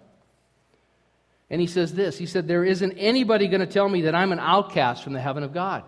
And 1.49 1.61
he 1.61 1.67
says 1.67 1.93
this 1.93 2.17
He 2.17 2.25
said, 2.25 2.47
There 2.47 2.65
isn't 2.65 2.93
anybody 2.93 3.47
going 3.47 3.61
to 3.61 3.67
tell 3.67 3.87
me 3.87 4.01
that 4.01 4.15
I'm 4.15 4.31
an 4.31 4.39
outcast 4.39 5.03
from 5.03 5.13
the 5.13 5.21
heaven 5.21 5.43
of 5.43 5.53
God. 5.53 5.83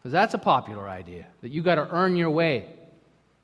Because 0.00 0.12
that's 0.12 0.34
a 0.34 0.38
popular 0.38 0.88
idea, 0.88 1.26
that 1.42 1.50
you 1.50 1.62
got 1.62 1.74
to 1.74 1.86
earn 1.90 2.16
your 2.16 2.30
way. 2.30 2.66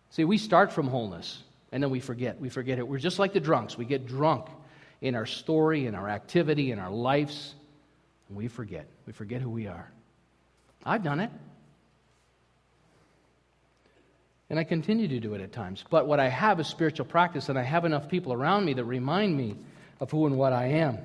See, 0.09 0.25
we 0.25 0.39
start 0.39 0.73
from 0.73 0.89
wholeness, 0.89 1.43
and 1.71 1.83
then 1.83 1.91
we 1.91 2.01
forget. 2.01 2.41
We 2.41 2.49
forget 2.49 2.79
it. 2.79 2.89
We're 2.89 2.99
just 2.99 3.19
like 3.19 3.35
the 3.35 3.41
drunks. 3.41 3.77
We 3.77 3.85
get 3.85 4.07
drunk 4.07 4.47
in 5.03 5.15
our 5.15 5.27
story, 5.27 5.87
in 5.87 5.95
our 5.95 6.09
activity, 6.09 6.71
in 6.71 6.79
our 6.79 6.91
lives, 6.91 7.55
and 8.29 8.39
we 8.39 8.49
forget. 8.49 8.87
We 9.07 9.13
forget 9.13 9.43
who 9.43 9.51
we 9.51 9.67
are. 9.67 9.91
I've 10.85 11.03
done 11.03 11.21
it. 11.21 11.31
And 14.49 14.59
I 14.59 14.65
continue 14.65 15.09
to 15.09 15.21
do 15.21 15.35
it 15.35 15.43
at 15.43 15.53
times. 15.53 15.85
But 15.91 16.07
what 16.07 16.21
I 16.21 16.29
have 16.29 16.59
is 16.61 16.69
spiritual 16.69 17.05
practice, 17.05 17.51
and 17.51 17.59
I 17.59 17.63
have 17.63 17.85
enough 17.85 18.09
people 18.09 18.33
around 18.33 18.65
me 18.65 18.73
that 18.75 18.85
remind 18.85 19.37
me 19.37 19.57
of 20.01 20.11
who 20.11 20.27
and 20.27 20.39
what 20.39 20.53
I 20.53 20.67
am. 20.67 20.99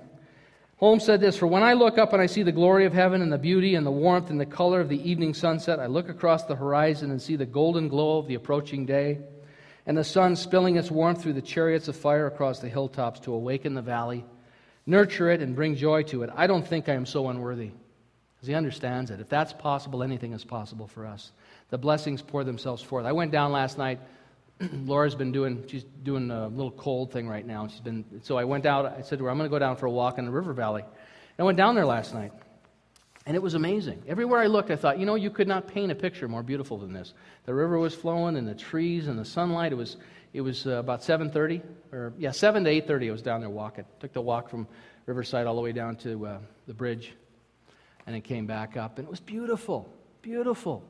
Holmes 0.82 1.06
said 1.06 1.22
this 1.22 1.38
For 1.38 1.46
when 1.46 1.62
I 1.62 1.74
look 1.74 2.00
up 2.00 2.12
and 2.12 2.22
I 2.22 2.26
see 2.26 2.42
the 2.42 2.52
glory 2.52 2.86
of 2.86 2.94
heaven 2.94 3.22
and 3.22 3.32
the 3.32 3.38
beauty 3.38 3.76
and 3.76 3.86
the 3.86 3.92
warmth 3.92 4.32
and 4.32 4.42
the 4.42 4.48
color 4.48 4.82
of 4.82 4.90
the 4.90 5.10
evening 5.10 5.36
sunset, 5.36 5.80
I 5.80 5.86
look 5.86 6.10
across 6.10 6.46
the 6.46 6.56
horizon 6.56 7.12
and 7.12 7.22
see 7.22 7.36
the 7.36 7.46
golden 7.46 7.88
glow 7.88 8.18
of 8.18 8.28
the 8.28 8.34
approaching 8.34 8.88
day 8.88 9.20
and 9.86 9.96
the 9.96 10.04
sun 10.04 10.36
spilling 10.36 10.78
its 10.78 10.90
warmth 10.90 11.22
through 11.22 11.34
the 11.34 11.42
chariots 11.42 11.88
of 11.88 11.96
fire 11.96 12.26
across 12.26 12.60
the 12.60 12.70
hilltops 12.70 13.20
to 13.22 13.34
awaken 13.34 13.76
the 13.76 13.82
valley, 13.84 14.26
nurture 14.88 15.30
it, 15.30 15.42
and 15.42 15.56
bring 15.56 15.76
joy 15.76 16.02
to 16.04 16.24
it. 16.24 16.32
I 16.36 16.48
don't 16.48 16.68
think 16.68 16.90
I 16.90 16.94
am 16.94 17.06
so 17.06 17.30
unworthy. 17.30 17.70
Because 18.36 18.48
he 18.48 18.56
understands 18.56 19.12
that 19.12 19.20
if 19.20 19.30
that's 19.30 19.54
possible, 19.54 20.02
anything 20.02 20.34
is 20.34 20.44
possible 20.44 20.88
for 20.88 21.06
us 21.06 21.32
the 21.70 21.78
blessings 21.78 22.22
pour 22.22 22.44
themselves 22.44 22.84
forth. 22.84 23.06
I 23.06 23.14
went 23.14 23.32
down 23.32 23.52
last 23.52 23.78
night. 23.78 24.00
Laura's 24.86 25.16
been 25.16 25.32
doing, 25.32 25.64
she's 25.68 25.84
doing 26.04 26.30
a 26.32 26.48
little 26.48 26.72
cold 26.72 27.12
thing 27.12 27.28
right 27.28 27.46
now. 27.46 27.68
She's 27.68 27.80
been, 27.80 28.06
so 28.24 28.38
I 28.38 28.44
went 28.44 28.66
out, 28.66 28.86
I 28.86 29.02
said 29.02 29.20
to 29.20 29.26
her, 29.26 29.32
I'm 29.32 29.38
going 29.38 29.50
to 29.50 29.54
go 29.54 29.60
down 29.60 29.76
for 29.76 29.86
a 29.86 29.92
walk 29.92 30.18
in 30.18 30.26
the 30.26 30.32
river 30.32 30.54
valley. 30.54 30.84
And 30.84 31.40
I 31.40 31.44
went 31.44 31.58
down 31.58 31.76
there 31.76 31.86
last 31.86 32.14
night. 32.14 32.32
And 33.26 33.36
it 33.36 33.42
was 33.42 33.54
amazing. 33.54 34.02
Everywhere 34.08 34.40
I 34.40 34.48
looked, 34.48 34.72
I 34.72 34.76
thought, 34.76 34.98
you 34.98 35.06
know, 35.06 35.14
you 35.14 35.30
could 35.30 35.48
not 35.48 35.68
paint 35.68 35.92
a 35.92 35.96
picture 35.96 36.28
more 36.28 36.42
beautiful 36.42 36.78
than 36.78 36.92
this. 36.92 37.14
The 37.46 37.54
river 37.54 37.78
was 37.78 37.94
flowing, 37.94 38.36
and 38.36 38.48
the 38.48 38.56
trees, 38.56 39.08
and 39.08 39.18
the 39.18 39.26
sunlight. 39.26 39.72
It 39.72 39.76
was, 39.76 39.98
it 40.34 40.42
was 40.42 40.66
uh, 40.66 40.72
about 40.72 41.02
7:30, 41.02 41.62
or 41.92 42.14
yeah, 42.18 42.32
7 42.32 42.64
to 42.64 42.70
8:30. 42.72 43.10
I 43.10 43.12
was 43.12 43.22
down 43.22 43.42
there 43.42 43.50
walking. 43.50 43.86
Took 44.00 44.14
the 44.14 44.22
walk 44.22 44.50
from 44.50 44.68
Riverside 45.06 45.46
all 45.46 45.56
the 45.56 45.62
way 45.62 45.72
down 45.72 45.98
to 45.98 46.26
uh, 46.26 46.40
the 46.66 46.74
bridge, 46.74 47.14
and 48.08 48.16
it 48.16 48.24
came 48.24 48.48
back 48.48 48.76
up, 48.76 48.98
and 48.98 49.08
it 49.08 49.12
was 49.12 49.20
beautiful, 49.20 49.88
beautiful. 50.24 50.84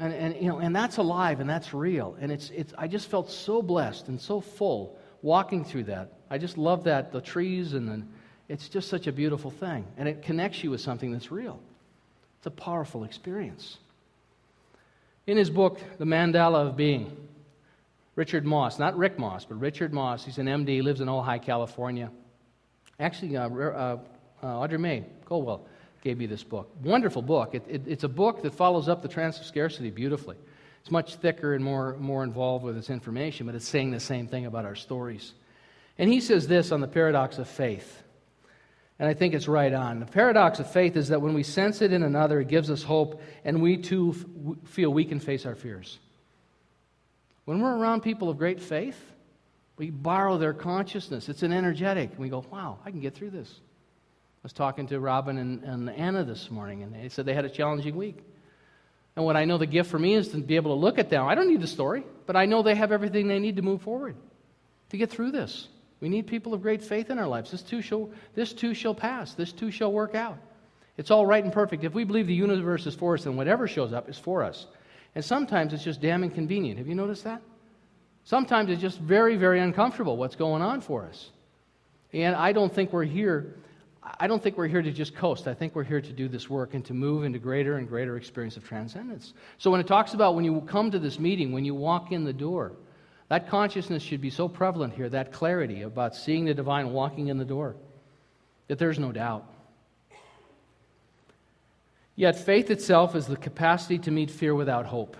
And, 0.00 0.14
and, 0.14 0.34
you 0.36 0.48
know, 0.48 0.58
and 0.58 0.74
that's 0.74 0.96
alive 0.96 1.40
and 1.40 1.48
that's 1.48 1.74
real. 1.74 2.16
And 2.20 2.32
it's, 2.32 2.48
it's, 2.50 2.72
I 2.78 2.88
just 2.88 3.10
felt 3.10 3.30
so 3.30 3.60
blessed 3.60 4.08
and 4.08 4.18
so 4.18 4.40
full 4.40 4.98
walking 5.20 5.62
through 5.62 5.84
that. 5.84 6.14
I 6.30 6.38
just 6.38 6.56
love 6.56 6.84
that, 6.84 7.12
the 7.12 7.20
trees, 7.20 7.74
and 7.74 7.86
the, 7.86 8.02
it's 8.48 8.70
just 8.70 8.88
such 8.88 9.06
a 9.06 9.12
beautiful 9.12 9.50
thing. 9.50 9.86
And 9.98 10.08
it 10.08 10.22
connects 10.22 10.64
you 10.64 10.70
with 10.70 10.80
something 10.80 11.12
that's 11.12 11.30
real. 11.30 11.60
It's 12.38 12.46
a 12.46 12.50
powerful 12.50 13.04
experience. 13.04 13.76
In 15.26 15.36
his 15.36 15.50
book, 15.50 15.78
The 15.98 16.06
Mandala 16.06 16.66
of 16.68 16.76
Being, 16.78 17.14
Richard 18.16 18.46
Moss, 18.46 18.78
not 18.78 18.96
Rick 18.96 19.18
Moss, 19.18 19.44
but 19.44 19.60
Richard 19.60 19.92
Moss, 19.92 20.24
he's 20.24 20.38
an 20.38 20.46
MD, 20.46 20.82
lives 20.82 21.02
in 21.02 21.08
Ojai, 21.08 21.42
California. 21.42 22.10
Actually, 22.98 23.36
uh, 23.36 23.50
uh, 23.50 23.98
uh, 24.42 24.46
Audrey 24.46 24.78
May 24.78 25.04
Colwell 25.26 25.66
gave 26.02 26.18
me 26.18 26.26
this 26.26 26.42
book. 26.42 26.70
Wonderful 26.82 27.22
book. 27.22 27.54
It, 27.54 27.64
it, 27.68 27.82
it's 27.86 28.04
a 28.04 28.08
book 28.08 28.42
that 28.42 28.54
follows 28.54 28.88
up 28.88 29.02
the 29.02 29.08
Trance 29.08 29.38
of 29.38 29.44
Scarcity 29.44 29.90
beautifully. 29.90 30.36
It's 30.80 30.90
much 30.90 31.16
thicker 31.16 31.54
and 31.54 31.62
more, 31.62 31.96
more 31.98 32.24
involved 32.24 32.64
with 32.64 32.76
its 32.76 32.88
information, 32.88 33.46
but 33.46 33.54
it's 33.54 33.68
saying 33.68 33.90
the 33.90 34.00
same 34.00 34.26
thing 34.26 34.46
about 34.46 34.64
our 34.64 34.74
stories. 34.74 35.34
And 35.98 36.10
he 36.10 36.20
says 36.20 36.48
this 36.48 36.72
on 36.72 36.80
the 36.80 36.88
paradox 36.88 37.38
of 37.38 37.48
faith. 37.48 38.02
And 38.98 39.08
I 39.08 39.14
think 39.14 39.34
it's 39.34 39.48
right 39.48 39.72
on. 39.72 40.00
The 40.00 40.06
paradox 40.06 40.58
of 40.58 40.70
faith 40.70 40.96
is 40.96 41.08
that 41.08 41.20
when 41.20 41.34
we 41.34 41.42
sense 41.42 41.82
it 41.82 41.92
in 41.92 42.02
another, 42.02 42.40
it 42.40 42.48
gives 42.48 42.70
us 42.70 42.82
hope, 42.82 43.22
and 43.44 43.62
we 43.62 43.76
too 43.76 44.14
f- 44.14 44.68
feel 44.70 44.92
we 44.92 45.04
can 45.04 45.20
face 45.20 45.46
our 45.46 45.54
fears. 45.54 45.98
When 47.44 47.60
we're 47.60 47.76
around 47.76 48.02
people 48.02 48.28
of 48.28 48.38
great 48.38 48.60
faith, 48.60 48.98
we 49.76 49.90
borrow 49.90 50.36
their 50.36 50.52
consciousness. 50.52 51.30
It's 51.30 51.42
an 51.42 51.52
energetic. 51.52 52.10
And 52.10 52.18
we 52.18 52.28
go, 52.28 52.44
wow, 52.50 52.78
I 52.84 52.90
can 52.90 53.00
get 53.00 53.14
through 53.14 53.30
this. 53.30 53.60
I 54.40 54.44
was 54.44 54.52
talking 54.54 54.86
to 54.86 54.98
Robin 54.98 55.36
and, 55.36 55.62
and 55.64 55.90
Anna 55.90 56.24
this 56.24 56.50
morning, 56.50 56.82
and 56.82 56.94
they 56.94 57.10
said 57.10 57.26
they 57.26 57.34
had 57.34 57.44
a 57.44 57.50
challenging 57.50 57.94
week. 57.94 58.16
And 59.14 59.26
what 59.26 59.36
I 59.36 59.44
know 59.44 59.58
the 59.58 59.66
gift 59.66 59.90
for 59.90 59.98
me 59.98 60.14
is 60.14 60.28
to 60.28 60.38
be 60.38 60.56
able 60.56 60.74
to 60.74 60.80
look 60.80 60.98
at 60.98 61.10
them. 61.10 61.26
I 61.26 61.34
don't 61.34 61.48
need 61.48 61.60
the 61.60 61.66
story, 61.66 62.04
but 62.24 62.36
I 62.36 62.46
know 62.46 62.62
they 62.62 62.74
have 62.74 62.90
everything 62.90 63.28
they 63.28 63.38
need 63.38 63.56
to 63.56 63.62
move 63.62 63.82
forward, 63.82 64.16
to 64.90 64.96
get 64.96 65.10
through 65.10 65.32
this. 65.32 65.68
We 66.00 66.08
need 66.08 66.26
people 66.26 66.54
of 66.54 66.62
great 66.62 66.82
faith 66.82 67.10
in 67.10 67.18
our 67.18 67.26
lives. 67.26 67.50
This 67.50 67.60
too 67.60 67.82
shall, 67.82 68.10
this 68.34 68.54
too 68.54 68.72
shall 68.72 68.94
pass. 68.94 69.34
This 69.34 69.52
too 69.52 69.70
shall 69.70 69.92
work 69.92 70.14
out. 70.14 70.38
It's 70.96 71.10
all 71.10 71.26
right 71.26 71.44
and 71.44 71.52
perfect. 71.52 71.84
If 71.84 71.92
we 71.92 72.04
believe 72.04 72.26
the 72.26 72.34
universe 72.34 72.86
is 72.86 72.94
for 72.94 73.14
us, 73.14 73.24
then 73.24 73.36
whatever 73.36 73.68
shows 73.68 73.92
up 73.92 74.08
is 74.08 74.16
for 74.16 74.42
us. 74.42 74.66
And 75.14 75.22
sometimes 75.22 75.74
it's 75.74 75.84
just 75.84 76.00
damn 76.00 76.24
inconvenient. 76.24 76.78
Have 76.78 76.88
you 76.88 76.94
noticed 76.94 77.24
that? 77.24 77.42
Sometimes 78.24 78.70
it's 78.70 78.80
just 78.80 78.98
very, 78.98 79.36
very 79.36 79.60
uncomfortable 79.60 80.16
what's 80.16 80.36
going 80.36 80.62
on 80.62 80.80
for 80.80 81.04
us. 81.04 81.28
And 82.14 82.34
I 82.34 82.52
don't 82.52 82.72
think 82.72 82.92
we're 82.92 83.04
here 83.04 83.56
I 84.18 84.26
don't 84.26 84.42
think 84.42 84.56
we're 84.56 84.66
here 84.66 84.82
to 84.82 84.90
just 84.90 85.14
coast. 85.14 85.46
I 85.46 85.54
think 85.54 85.74
we're 85.74 85.84
here 85.84 86.00
to 86.00 86.12
do 86.12 86.28
this 86.28 86.48
work 86.48 86.74
and 86.74 86.84
to 86.86 86.94
move 86.94 87.24
into 87.24 87.38
greater 87.38 87.76
and 87.76 87.88
greater 87.88 88.16
experience 88.16 88.56
of 88.56 88.64
transcendence. 88.64 89.34
So 89.58 89.70
when 89.70 89.80
it 89.80 89.86
talks 89.86 90.14
about 90.14 90.34
when 90.34 90.44
you 90.44 90.60
come 90.62 90.90
to 90.90 90.98
this 90.98 91.18
meeting, 91.18 91.52
when 91.52 91.64
you 91.64 91.74
walk 91.74 92.10
in 92.12 92.24
the 92.24 92.32
door, 92.32 92.72
that 93.28 93.48
consciousness 93.48 94.02
should 94.02 94.20
be 94.20 94.30
so 94.30 94.48
prevalent 94.48 94.94
here, 94.94 95.08
that 95.08 95.32
clarity 95.32 95.82
about 95.82 96.16
seeing 96.16 96.44
the 96.44 96.54
divine 96.54 96.92
walking 96.92 97.28
in 97.28 97.38
the 97.38 97.44
door, 97.44 97.76
that 98.68 98.78
there's 98.78 98.98
no 98.98 99.12
doubt. 99.12 99.46
Yet 102.16 102.38
faith 102.38 102.70
itself 102.70 103.14
is 103.14 103.26
the 103.26 103.36
capacity 103.36 103.98
to 104.00 104.10
meet 104.10 104.30
fear 104.30 104.54
without 104.54 104.86
hope. 104.86 105.16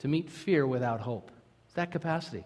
To 0.00 0.08
meet 0.08 0.30
fear 0.30 0.66
without 0.66 1.00
hope. 1.00 1.30
It's 1.66 1.74
that 1.74 1.92
capacity. 1.92 2.44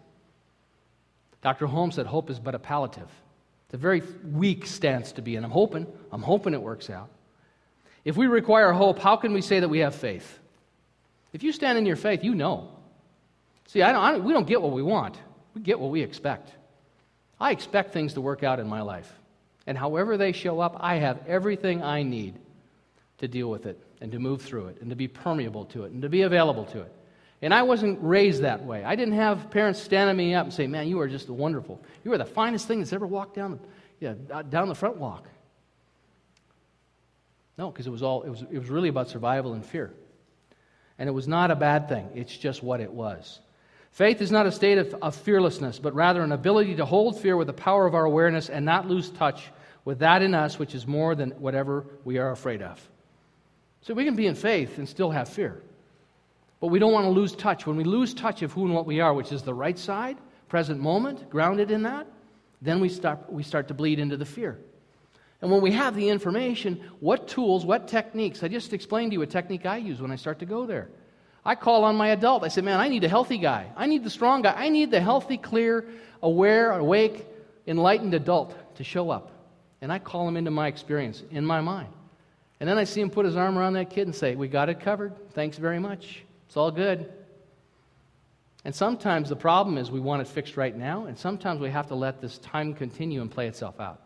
Dr. 1.43 1.67
Holmes 1.67 1.95
said 1.95 2.07
hope 2.07 2.31
is 2.31 2.39
but 2.39 2.55
a 2.55 2.59
palliative. 2.59 3.11
It's 3.67 3.75
a 3.75 3.79
very 3.79 4.03
weak 4.25 4.67
stance 4.67 5.13
to 5.13 5.23
be 5.23 5.37
in. 5.37 5.45
I'm 5.45 5.51
hoping, 5.51 5.87
I'm 6.13 6.23
hoping 6.23 6.55
it 6.55 6.63
works 6.63 6.89
out. 6.89 7.09
If 8.05 8.17
we 8.17 8.29
require 8.29 8.73
hope, 8.73 9.01
how 9.01 9.17
can 9.17 9.33
we 9.33 9.41
say 9.41 9.59
that 9.59 9.69
we 9.69 9.81
have 9.81 9.95
faith? 9.95 10.39
If 11.33 11.43
you 11.43 11.53
stand 11.53 11.77
in 11.77 11.85
your 11.85 11.97
faith, 11.97 12.23
you 12.23 12.35
know. 12.35 12.71
See, 13.67 13.83
I 13.83 13.91
don't, 13.91 14.03
I 14.03 14.13
don't, 14.13 14.25
we 14.25 14.33
don't 14.33 14.47
get 14.47 14.63
what 14.63 14.73
we 14.73 14.83
want, 14.83 15.19
we 15.55 15.61
get 15.61 15.81
what 15.81 15.91
we 15.91 16.03
expect. 16.03 16.51
I 17.41 17.51
expect 17.51 17.93
things 17.93 18.15
to 18.15 18.21
work 18.21 18.45
out 18.45 18.61
in 18.61 18.69
my 18.69 18.83
life. 18.83 19.13
And 19.67 19.77
however 19.77 20.17
they 20.17 20.31
show 20.31 20.61
up, 20.61 20.77
I 20.79 20.97
have 20.97 21.19
everything 21.27 21.83
I 21.83 22.05
need 22.05 22.39
to 23.19 23.27
deal 23.27 23.51
with 23.51 23.67
it 23.67 23.79
and 24.01 24.13
to 24.13 24.19
move 24.21 24.43
through 24.43 24.69
it 24.69 24.81
and 24.81 24.91
to 24.91 24.97
be 24.97 25.09
permeable 25.09 25.65
to 25.67 25.85
it 25.85 25.93
and 25.93 26.03
to 26.03 26.09
be 26.09 26.23
available 26.23 26.65
to 26.67 26.83
it. 26.83 26.93
And 27.43 27.53
I 27.53 27.63
wasn't 27.63 27.99
raised 28.03 28.43
that 28.43 28.65
way. 28.65 28.83
I 28.83 28.97
didn't 28.97 29.15
have 29.15 29.51
parents 29.51 29.81
standing 29.81 30.17
me 30.17 30.35
up 30.35 30.45
and 30.45 30.55
say, 30.55 30.67
Man, 30.67 30.89
you 30.89 31.01
are 31.01 31.09
just 31.09 31.29
wonderful. 31.29 31.81
You 32.05 32.13
are 32.13 32.19
the 32.19 32.25
finest 32.25 32.67
thing 32.67 32.79
that's 32.79 32.93
ever 32.93 33.07
walked 33.07 33.35
down 33.35 33.53
the, 33.53 33.59
yeah, 34.01 34.15
uh, 34.31 34.43
down 34.43 34.69
the 34.69 34.75
front 34.75 34.97
walk. 34.97 35.27
No, 37.59 37.71
because 37.71 37.87
it 37.87 37.91
was 37.91 38.03
all 38.03 38.23
it 38.23 38.31
was, 38.31 38.43
it 38.43 38.59
was 38.59 38.69
really 38.69 38.89
about 38.89 39.09
survival 39.09 39.53
and 39.53 39.65
fear. 39.65 39.93
And 40.99 41.09
it 41.09 41.13
was 41.13 41.29
not 41.29 41.51
a 41.51 41.57
bad 41.57 41.89
thing, 41.89 42.09
it's 42.15 42.37
just 42.37 42.63
what 42.63 42.81
it 42.81 42.91
was. 42.91 43.41
Faith 43.93 44.21
is 44.21 44.31
not 44.31 44.47
a 44.47 44.53
state 44.53 44.77
of, 44.77 44.95
of 45.01 45.15
fearlessness, 45.15 45.79
but 45.79 45.95
rather 45.95 46.23
an 46.23 46.33
ability 46.33 46.77
to 46.77 46.85
hold 46.85 47.19
fear 47.19 47.37
with 47.37 47.47
the 47.47 47.53
power 47.53 47.87
of 47.87 47.95
our 47.95 48.05
awareness 48.05 48.51
and 48.51 48.65
not 48.65 48.87
lose 48.87 49.11
touch 49.11 49.51
with 49.87 50.01
that 50.01 50.21
in 50.21 50.35
us 50.35 50.59
which 50.59 50.75
is 50.75 50.87
more 50.87 51.15
than 51.15 51.31
whatever 51.33 51.87
we 52.05 52.19
are 52.19 52.31
afraid 52.31 52.61
of. 52.61 52.81
So 53.83 53.95
we 53.95 54.05
can 54.05 54.17
be 54.17 54.27
in 54.27 54.35
faith 54.35 54.79
and 54.79 54.89
still 54.89 55.11
have 55.11 55.29
fear. 55.29 55.63
But 56.61 56.69
we 56.69 56.79
don't 56.79 56.93
want 56.93 57.05
to 57.05 57.11
lose 57.11 57.35
touch. 57.35 57.67
When 57.67 57.77
we 57.77 57.85
lose 57.85 58.15
touch 58.15 58.43
of 58.43 58.53
who 58.53 58.65
and 58.65 58.75
what 58.75 58.87
we 58.87 59.01
are, 59.01 59.13
which 59.13 59.33
is 59.33 59.43
the 59.43 59.55
right 59.55 59.79
side, 59.79 60.17
present 60.49 60.81
moment, 60.81 61.29
grounded 61.29 61.71
in 61.71 61.83
that, 61.83 62.07
then 62.63 62.81
we 62.81 62.89
start, 62.89 63.31
we 63.31 63.43
start 63.43 63.69
to 63.69 63.75
bleed 63.75 63.99
into 63.99 64.17
the 64.17 64.25
fear. 64.25 64.59
And 65.43 65.51
when 65.51 65.61
we 65.61 65.73
have 65.73 65.95
the 65.95 66.09
information, 66.09 66.81
what 67.01 67.29
tools, 67.29 67.67
what 67.67 67.89
techniques? 67.89 68.43
I 68.43 68.49
just 68.49 68.73
explained 68.73 69.11
to 69.11 69.15
you 69.15 69.23
a 69.23 69.27
technique 69.27 69.67
I 69.67 69.77
use 69.77 70.01
when 70.01 70.11
I 70.11 70.17
start 70.17 70.39
to 70.39 70.47
go 70.47 70.65
there. 70.65 70.89
I 71.45 71.55
call 71.55 71.85
on 71.85 71.95
my 71.95 72.09
adult. 72.09 72.43
I 72.43 72.49
say, 72.49 72.63
man, 72.63 72.81
I 72.81 72.89
need 72.89 73.05
a 73.05 73.09
healthy 73.09 73.39
guy. 73.39 73.71
I 73.77 73.87
need 73.87 74.03
the 74.03 74.11
strong 74.11 74.43
guy. 74.43 74.55
I 74.57 74.69
need 74.69 74.91
the 74.91 75.01
healthy, 75.01 75.37
clear, 75.37 75.87
aware, 76.23 76.73
awake, 76.73 77.25
enlightened 77.67 78.15
adult 78.15 78.77
to 78.77 78.85
show 78.85 79.11
up. 79.11 79.31
And 79.81 79.93
I 79.93 79.99
call 79.99 80.27
him 80.27 80.37
into 80.37 80.51
my 80.51 80.67
experience 80.67 81.23
in 81.31 81.45
my 81.45 81.61
mind. 81.61 81.93
And 82.59 82.69
then 82.69 82.79
I 82.79 82.85
see 82.85 83.01
him 83.01 83.11
put 83.11 83.27
his 83.27 83.37
arm 83.37 83.59
around 83.59 83.75
that 83.75 83.91
kid 83.91 84.09
and 84.09 84.15
say, 84.15 84.35
We 84.35 84.49
got 84.49 84.71
it 84.71 84.81
covered. 84.81 85.13
Thanks 85.33 85.59
very 85.59 85.79
much. 85.79 86.26
It's 86.47 86.57
all 86.57 86.71
good. 86.71 87.13
And 88.65 88.75
sometimes 88.75 89.29
the 89.29 89.37
problem 89.37 89.79
is 89.79 89.91
we 89.91 90.01
want 90.01 90.23
it 90.23 90.29
fixed 90.29 90.57
right 90.57 90.77
now, 90.77 91.07
and 91.07 91.17
sometimes 91.17 91.61
we 91.61 91.71
have 91.71 91.87
to 91.89 91.95
let 91.95 92.21
this 92.21 92.39
time 92.39 92.75
continue 92.75 93.21
and 93.21 93.31
play 93.31 93.47
itself 93.47 93.79
out. 93.79 94.01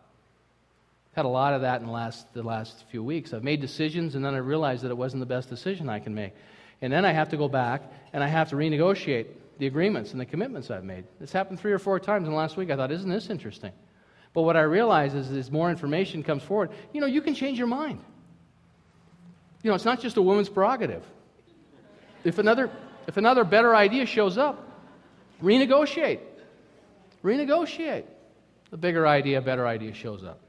I've 1.11 1.15
had 1.15 1.25
a 1.25 1.29
lot 1.29 1.53
of 1.53 1.61
that 1.61 1.81
in 1.81 1.87
the 1.87 1.93
last, 1.93 2.31
the 2.33 2.43
last 2.43 2.85
few 2.91 3.03
weeks. 3.03 3.33
I've 3.33 3.43
made 3.43 3.59
decisions, 3.59 4.15
and 4.15 4.23
then 4.23 4.35
I 4.35 4.37
realized 4.37 4.83
that 4.83 4.91
it 4.91 4.97
wasn't 4.97 5.21
the 5.21 5.25
best 5.25 5.49
decision 5.49 5.89
I 5.89 5.99
can 5.99 6.13
make. 6.13 6.33
And 6.81 6.91
then 6.91 7.05
I 7.05 7.11
have 7.11 7.29
to 7.29 7.37
go 7.37 7.47
back 7.47 7.83
and 8.13 8.23
I 8.23 8.27
have 8.27 8.49
to 8.49 8.55
renegotiate 8.55 9.27
the 9.59 9.67
agreements 9.67 10.11
and 10.11 10.19
the 10.19 10.25
commitments 10.25 10.71
I've 10.71 10.83
made. 10.83 11.05
This 11.19 11.31
happened 11.31 11.59
three 11.59 11.71
or 11.71 11.79
four 11.79 11.99
times 11.99 12.25
in 12.25 12.31
the 12.31 12.37
last 12.37 12.57
week. 12.57 12.71
I 12.71 12.75
thought, 12.75 12.91
isn't 12.91 13.09
this 13.09 13.29
interesting? 13.29 13.71
But 14.33 14.43
what 14.43 14.57
I 14.57 14.61
realize 14.61 15.13
is 15.13 15.29
as 15.31 15.51
more 15.51 15.69
information 15.69 16.23
comes 16.23 16.41
forward, 16.41 16.71
you 16.93 17.01
know, 17.01 17.07
you 17.07 17.21
can 17.21 17.35
change 17.35 17.57
your 17.57 17.67
mind. 17.67 17.99
You 19.61 19.69
know, 19.69 19.75
it's 19.75 19.85
not 19.85 19.99
just 20.01 20.17
a 20.17 20.21
woman's 20.21 20.49
prerogative. 20.49 21.03
If 22.23 22.37
another, 22.37 22.69
if 23.07 23.17
another 23.17 23.43
better 23.43 23.75
idea 23.75 24.05
shows 24.05 24.37
up, 24.37 24.67
renegotiate. 25.41 26.19
Renegotiate. 27.23 28.05
A 28.71 28.77
bigger 28.77 29.07
idea, 29.07 29.39
a 29.39 29.41
better 29.41 29.67
idea 29.67 29.93
shows 29.93 30.23
up. 30.23 30.39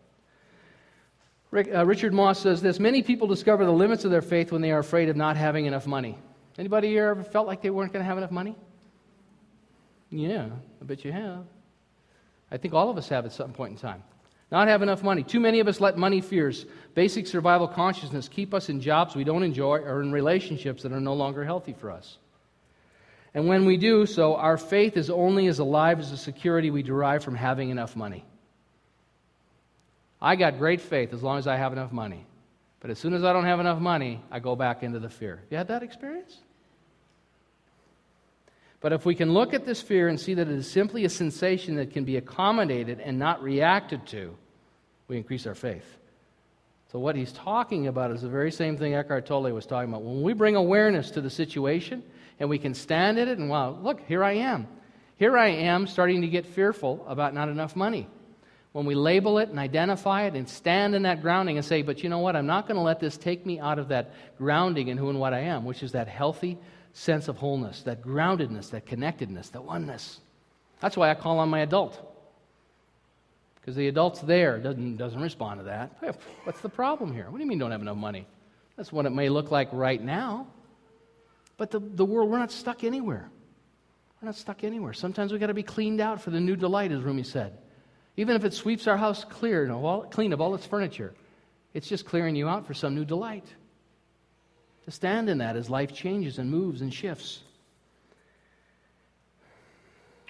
Rick, 1.50 1.68
uh, 1.74 1.84
Richard 1.84 2.14
Moss 2.14 2.40
says 2.40 2.62
this 2.62 2.80
Many 2.80 3.02
people 3.02 3.26
discover 3.26 3.64
the 3.64 3.72
limits 3.72 4.04
of 4.04 4.10
their 4.10 4.22
faith 4.22 4.52
when 4.52 4.62
they 4.62 4.72
are 4.72 4.78
afraid 4.78 5.08
of 5.08 5.16
not 5.16 5.36
having 5.36 5.66
enough 5.66 5.86
money. 5.86 6.16
Anybody 6.58 6.88
here 6.88 7.08
ever 7.08 7.24
felt 7.24 7.46
like 7.46 7.62
they 7.62 7.70
weren't 7.70 7.92
going 7.92 8.02
to 8.02 8.06
have 8.06 8.18
enough 8.18 8.30
money? 8.30 8.56
Yeah, 10.10 10.48
I 10.80 10.84
bet 10.84 11.04
you 11.04 11.12
have. 11.12 11.44
I 12.50 12.58
think 12.58 12.74
all 12.74 12.90
of 12.90 12.98
us 12.98 13.08
have 13.08 13.24
at 13.24 13.32
some 13.32 13.52
point 13.52 13.72
in 13.72 13.78
time. 13.78 14.02
Not 14.52 14.68
have 14.68 14.82
enough 14.82 15.02
money. 15.02 15.22
Too 15.22 15.40
many 15.40 15.60
of 15.60 15.66
us 15.66 15.80
let 15.80 15.96
money 15.96 16.20
fears, 16.20 16.66
basic 16.94 17.26
survival 17.26 17.66
consciousness 17.66 18.28
keep 18.28 18.52
us 18.52 18.68
in 18.68 18.82
jobs 18.82 19.16
we 19.16 19.24
don't 19.24 19.42
enjoy 19.42 19.78
or 19.78 20.02
in 20.02 20.12
relationships 20.12 20.82
that 20.82 20.92
are 20.92 21.00
no 21.00 21.14
longer 21.14 21.42
healthy 21.42 21.72
for 21.72 21.90
us. 21.90 22.18
And 23.32 23.48
when 23.48 23.64
we 23.64 23.78
do 23.78 24.04
so, 24.04 24.36
our 24.36 24.58
faith 24.58 24.98
is 24.98 25.08
only 25.08 25.46
as 25.46 25.58
alive 25.58 26.00
as 26.00 26.10
the 26.10 26.18
security 26.18 26.70
we 26.70 26.82
derive 26.82 27.24
from 27.24 27.34
having 27.34 27.70
enough 27.70 27.96
money. 27.96 28.26
I 30.20 30.36
got 30.36 30.58
great 30.58 30.82
faith 30.82 31.14
as 31.14 31.22
long 31.22 31.38
as 31.38 31.46
I 31.46 31.56
have 31.56 31.72
enough 31.72 31.90
money. 31.90 32.26
But 32.80 32.90
as 32.90 32.98
soon 32.98 33.14
as 33.14 33.24
I 33.24 33.32
don't 33.32 33.46
have 33.46 33.58
enough 33.58 33.80
money, 33.80 34.20
I 34.30 34.38
go 34.38 34.54
back 34.54 34.82
into 34.82 34.98
the 34.98 35.08
fear. 35.08 35.40
You 35.50 35.56
had 35.56 35.68
that 35.68 35.82
experience? 35.82 36.36
But 38.82 38.92
if 38.92 39.06
we 39.06 39.14
can 39.14 39.32
look 39.32 39.54
at 39.54 39.64
this 39.64 39.80
fear 39.80 40.08
and 40.08 40.20
see 40.20 40.34
that 40.34 40.48
it 40.48 40.54
is 40.54 40.70
simply 40.70 41.06
a 41.06 41.08
sensation 41.08 41.76
that 41.76 41.92
can 41.92 42.04
be 42.04 42.18
accommodated 42.18 43.00
and 43.00 43.18
not 43.18 43.42
reacted 43.42 44.06
to, 44.08 44.36
we 45.12 45.18
increase 45.18 45.46
our 45.46 45.54
faith. 45.54 45.84
So, 46.90 46.98
what 46.98 47.16
he's 47.16 47.32
talking 47.32 47.86
about 47.86 48.10
is 48.10 48.22
the 48.22 48.28
very 48.28 48.50
same 48.50 48.76
thing 48.76 48.94
Eckhart 48.94 49.26
Tolle 49.26 49.52
was 49.52 49.66
talking 49.66 49.90
about. 49.90 50.02
When 50.02 50.22
we 50.22 50.32
bring 50.32 50.56
awareness 50.56 51.10
to 51.12 51.20
the 51.20 51.30
situation 51.30 52.02
and 52.40 52.48
we 52.48 52.58
can 52.58 52.74
stand 52.74 53.18
in 53.18 53.28
it, 53.28 53.38
and 53.38 53.48
wow, 53.48 53.78
look, 53.82 54.00
here 54.08 54.24
I 54.24 54.32
am. 54.32 54.66
Here 55.16 55.36
I 55.36 55.48
am 55.48 55.86
starting 55.86 56.22
to 56.22 56.28
get 56.28 56.46
fearful 56.46 57.04
about 57.06 57.34
not 57.34 57.48
enough 57.48 57.76
money. 57.76 58.08
When 58.72 58.86
we 58.86 58.94
label 58.94 59.38
it 59.38 59.50
and 59.50 59.58
identify 59.58 60.22
it 60.22 60.34
and 60.34 60.48
stand 60.48 60.94
in 60.94 61.02
that 61.02 61.20
grounding 61.20 61.58
and 61.58 61.64
say, 61.64 61.82
but 61.82 62.02
you 62.02 62.08
know 62.08 62.20
what, 62.20 62.34
I'm 62.34 62.46
not 62.46 62.66
going 62.66 62.76
to 62.76 62.82
let 62.82 62.98
this 62.98 63.18
take 63.18 63.44
me 63.44 63.60
out 63.60 63.78
of 63.78 63.88
that 63.88 64.14
grounding 64.38 64.88
in 64.88 64.96
who 64.96 65.10
and 65.10 65.20
what 65.20 65.34
I 65.34 65.40
am, 65.40 65.66
which 65.66 65.82
is 65.82 65.92
that 65.92 66.08
healthy, 66.08 66.56
sense 66.94 67.28
of 67.28 67.36
wholeness, 67.36 67.82
that 67.82 68.02
groundedness, 68.02 68.70
that 68.70 68.86
connectedness, 68.86 69.50
that 69.50 69.62
oneness. 69.62 70.20
That's 70.80 70.96
why 70.96 71.10
I 71.10 71.14
call 71.14 71.38
on 71.38 71.50
my 71.50 71.60
adult. 71.60 72.11
Because 73.62 73.76
the 73.76 73.86
adult's 73.86 74.20
there 74.20 74.58
doesn't, 74.58 74.96
doesn't 74.96 75.22
respond 75.22 75.60
to 75.60 75.64
that. 75.64 75.96
What's 76.42 76.60
the 76.60 76.68
problem 76.68 77.14
here? 77.14 77.30
What 77.30 77.38
do 77.38 77.44
you 77.44 77.48
mean 77.48 77.58
don't 77.58 77.70
have 77.70 77.80
enough 77.80 77.96
money? 77.96 78.26
That's 78.76 78.92
what 78.92 79.06
it 79.06 79.10
may 79.10 79.28
look 79.28 79.52
like 79.52 79.68
right 79.70 80.02
now. 80.02 80.48
But 81.56 81.70
the, 81.70 81.78
the 81.78 82.04
world, 82.04 82.28
we're 82.28 82.40
not 82.40 82.50
stuck 82.50 82.82
anywhere. 82.82 83.30
We're 84.20 84.26
not 84.26 84.34
stuck 84.34 84.64
anywhere. 84.64 84.92
Sometimes 84.92 85.30
we've 85.30 85.40
got 85.40 85.46
to 85.46 85.54
be 85.54 85.62
cleaned 85.62 86.00
out 86.00 86.20
for 86.20 86.30
the 86.30 86.40
new 86.40 86.56
delight, 86.56 86.90
as 86.90 87.02
Rumi 87.02 87.22
said. 87.22 87.56
Even 88.16 88.34
if 88.34 88.44
it 88.44 88.52
sweeps 88.52 88.88
our 88.88 88.96
house 88.96 89.24
clear, 89.24 89.62
and 89.62 89.72
all, 89.72 90.02
clean 90.02 90.32
of 90.32 90.40
all 90.40 90.56
its 90.56 90.66
furniture, 90.66 91.14
it's 91.72 91.88
just 91.88 92.04
clearing 92.04 92.34
you 92.34 92.48
out 92.48 92.66
for 92.66 92.74
some 92.74 92.96
new 92.96 93.04
delight 93.04 93.46
to 94.84 94.90
stand 94.90 95.30
in 95.30 95.38
that 95.38 95.56
as 95.56 95.70
life 95.70 95.92
changes 95.92 96.38
and 96.38 96.50
moves 96.50 96.80
and 96.80 96.92
shifts. 96.92 97.42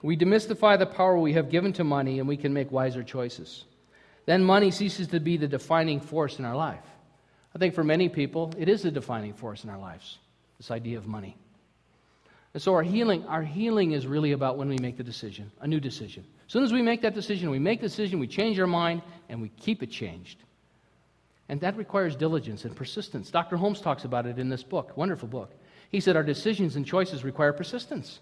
We 0.02 0.16
demystify 0.16 0.78
the 0.78 0.86
power 0.86 1.16
we 1.16 1.34
have 1.34 1.50
given 1.50 1.72
to 1.74 1.84
money 1.84 2.18
and 2.18 2.28
we 2.28 2.36
can 2.36 2.52
make 2.52 2.72
wiser 2.72 3.02
choices. 3.02 3.64
Then 4.26 4.44
money 4.44 4.70
ceases 4.70 5.08
to 5.08 5.20
be 5.20 5.36
the 5.36 5.48
defining 5.48 6.00
force 6.00 6.38
in 6.38 6.44
our 6.44 6.56
life. 6.56 6.84
I 7.54 7.58
think 7.58 7.74
for 7.74 7.84
many 7.84 8.08
people, 8.08 8.52
it 8.58 8.68
is 8.68 8.82
the 8.82 8.90
defining 8.90 9.34
force 9.34 9.64
in 9.64 9.70
our 9.70 9.78
lives, 9.78 10.18
this 10.58 10.70
idea 10.70 10.98
of 10.98 11.06
money. 11.06 11.36
And 12.54 12.62
so 12.62 12.74
our 12.74 12.82
healing, 12.82 13.24
our 13.26 13.42
healing 13.42 13.92
is 13.92 14.06
really 14.06 14.32
about 14.32 14.58
when 14.58 14.68
we 14.68 14.76
make 14.78 14.96
the 14.96 15.02
decision, 15.02 15.50
a 15.60 15.66
new 15.66 15.80
decision. 15.80 16.24
As 16.46 16.52
soon 16.52 16.64
as 16.64 16.72
we 16.72 16.82
make 16.82 17.02
that 17.02 17.14
decision, 17.14 17.50
we 17.50 17.58
make 17.58 17.80
the 17.80 17.88
decision, 17.88 18.18
we 18.18 18.26
change 18.26 18.58
our 18.58 18.66
mind, 18.66 19.02
and 19.28 19.40
we 19.40 19.48
keep 19.48 19.82
it 19.82 19.90
changed. 19.90 20.38
And 21.48 21.60
that 21.60 21.76
requires 21.76 22.16
diligence 22.16 22.64
and 22.64 22.74
persistence. 22.74 23.30
Dr. 23.30 23.56
Holmes 23.56 23.80
talks 23.80 24.04
about 24.04 24.26
it 24.26 24.38
in 24.38 24.48
this 24.48 24.62
book, 24.62 24.96
wonderful 24.96 25.28
book. 25.28 25.52
He 25.90 26.00
said 26.00 26.16
our 26.16 26.22
decisions 26.22 26.76
and 26.76 26.86
choices 26.86 27.24
require 27.24 27.52
persistence. 27.52 28.20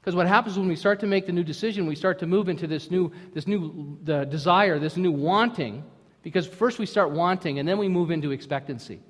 Because 0.00 0.14
what 0.14 0.26
happens 0.26 0.58
when 0.58 0.68
we 0.68 0.76
start 0.76 1.00
to 1.00 1.06
make 1.06 1.26
the 1.26 1.32
new 1.32 1.44
decision, 1.44 1.86
we 1.86 1.94
start 1.94 2.18
to 2.20 2.26
move 2.26 2.48
into 2.48 2.66
this 2.66 2.90
new, 2.90 3.12
this 3.34 3.46
new 3.46 3.98
the 4.04 4.24
desire, 4.24 4.78
this 4.78 4.96
new 4.96 5.12
wanting. 5.12 5.84
Because 6.22 6.46
first 6.46 6.78
we 6.78 6.86
start 6.86 7.10
wanting, 7.10 7.58
and 7.58 7.68
then 7.68 7.78
we 7.78 7.88
move 7.88 8.10
into 8.10 8.30
expectancy. 8.30 9.00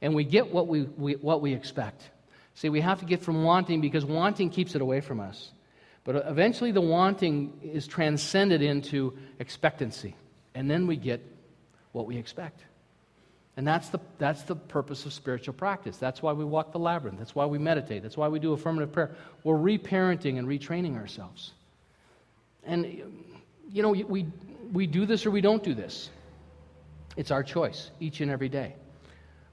And 0.00 0.14
we 0.14 0.24
get 0.24 0.52
what 0.52 0.66
we, 0.66 0.82
we, 0.82 1.14
what 1.14 1.40
we 1.40 1.54
expect. 1.54 2.10
See, 2.54 2.68
we 2.68 2.80
have 2.80 3.00
to 3.00 3.06
get 3.06 3.22
from 3.22 3.44
wanting 3.44 3.80
because 3.80 4.04
wanting 4.04 4.50
keeps 4.50 4.74
it 4.74 4.82
away 4.82 5.00
from 5.00 5.20
us. 5.20 5.52
But 6.04 6.16
uh, 6.16 6.22
eventually 6.26 6.72
the 6.72 6.80
wanting 6.80 7.58
is 7.62 7.86
transcended 7.86 8.62
into 8.62 9.16
expectancy. 9.38 10.16
And 10.54 10.70
then 10.70 10.86
we 10.86 10.96
get 10.96 11.20
what 11.92 12.06
we 12.06 12.16
expect. 12.16 12.64
And 13.56 13.66
that's 13.66 13.90
the, 13.90 14.00
that's 14.18 14.42
the 14.42 14.56
purpose 14.56 15.04
of 15.04 15.12
spiritual 15.12 15.52
practice. 15.54 15.98
That's 15.98 16.22
why 16.22 16.32
we 16.32 16.44
walk 16.44 16.72
the 16.72 16.78
labyrinth. 16.78 17.18
That's 17.18 17.34
why 17.34 17.44
we 17.44 17.58
meditate. 17.58 18.02
That's 18.02 18.16
why 18.16 18.28
we 18.28 18.38
do 18.38 18.54
affirmative 18.54 18.92
prayer. 18.92 19.14
We're 19.44 19.56
reparenting 19.56 20.38
and 20.38 20.48
retraining 20.48 20.96
ourselves. 20.96 21.52
And, 22.64 22.86
you 23.70 23.82
know, 23.82 23.90
we, 23.90 24.26
we 24.72 24.86
do 24.86 25.04
this 25.04 25.26
or 25.26 25.30
we 25.30 25.42
don't 25.42 25.62
do 25.62 25.74
this. 25.74 26.08
It's 27.16 27.30
our 27.30 27.42
choice 27.42 27.90
each 28.00 28.22
and 28.22 28.30
every 28.30 28.48
day. 28.48 28.74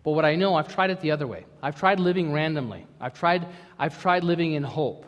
But 0.04 0.12
what 0.12 0.24
I 0.24 0.36
know, 0.36 0.56
I've 0.56 0.74
tried 0.74 0.91
it 0.91 1.02
the 1.02 1.12
other 1.12 1.28
way. 1.28 1.45
I've 1.62 1.78
tried 1.78 2.00
living 2.00 2.32
randomly. 2.32 2.88
I've 3.02 3.14
tried, 3.14 3.45
I've 3.78 4.02
tried 4.02 4.24
living 4.24 4.54
in 4.54 4.64
hope. 4.64 5.06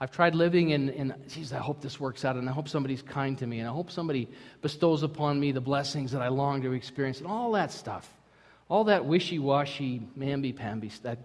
I've 0.00 0.12
tried 0.12 0.34
living 0.34 0.70
in, 0.70 0.90
in, 0.90 1.14
geez, 1.28 1.52
I 1.52 1.58
hope 1.58 1.80
this 1.80 1.98
works 1.98 2.24
out, 2.24 2.36
and 2.36 2.48
I 2.48 2.52
hope 2.52 2.68
somebody's 2.68 3.02
kind 3.02 3.36
to 3.38 3.46
me, 3.46 3.58
and 3.58 3.68
I 3.68 3.72
hope 3.72 3.90
somebody 3.90 4.28
bestows 4.62 5.02
upon 5.02 5.40
me 5.40 5.50
the 5.50 5.60
blessings 5.60 6.12
that 6.12 6.22
I 6.22 6.28
long 6.28 6.62
to 6.62 6.72
experience, 6.72 7.18
and 7.18 7.26
all 7.26 7.52
that 7.52 7.72
stuff. 7.72 8.08
All 8.68 8.84
that 8.84 9.06
wishy 9.06 9.38
washy, 9.38 10.06
mamby 10.16 10.54
pamby, 10.54 10.92
that 11.02 11.18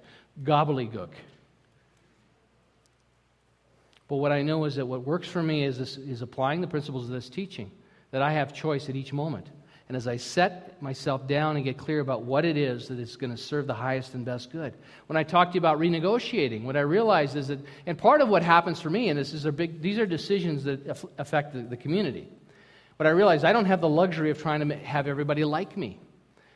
gobbledygook. 0.44 1.10
But 4.08 4.16
what 4.16 4.32
I 4.32 4.42
know 4.42 4.66
is 4.66 4.76
that 4.76 4.86
what 4.86 5.06
works 5.06 5.28
for 5.28 5.44
me 5.44 5.64
is, 5.64 5.78
this, 5.78 5.98
is 5.98 6.22
applying 6.22 6.62
the 6.62 6.68
principles 6.68 7.06
of 7.06 7.12
this 7.12 7.30
teaching, 7.30 7.72
that 8.12 8.22
I 8.22 8.34
have 8.34 8.54
choice 8.54 8.90
at 8.90 8.96
each 8.96 9.14
moment. 9.14 9.48
And 9.90 9.98
as 9.98 10.08
I 10.08 10.18
set 10.18 10.82
myself 10.82 11.28
down 11.28 11.56
and 11.56 11.66
get 11.66 11.78
clear 11.78 12.00
about 12.00 12.24
what 12.24 12.46
it 12.46 12.58
is 12.58 12.88
that 12.88 13.00
is 13.00 13.16
going 13.16 13.32
to 13.32 13.38
serve 13.38 13.68
the 13.68 13.74
highest 13.74 14.14
and 14.14 14.24
best 14.26 14.52
good. 14.52 14.74
When 15.08 15.18
I 15.18 15.24
talk 15.24 15.50
to 15.50 15.54
you 15.56 15.60
about 15.60 15.78
renegotiating, 15.78 16.64
what 16.64 16.78
I 16.78 16.82
realized 16.82 17.36
is 17.36 17.50
that, 17.50 17.60
and 17.86 17.98
part 17.98 18.22
of 18.22 18.30
what 18.30 18.44
happens 18.44 18.80
for 18.80 18.90
me, 18.90 19.10
and 19.10 19.20
this 19.20 19.34
is 19.34 19.46
a 19.46 19.52
big, 19.52 19.82
these 19.82 20.00
are 20.00 20.06
decisions 20.06 20.64
that 20.64 21.04
affect 21.18 21.54
the, 21.54 21.62
the 21.62 21.78
community. 21.78 22.30
But 22.98 23.08
I 23.08 23.10
realized 23.10 23.44
I 23.44 23.52
don't 23.52 23.66
have 23.66 23.82
the 23.82 23.90
luxury 23.90 24.30
of 24.30 24.42
trying 24.42 24.68
to 24.68 24.76
have 24.78 25.08
everybody 25.08 25.44
like 25.44 25.76
me. 25.76 26.00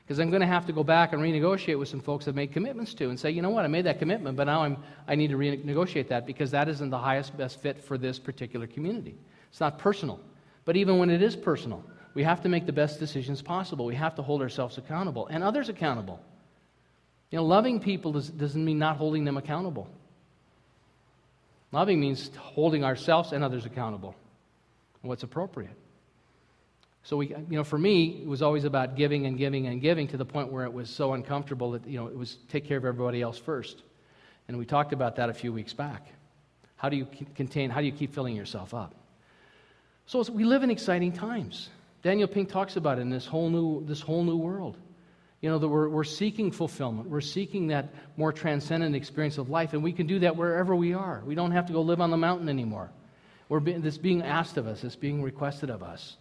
Because 0.08 0.20
I'm 0.20 0.30
going 0.30 0.42
to 0.42 0.48
have 0.48 0.66
to 0.68 0.72
go 0.72 0.86
back 0.86 1.12
and 1.12 1.22
renegotiate 1.22 1.78
with 1.78 1.90
some 1.90 2.00
folks 2.00 2.30
I've 2.30 2.36
made 2.36 2.54
commitments 2.54 2.94
to 2.94 3.10
and 3.10 3.20
say, 3.20 3.30
you 3.30 3.42
know 3.42 3.50
what, 3.50 3.66
I 3.66 3.68
made 3.68 3.86
that 3.88 4.00
commitment, 4.00 4.38
but 4.38 4.46
now 4.46 4.64
I'm, 4.64 4.78
I 5.06 5.16
need 5.16 5.32
to 5.32 5.38
renegotiate 5.38 6.08
that 6.08 6.26
because 6.26 6.50
that 6.52 6.70
isn't 6.70 6.90
the 6.90 6.98
highest, 6.98 7.36
best 7.38 7.60
fit 7.60 7.84
for 7.84 7.98
this 7.98 8.18
particular 8.18 8.68
community. 8.68 9.18
It's 9.50 9.60
not 9.60 9.78
personal. 9.78 10.22
But 10.64 10.78
even 10.78 10.98
when 10.98 11.10
it 11.10 11.22
is 11.22 11.36
personal, 11.36 11.84
we 12.18 12.24
have 12.24 12.42
to 12.42 12.50
make 12.50 12.66
the 12.66 12.74
best 12.74 13.00
decisions 13.00 13.44
possible. 13.44 13.86
We 13.86 13.94
have 13.94 14.16
to 14.16 14.24
hold 14.24 14.42
ourselves 14.42 14.80
accountable 14.80 15.28
and 15.28 15.44
others 15.44 15.70
accountable. 15.70 16.20
You 17.30 17.38
know, 17.38 17.46
loving 17.46 17.80
people 17.80 18.14
does, 18.14 18.28
doesn't 18.28 18.66
mean 18.66 18.80
not 18.80 18.98
holding 18.98 19.24
them 19.24 19.38
accountable. 19.38 19.88
Loving 21.72 22.00
means 22.00 22.32
holding 22.36 22.84
ourselves 22.84 23.34
and 23.34 23.44
others 23.44 23.68
accountable. 23.68 24.16
What's 25.04 25.22
appropriate. 25.22 25.78
So 27.04 27.18
we, 27.18 27.28
you 27.28 27.46
know, 27.52 27.64
for 27.64 27.78
me, 27.78 28.20
it 28.24 28.28
was 28.28 28.42
always 28.42 28.64
about 28.64 28.96
giving 28.96 29.28
and 29.28 29.38
giving 29.38 29.68
and 29.68 29.80
giving 29.80 30.08
to 30.08 30.18
the 30.18 30.26
point 30.26 30.52
where 30.52 30.66
it 30.66 30.74
was 30.74 30.90
so 30.90 31.14
uncomfortable 31.14 31.74
that 31.74 31.86
you 31.86 32.00
know 32.00 32.08
it 32.08 32.18
was 32.18 32.40
take 32.50 32.66
care 32.66 32.78
of 32.78 32.86
everybody 32.86 33.22
else 33.22 33.38
first. 33.38 33.84
And 34.48 34.58
we 34.58 34.66
talked 34.66 34.92
about 34.92 35.18
that 35.18 35.30
a 35.30 35.36
few 35.36 35.54
weeks 35.54 35.74
back. 35.74 36.08
How 36.78 36.90
do 36.90 36.98
you 36.98 37.08
contain? 37.36 37.70
How 37.70 37.80
do 37.80 37.86
you 37.86 37.94
keep 37.94 38.16
filling 38.16 38.36
yourself 38.36 38.74
up? 38.74 38.96
So 40.08 40.24
we 40.32 40.46
live 40.46 40.64
in 40.64 40.72
exciting 40.72 41.12
times. 41.12 41.70
Daniel 42.08 42.30
Pink 42.30 42.48
talks 42.48 42.78
about 42.78 43.00
it 43.00 43.02
in 43.02 43.10
this 43.10 43.26
whole 43.26 43.50
new, 43.50 43.86
this 43.86 44.00
whole 44.00 44.24
new 44.24 44.38
world. 44.38 44.78
You 45.42 45.50
know, 45.50 45.60
that 45.60 45.68
we're, 45.68 45.90
we're 45.90 46.06
seeking 46.06 46.52
fulfillment. 46.52 47.10
We're 47.10 47.20
seeking 47.20 47.68
that 47.68 47.94
more 48.16 48.32
transcendent 48.32 48.96
experience 48.96 49.38
of 49.38 49.50
life, 49.50 49.74
and 49.74 49.84
we 49.84 49.92
can 49.92 50.08
do 50.08 50.20
that 50.20 50.38
wherever 50.38 50.74
we 50.74 50.94
are. 50.94 51.22
We 51.26 51.36
don't 51.36 51.52
have 51.52 51.66
to 51.66 51.74
go 51.74 51.82
live 51.82 52.00
on 52.00 52.10
the 52.10 52.16
mountain 52.16 52.48
anymore. 52.48 52.92
We're 53.50 53.60
being, 53.60 53.82
this 53.82 53.98
being 53.98 54.24
asked 54.24 54.56
of 54.56 54.68
us, 54.68 54.86
it's 54.86 54.96
being 54.96 55.22
requested 55.22 55.70
of 55.70 55.84
us. 55.84 56.16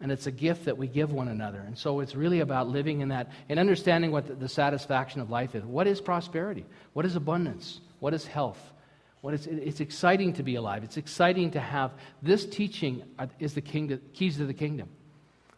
And 0.00 0.10
it's 0.10 0.26
a 0.26 0.30
gift 0.30 0.64
that 0.64 0.78
we 0.78 0.86
give 0.86 1.12
one 1.12 1.28
another. 1.28 1.60
And 1.60 1.76
so 1.76 2.00
it's 2.00 2.14
really 2.14 2.40
about 2.40 2.68
living 2.68 3.02
in 3.02 3.08
that 3.08 3.32
and 3.50 3.58
understanding 3.58 4.12
what 4.12 4.28
the, 4.28 4.34
the 4.34 4.48
satisfaction 4.48 5.20
of 5.20 5.28
life 5.28 5.54
is. 5.54 5.62
What 5.62 5.86
is 5.86 6.00
prosperity? 6.00 6.64
What 6.94 7.04
is 7.04 7.16
abundance? 7.16 7.82
What 8.00 8.14
is 8.14 8.26
health? 8.26 8.72
What 9.20 9.34
is, 9.34 9.46
it's 9.46 9.80
exciting 9.80 10.32
to 10.32 10.42
be 10.42 10.54
alive. 10.54 10.84
It's 10.84 10.96
exciting 10.96 11.50
to 11.50 11.60
have 11.60 11.92
this 12.22 12.46
teaching 12.46 13.02
is 13.38 13.52
the 13.52 13.60
kingdom, 13.60 14.00
keys 14.14 14.38
to 14.38 14.46
the 14.46 14.54
kingdom. 14.54 14.88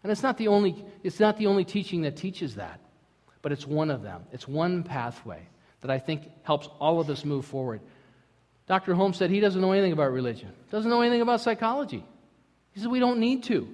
And 0.04 0.12
it's 0.12 0.22
not, 0.22 0.36
the 0.36 0.48
only, 0.48 0.84
it's 1.02 1.18
not 1.18 1.38
the 1.38 1.46
only 1.46 1.64
teaching 1.64 2.02
that 2.02 2.14
teaches 2.14 2.56
that, 2.56 2.78
but 3.40 3.52
it's 3.52 3.66
one 3.66 3.90
of 3.90 4.02
them. 4.02 4.22
It's 4.32 4.46
one 4.46 4.82
pathway 4.82 5.48
that 5.80 5.90
I 5.90 5.98
think 5.98 6.28
helps 6.42 6.68
all 6.78 7.00
of 7.00 7.08
us 7.08 7.24
move 7.24 7.46
forward. 7.46 7.80
Dr. 8.66 8.94
Holmes 8.94 9.16
said 9.16 9.30
he 9.30 9.40
doesn't 9.40 9.60
know 9.60 9.72
anything 9.72 9.92
about 9.92 10.12
religion, 10.12 10.52
doesn't 10.70 10.90
know 10.90 11.00
anything 11.00 11.22
about 11.22 11.40
psychology. 11.40 12.04
He 12.72 12.80
said 12.80 12.90
we 12.90 13.00
don't 13.00 13.18
need 13.18 13.44
to 13.44 13.66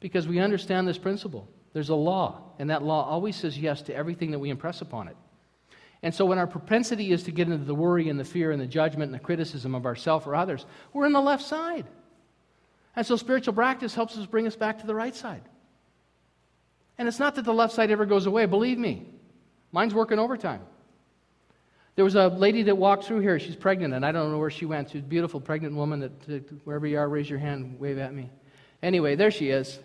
because 0.00 0.26
we 0.26 0.38
understand 0.38 0.88
this 0.88 0.98
principle. 0.98 1.46
There's 1.74 1.90
a 1.90 1.94
law, 1.94 2.42
and 2.58 2.70
that 2.70 2.82
law 2.82 3.06
always 3.06 3.36
says 3.36 3.58
yes 3.58 3.82
to 3.82 3.94
everything 3.94 4.30
that 4.30 4.38
we 4.38 4.48
impress 4.48 4.80
upon 4.80 5.08
it. 5.08 5.16
And 6.02 6.14
so 6.14 6.24
when 6.24 6.38
our 6.38 6.46
propensity 6.46 7.12
is 7.12 7.24
to 7.24 7.32
get 7.32 7.48
into 7.48 7.64
the 7.64 7.74
worry 7.74 8.08
and 8.08 8.18
the 8.18 8.24
fear 8.24 8.50
and 8.50 8.60
the 8.60 8.66
judgment 8.66 9.12
and 9.12 9.14
the 9.14 9.22
criticism 9.22 9.74
of 9.74 9.84
ourselves 9.84 10.26
or 10.26 10.34
others, 10.34 10.64
we're 10.94 11.04
in 11.04 11.12
the 11.12 11.20
left 11.20 11.44
side. 11.44 11.84
And 12.96 13.06
so 13.06 13.16
spiritual 13.16 13.54
practice 13.54 13.94
helps 13.94 14.16
us 14.16 14.26
bring 14.26 14.46
us 14.46 14.56
back 14.56 14.80
to 14.80 14.86
the 14.86 14.94
right 14.94 15.14
side. 15.14 15.42
And 16.98 17.08
it's 17.08 17.18
not 17.18 17.34
that 17.36 17.44
the 17.44 17.54
left 17.54 17.72
side 17.72 17.90
ever 17.90 18.04
goes 18.04 18.26
away, 18.26 18.46
believe 18.46 18.78
me. 18.78 19.06
Mine's 19.72 19.94
working 19.94 20.18
overtime. 20.18 20.60
There 21.96 22.04
was 22.04 22.14
a 22.14 22.28
lady 22.28 22.62
that 22.64 22.76
walked 22.76 23.04
through 23.04 23.20
here. 23.20 23.38
She's 23.38 23.56
pregnant, 23.56 23.94
and 23.94 24.04
I 24.04 24.12
don't 24.12 24.30
know 24.30 24.38
where 24.38 24.50
she 24.50 24.64
went. 24.64 24.90
She's 24.90 25.02
a 25.02 25.04
beautiful 25.04 25.40
pregnant 25.40 25.74
woman 25.74 26.00
that, 26.00 26.64
wherever 26.64 26.86
you 26.86 26.98
are, 26.98 27.08
raise 27.08 27.28
your 27.28 27.38
hand, 27.38 27.78
wave 27.78 27.98
at 27.98 28.14
me. 28.14 28.30
Anyway, 28.82 29.16
there 29.16 29.30
she 29.30 29.50
is. 29.50 29.78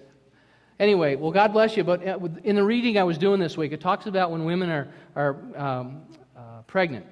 Anyway, 0.79 1.15
well, 1.15 1.31
God 1.31 1.53
bless 1.53 1.77
you. 1.77 1.83
But 1.83 2.05
uh, 2.07 2.19
in 2.43 2.55
the 2.55 2.63
reading 2.63 2.97
I 2.97 3.03
was 3.03 3.17
doing 3.17 3.39
this 3.39 3.57
week, 3.57 3.71
it 3.71 3.81
talks 3.81 4.07
about 4.07 4.31
when 4.31 4.45
women 4.45 4.69
are, 4.69 4.87
are 5.15 5.37
um, 5.55 6.01
uh, 6.37 6.61
pregnant. 6.67 7.05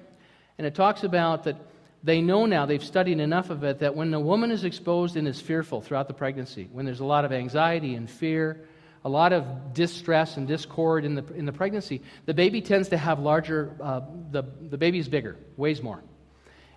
And 0.58 0.66
it 0.66 0.74
talks 0.74 1.02
about 1.02 1.44
that 1.44 1.56
they 2.04 2.20
know 2.20 2.44
now, 2.44 2.66
they've 2.66 2.84
studied 2.84 3.18
enough 3.18 3.48
of 3.48 3.64
it, 3.64 3.78
that 3.78 3.96
when 3.96 4.12
a 4.12 4.20
woman 4.20 4.50
is 4.50 4.64
exposed 4.64 5.16
and 5.16 5.26
is 5.26 5.40
fearful 5.40 5.80
throughout 5.80 6.06
the 6.06 6.14
pregnancy, 6.14 6.68
when 6.70 6.84
there's 6.84 7.00
a 7.00 7.04
lot 7.04 7.24
of 7.24 7.32
anxiety 7.32 7.94
and 7.94 8.10
fear, 8.10 8.68
a 9.06 9.08
lot 9.08 9.32
of 9.32 9.72
distress 9.72 10.36
and 10.36 10.46
discord 10.46 11.06
in 11.06 11.14
the, 11.14 11.24
in 11.34 11.46
the 11.46 11.52
pregnancy, 11.52 12.02
the 12.26 12.34
baby 12.34 12.60
tends 12.60 12.90
to 12.90 12.98
have 12.98 13.20
larger, 13.20 13.74
uh, 13.82 14.02
the, 14.30 14.42
the 14.68 14.76
baby 14.76 14.98
is 14.98 15.08
bigger, 15.08 15.38
weighs 15.56 15.82
more. 15.82 16.02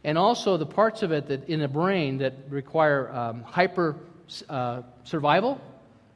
And 0.05 0.17
also 0.17 0.55
the 0.55 0.65
parts 0.65 1.03
of 1.03 1.11
it 1.11 1.27
that 1.27 1.49
in 1.49 1.59
the 1.59 1.67
brain 1.67 2.19
that 2.19 2.33
require 2.47 3.11
um, 3.11 3.43
hyper 3.43 3.97
uh, 4.49 4.83
survival 5.03 5.59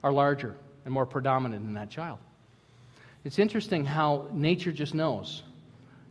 are 0.03 0.13
larger 0.13 0.55
and 0.85 0.93
more 0.93 1.05
predominant 1.05 1.65
in 1.65 1.73
that 1.73 1.89
child. 1.89 2.19
It's 3.25 3.39
interesting 3.39 3.83
how 3.83 4.29
nature 4.31 4.71
just 4.71 4.93
knows 4.93 5.43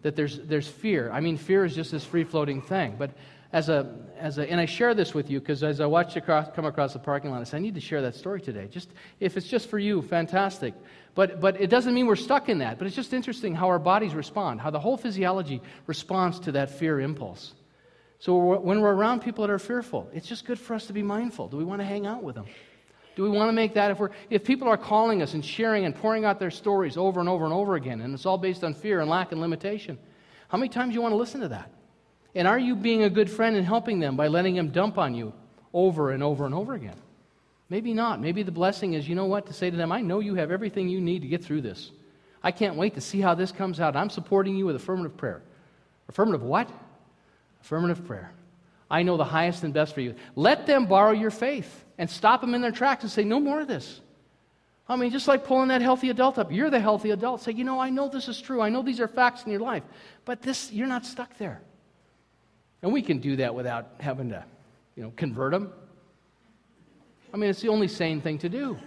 that 0.02 0.16
there's, 0.16 0.38
there's 0.40 0.68
fear. 0.68 1.10
I 1.12 1.20
mean, 1.20 1.36
fear 1.36 1.64
is 1.64 1.74
just 1.74 1.92
this 1.92 2.04
free 2.04 2.24
floating 2.24 2.62
thing. 2.62 2.96
But 2.98 3.10
as 3.52 3.68
a, 3.68 3.94
as 4.18 4.38
a, 4.38 4.48
and 4.48 4.60
I 4.60 4.66
share 4.66 4.94
this 4.94 5.12
with 5.12 5.30
you 5.30 5.40
because 5.40 5.62
as 5.62 5.80
I 5.80 5.86
watched 5.86 6.16
it 6.16 6.24
cross, 6.24 6.48
come 6.54 6.64
across 6.64 6.92
the 6.92 6.98
parking 6.98 7.30
lot, 7.30 7.40
I 7.40 7.44
said, 7.44 7.56
I 7.56 7.60
need 7.60 7.74
to 7.74 7.80
share 7.80 8.02
that 8.02 8.14
story 8.14 8.40
today. 8.40 8.68
Just, 8.70 8.90
if 9.18 9.36
it's 9.36 9.46
just 9.46 9.68
for 9.68 9.78
you, 9.78 10.02
fantastic. 10.02 10.74
But, 11.14 11.40
but 11.40 11.60
it 11.60 11.68
doesn't 11.68 11.92
mean 11.92 12.06
we're 12.06 12.16
stuck 12.16 12.48
in 12.48 12.58
that. 12.58 12.78
But 12.78 12.86
it's 12.86 12.96
just 12.96 13.12
interesting 13.12 13.54
how 13.54 13.68
our 13.68 13.78
bodies 13.78 14.14
respond, 14.14 14.60
how 14.60 14.70
the 14.70 14.80
whole 14.80 14.96
physiology 14.96 15.60
responds 15.86 16.40
to 16.40 16.52
that 16.52 16.70
fear 16.70 17.00
impulse. 17.00 17.52
So 18.20 18.36
when 18.58 18.80
we're 18.82 18.92
around 18.92 19.22
people 19.22 19.46
that 19.46 19.52
are 19.52 19.58
fearful, 19.58 20.08
it's 20.12 20.28
just 20.28 20.44
good 20.44 20.58
for 20.58 20.74
us 20.74 20.86
to 20.86 20.92
be 20.92 21.02
mindful. 21.02 21.48
Do 21.48 21.56
we 21.56 21.64
want 21.64 21.80
to 21.80 21.86
hang 21.86 22.06
out 22.06 22.22
with 22.22 22.34
them? 22.34 22.46
Do 23.16 23.22
we 23.22 23.28
want 23.28 23.48
to 23.48 23.52
make 23.52 23.74
that 23.74 23.90
if 23.90 23.98
we're 23.98 24.10
if 24.30 24.44
people 24.44 24.68
are 24.68 24.76
calling 24.76 25.22
us 25.22 25.34
and 25.34 25.44
sharing 25.44 25.84
and 25.84 25.94
pouring 25.94 26.24
out 26.24 26.38
their 26.38 26.50
stories 26.50 26.96
over 26.96 27.20
and 27.20 27.28
over 27.28 27.44
and 27.44 27.52
over 27.52 27.74
again, 27.74 28.00
and 28.00 28.14
it's 28.14 28.26
all 28.26 28.38
based 28.38 28.64
on 28.64 28.74
fear 28.74 29.00
and 29.00 29.10
lack 29.10 29.32
and 29.32 29.40
limitation? 29.40 29.98
How 30.48 30.58
many 30.58 30.68
times 30.68 30.90
do 30.90 30.94
you 30.94 31.02
want 31.02 31.12
to 31.12 31.16
listen 31.16 31.40
to 31.40 31.48
that? 31.48 31.70
And 32.34 32.46
are 32.46 32.58
you 32.58 32.76
being 32.76 33.02
a 33.02 33.10
good 33.10 33.30
friend 33.30 33.56
and 33.56 33.66
helping 33.66 33.98
them 33.98 34.16
by 34.16 34.28
letting 34.28 34.54
them 34.54 34.70
dump 34.70 34.98
on 34.98 35.14
you 35.14 35.32
over 35.72 36.10
and 36.10 36.22
over 36.22 36.46
and 36.46 36.54
over 36.54 36.74
again? 36.74 36.96
Maybe 37.68 37.94
not. 37.94 38.20
Maybe 38.20 38.42
the 38.42 38.52
blessing 38.52 38.94
is, 38.94 39.08
you 39.08 39.14
know 39.14 39.26
what, 39.26 39.46
to 39.46 39.52
say 39.52 39.70
to 39.70 39.76
them, 39.76 39.92
I 39.92 40.00
know 40.00 40.20
you 40.20 40.34
have 40.34 40.50
everything 40.50 40.88
you 40.88 41.00
need 41.00 41.22
to 41.22 41.28
get 41.28 41.44
through 41.44 41.60
this. 41.62 41.92
I 42.42 42.50
can't 42.50 42.76
wait 42.76 42.94
to 42.94 43.00
see 43.00 43.20
how 43.20 43.34
this 43.34 43.52
comes 43.52 43.80
out. 43.80 43.96
I'm 43.96 44.10
supporting 44.10 44.56
you 44.56 44.66
with 44.66 44.76
affirmative 44.76 45.16
prayer. 45.16 45.42
Affirmative 46.08 46.42
what? 46.42 46.70
Affirmative 47.62 48.04
prayer. 48.06 48.32
I 48.90 49.04
know 49.04 49.16
the 49.16 49.24
highest 49.24 49.62
and 49.62 49.72
best 49.72 49.94
for 49.94 50.00
you. 50.00 50.16
Let 50.34 50.66
them 50.66 50.86
borrow 50.86 51.12
your 51.12 51.30
faith 51.30 51.84
and 52.00 52.08
stop 52.08 52.40
them 52.40 52.54
in 52.54 52.62
their 52.62 52.72
tracks 52.72 53.02
and 53.02 53.12
say, 53.12 53.22
No 53.24 53.38
more 53.38 53.60
of 53.60 53.68
this. 53.68 54.00
I 54.88 54.96
mean, 54.96 55.10
just 55.12 55.28
like 55.28 55.44
pulling 55.44 55.68
that 55.68 55.82
healthy 55.82 56.08
adult 56.08 56.38
up. 56.38 56.50
You're 56.50 56.70
the 56.70 56.80
healthy 56.80 57.10
adult. 57.10 57.42
Say, 57.42 57.52
You 57.52 57.62
know, 57.62 57.78
I 57.78 57.90
know 57.90 58.08
this 58.08 58.26
is 58.26 58.40
true. 58.40 58.62
I 58.62 58.70
know 58.70 58.82
these 58.82 59.00
are 59.00 59.06
facts 59.06 59.44
in 59.44 59.52
your 59.52 59.60
life, 59.60 59.82
but 60.24 60.40
this, 60.40 60.72
you're 60.72 60.88
not 60.88 61.04
stuck 61.04 61.36
there. 61.36 61.60
And 62.82 62.90
we 62.90 63.02
can 63.02 63.18
do 63.18 63.36
that 63.36 63.54
without 63.54 63.90
having 64.00 64.30
to, 64.30 64.42
you 64.96 65.02
know, 65.02 65.12
convert 65.14 65.52
them. 65.52 65.70
I 67.34 67.36
mean, 67.36 67.50
it's 67.50 67.60
the 67.60 67.68
only 67.68 67.86
sane 67.86 68.22
thing 68.22 68.38
to 68.38 68.48
do. 68.48 68.78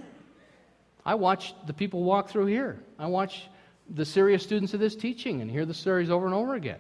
I 1.05 1.14
watch 1.14 1.53
the 1.68 1.74
people 1.74 2.03
walk 2.03 2.30
through 2.30 2.47
here. 2.47 2.80
I 2.97 3.05
watch 3.05 3.47
the 3.91 4.05
serious 4.05 4.41
students 4.41 4.74
of 4.74 4.80
this 4.80 4.95
teaching 4.95 5.41
and 5.41 5.51
hear 5.51 5.66
the 5.68 5.74
stories 5.74 6.09
over 6.09 6.26
and 6.26 6.34
over 6.34 6.55
again. 6.55 6.80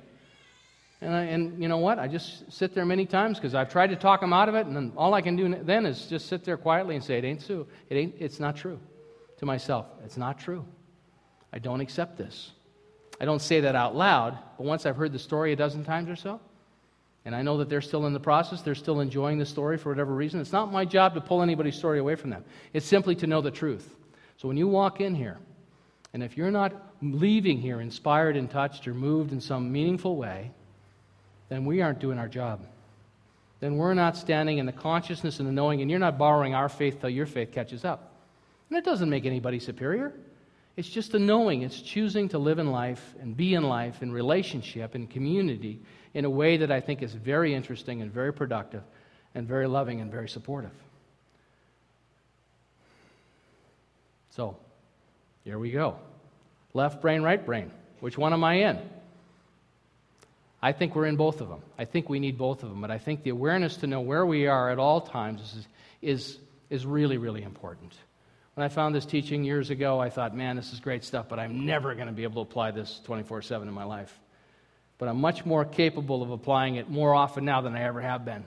And, 1.03 1.13
I, 1.13 1.23
and 1.23 1.61
you 1.61 1.67
know 1.67 1.79
what? 1.79 1.99
I 1.99 2.07
just 2.07 2.49
sit 2.51 2.73
there 2.73 2.85
many 2.85 3.05
times 3.05 3.37
because 3.37 3.53
I've 3.53 3.69
tried 3.69 3.87
to 3.87 3.95
talk 3.97 4.21
them 4.21 4.31
out 4.31 4.47
of 4.47 4.55
it, 4.55 4.65
and 4.67 4.75
then 4.75 4.93
all 4.95 5.13
I 5.13 5.21
can 5.21 5.35
do 5.35 5.53
then 5.63 5.85
is 5.85 6.05
just 6.05 6.27
sit 6.27 6.45
there 6.45 6.55
quietly 6.55 6.95
and 6.95 7.03
say, 7.03 7.17
"It 7.17 7.25
ain't 7.25 7.41
so. 7.41 7.67
It 7.89 7.95
ain't. 7.95 8.15
It's 8.19 8.39
not 8.39 8.55
true." 8.55 8.79
To 9.39 9.45
myself, 9.45 9.87
it's 10.05 10.15
not 10.15 10.39
true. 10.39 10.63
I 11.51 11.59
don't 11.59 11.81
accept 11.81 12.17
this. 12.17 12.51
I 13.19 13.25
don't 13.25 13.41
say 13.41 13.59
that 13.61 13.75
out 13.75 13.95
loud, 13.95 14.37
but 14.57 14.65
once 14.65 14.85
I've 14.85 14.95
heard 14.95 15.11
the 15.11 15.19
story 15.19 15.51
a 15.51 15.55
dozen 15.55 15.83
times 15.83 16.09
or 16.09 16.15
so, 16.15 16.39
and 17.25 17.35
I 17.35 17.41
know 17.41 17.57
that 17.57 17.69
they're 17.69 17.81
still 17.81 18.05
in 18.05 18.13
the 18.13 18.19
process, 18.19 18.61
they're 18.61 18.75
still 18.75 19.01
enjoying 19.01 19.37
the 19.37 19.45
story 19.45 19.77
for 19.77 19.89
whatever 19.89 20.13
reason. 20.13 20.39
It's 20.39 20.51
not 20.53 20.71
my 20.71 20.85
job 20.85 21.13
to 21.15 21.21
pull 21.21 21.41
anybody's 21.41 21.75
story 21.75 21.99
away 21.99 22.15
from 22.15 22.29
them. 22.29 22.45
It's 22.73 22.85
simply 22.85 23.15
to 23.15 23.27
know 23.27 23.41
the 23.41 23.51
truth. 23.51 23.97
So 24.37 24.47
when 24.47 24.57
you 24.57 24.67
walk 24.67 25.01
in 25.01 25.15
here, 25.15 25.37
and 26.13 26.23
if 26.23 26.37
you're 26.37 26.51
not 26.51 26.73
leaving 27.01 27.57
here 27.57 27.81
inspired 27.81 28.37
and 28.37 28.49
touched 28.49 28.87
or 28.87 28.93
moved 28.93 29.31
in 29.31 29.41
some 29.41 29.71
meaningful 29.71 30.15
way, 30.15 30.51
then 31.53 31.65
we 31.65 31.83
aren't 31.83 31.99
doing 31.99 32.17
our 32.17 32.27
job. 32.27 32.65
Then 33.59 33.77
we're 33.77 33.93
not 33.93 34.17
standing 34.17 34.57
in 34.57 34.65
the 34.65 34.71
consciousness 34.71 35.37
and 35.37 35.47
the 35.47 35.53
knowing, 35.53 35.81
and 35.81 35.91
you're 35.91 35.99
not 35.99 36.17
borrowing 36.17 36.55
our 36.55 36.67
faith 36.67 36.99
till 36.99 37.11
your 37.11 37.27
faith 37.27 37.51
catches 37.51 37.85
up. 37.85 38.11
And 38.69 38.77
it 38.79 38.83
doesn't 38.83 39.07
make 39.07 39.27
anybody 39.27 39.59
superior. 39.59 40.13
It's 40.75 40.89
just 40.89 41.13
a 41.13 41.19
knowing. 41.19 41.61
It's 41.61 41.79
choosing 41.79 42.29
to 42.29 42.39
live 42.39 42.57
in 42.57 42.71
life 42.71 43.13
and 43.21 43.37
be 43.37 43.53
in 43.53 43.61
life 43.61 44.01
in 44.01 44.11
relationship 44.11 44.95
and 44.95 45.07
community 45.07 45.79
in 46.15 46.25
a 46.25 46.29
way 46.29 46.57
that 46.57 46.71
I 46.71 46.81
think 46.81 47.03
is 47.03 47.13
very 47.13 47.53
interesting 47.53 48.01
and 48.01 48.11
very 48.11 48.33
productive 48.33 48.81
and 49.35 49.47
very 49.47 49.67
loving 49.67 50.01
and 50.01 50.11
very 50.11 50.29
supportive. 50.29 50.73
So, 54.31 54.57
here 55.43 55.59
we 55.59 55.69
go. 55.69 55.97
Left 56.73 56.99
brain, 56.99 57.21
right 57.21 57.45
brain. 57.45 57.69
Which 57.99 58.17
one 58.17 58.33
am 58.33 58.43
I 58.43 58.55
in? 58.55 58.79
I 60.63 60.71
think 60.71 60.95
we're 60.95 61.07
in 61.07 61.17
both 61.17 61.41
of 61.41 61.49
them. 61.49 61.61
I 61.77 61.83
think 61.83 62.07
we 62.07 62.21
need 62.21 62.37
both 62.37 62.63
of 62.63 62.69
them. 62.69 62.79
But 62.79 62.89
I 62.89 62.97
think 62.97 63.23
the 63.23 63.31
awareness 63.31 63.75
to 63.77 63.87
know 63.87 63.99
where 63.99 64.25
we 64.25 64.47
are 64.47 64.71
at 64.71 64.79
all 64.79 65.01
times 65.01 65.41
is, 65.41 65.67
is, 66.01 66.37
is 66.69 66.85
really, 66.85 67.17
really 67.17 67.43
important. 67.43 67.93
When 68.53 68.63
I 68.63 68.69
found 68.69 68.95
this 68.95 69.05
teaching 69.05 69.43
years 69.43 69.71
ago, 69.71 69.99
I 69.99 70.09
thought, 70.09 70.33
man, 70.33 70.55
this 70.55 70.71
is 70.71 70.79
great 70.79 71.03
stuff, 71.03 71.27
but 71.27 71.37
I'm 71.37 71.65
never 71.65 71.93
going 71.95 72.07
to 72.07 72.13
be 72.13 72.23
able 72.23 72.45
to 72.45 72.49
apply 72.49 72.71
this 72.71 73.01
24 73.03 73.41
7 73.41 73.67
in 73.67 73.73
my 73.73 73.83
life. 73.83 74.17
But 74.99 75.09
I'm 75.09 75.19
much 75.19 75.45
more 75.45 75.65
capable 75.65 76.23
of 76.23 76.31
applying 76.31 76.75
it 76.75 76.89
more 76.89 77.13
often 77.13 77.43
now 77.43 77.59
than 77.59 77.75
I 77.75 77.83
ever 77.83 77.99
have 77.99 78.23
been. 78.23 78.45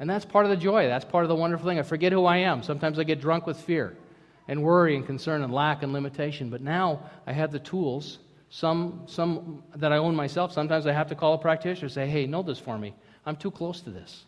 And 0.00 0.10
that's 0.10 0.24
part 0.24 0.44
of 0.44 0.50
the 0.50 0.56
joy. 0.56 0.88
That's 0.88 1.04
part 1.04 1.24
of 1.24 1.28
the 1.28 1.36
wonderful 1.36 1.68
thing. 1.68 1.78
I 1.78 1.82
forget 1.82 2.10
who 2.10 2.24
I 2.24 2.38
am. 2.38 2.64
Sometimes 2.64 2.98
I 2.98 3.04
get 3.04 3.20
drunk 3.20 3.46
with 3.46 3.60
fear 3.60 3.96
and 4.48 4.64
worry 4.64 4.96
and 4.96 5.06
concern 5.06 5.42
and 5.42 5.52
lack 5.52 5.84
and 5.84 5.92
limitation. 5.92 6.50
But 6.50 6.62
now 6.62 7.02
I 7.28 7.32
have 7.32 7.52
the 7.52 7.60
tools 7.60 8.18
some, 8.50 9.02
some 9.06 9.62
that 9.76 9.92
I 9.92 9.98
own 9.98 10.14
myself, 10.14 10.52
sometimes 10.52 10.86
I 10.86 10.92
have 10.92 11.08
to 11.08 11.14
call 11.14 11.34
a 11.34 11.38
practitioner 11.38 11.88
say, 11.88 12.06
hey, 12.06 12.26
know 12.26 12.42
this 12.42 12.58
for 12.58 12.78
me. 12.78 12.94
I'm 13.26 13.36
too 13.36 13.50
close 13.50 13.80
to 13.82 13.90
this. 13.90 14.24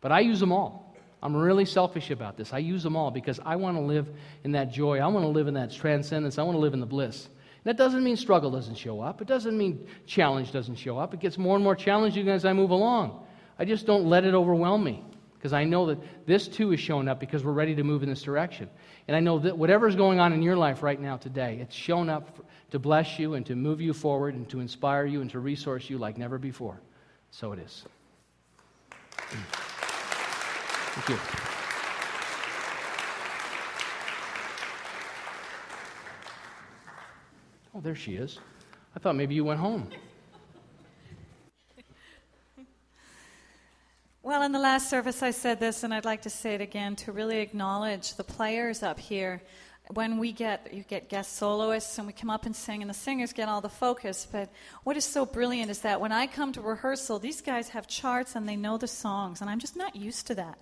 But 0.00 0.12
I 0.12 0.20
use 0.20 0.40
them 0.40 0.52
all. 0.52 0.96
I'm 1.22 1.36
really 1.36 1.64
selfish 1.64 2.10
about 2.10 2.36
this. 2.36 2.52
I 2.52 2.58
use 2.58 2.82
them 2.82 2.96
all 2.96 3.10
because 3.10 3.38
I 3.44 3.56
want 3.56 3.76
to 3.76 3.82
live 3.82 4.08
in 4.42 4.52
that 4.52 4.72
joy. 4.72 4.98
I 4.98 5.06
want 5.06 5.24
to 5.24 5.28
live 5.28 5.46
in 5.46 5.54
that 5.54 5.70
transcendence. 5.70 6.38
I 6.38 6.42
want 6.42 6.56
to 6.56 6.60
live 6.60 6.74
in 6.74 6.80
the 6.80 6.86
bliss. 6.86 7.28
that 7.64 7.76
doesn't 7.76 8.02
mean 8.02 8.16
struggle 8.16 8.50
doesn't 8.50 8.74
show 8.74 9.00
up. 9.00 9.20
It 9.20 9.28
doesn't 9.28 9.56
mean 9.56 9.86
challenge 10.06 10.50
doesn't 10.50 10.76
show 10.76 10.98
up. 10.98 11.14
It 11.14 11.20
gets 11.20 11.38
more 11.38 11.54
and 11.54 11.62
more 11.62 11.76
challenging 11.76 12.28
as 12.28 12.44
I 12.44 12.52
move 12.52 12.70
along. 12.70 13.24
I 13.58 13.64
just 13.64 13.86
don't 13.86 14.06
let 14.06 14.24
it 14.24 14.34
overwhelm 14.34 14.82
me 14.82 15.04
because 15.42 15.52
I 15.52 15.64
know 15.64 15.86
that 15.86 15.98
this 16.24 16.46
too 16.46 16.70
is 16.72 16.78
showing 16.78 17.08
up 17.08 17.18
because 17.18 17.42
we're 17.42 17.50
ready 17.50 17.74
to 17.74 17.82
move 17.82 18.04
in 18.04 18.08
this 18.08 18.22
direction. 18.22 18.70
And 19.08 19.16
I 19.16 19.18
know 19.18 19.40
that 19.40 19.58
whatever 19.58 19.88
is 19.88 19.96
going 19.96 20.20
on 20.20 20.32
in 20.32 20.40
your 20.40 20.54
life 20.54 20.84
right 20.84 21.00
now 21.00 21.16
today, 21.16 21.58
it's 21.60 21.74
shown 21.74 22.08
up 22.08 22.46
to 22.70 22.78
bless 22.78 23.18
you 23.18 23.34
and 23.34 23.44
to 23.46 23.56
move 23.56 23.80
you 23.80 23.92
forward 23.92 24.36
and 24.36 24.48
to 24.50 24.60
inspire 24.60 25.04
you 25.04 25.20
and 25.20 25.28
to 25.32 25.40
resource 25.40 25.90
you 25.90 25.98
like 25.98 26.16
never 26.16 26.38
before. 26.38 26.80
So 27.32 27.50
it 27.50 27.58
is. 27.58 27.84
Thank 30.94 31.08
you. 31.08 31.18
Oh, 37.74 37.80
there 37.80 37.96
she 37.96 38.12
is. 38.12 38.38
I 38.94 39.00
thought 39.00 39.16
maybe 39.16 39.34
you 39.34 39.44
went 39.44 39.58
home. 39.58 39.90
In 44.52 44.60
the 44.60 44.62
last 44.62 44.90
service, 44.90 45.22
I 45.22 45.30
said 45.30 45.60
this, 45.60 45.82
and 45.82 45.94
I'd 45.94 46.04
like 46.04 46.20
to 46.22 46.30
say 46.30 46.54
it 46.54 46.60
again 46.60 46.94
to 46.96 47.12
really 47.12 47.38
acknowledge 47.38 48.16
the 48.16 48.22
players 48.22 48.82
up 48.82 49.00
here. 49.00 49.40
When 49.94 50.18
we 50.18 50.30
get 50.30 50.74
you 50.74 50.82
get 50.82 51.08
guest 51.08 51.38
soloists 51.38 51.96
and 51.96 52.06
we 52.06 52.12
come 52.12 52.28
up 52.28 52.44
and 52.44 52.54
sing, 52.54 52.82
and 52.82 52.90
the 52.90 52.94
singers 52.94 53.32
get 53.32 53.48
all 53.48 53.62
the 53.62 53.70
focus. 53.70 54.28
But 54.30 54.50
what 54.84 54.98
is 54.98 55.06
so 55.06 55.24
brilliant 55.24 55.70
is 55.70 55.78
that 55.78 56.02
when 56.02 56.12
I 56.12 56.26
come 56.26 56.52
to 56.52 56.60
rehearsal, 56.60 57.18
these 57.18 57.40
guys 57.40 57.70
have 57.70 57.88
charts 57.88 58.36
and 58.36 58.46
they 58.46 58.56
know 58.56 58.76
the 58.76 58.86
songs, 58.86 59.40
and 59.40 59.48
I'm 59.48 59.58
just 59.58 59.74
not 59.74 59.96
used 59.96 60.26
to 60.26 60.34
that. 60.34 60.58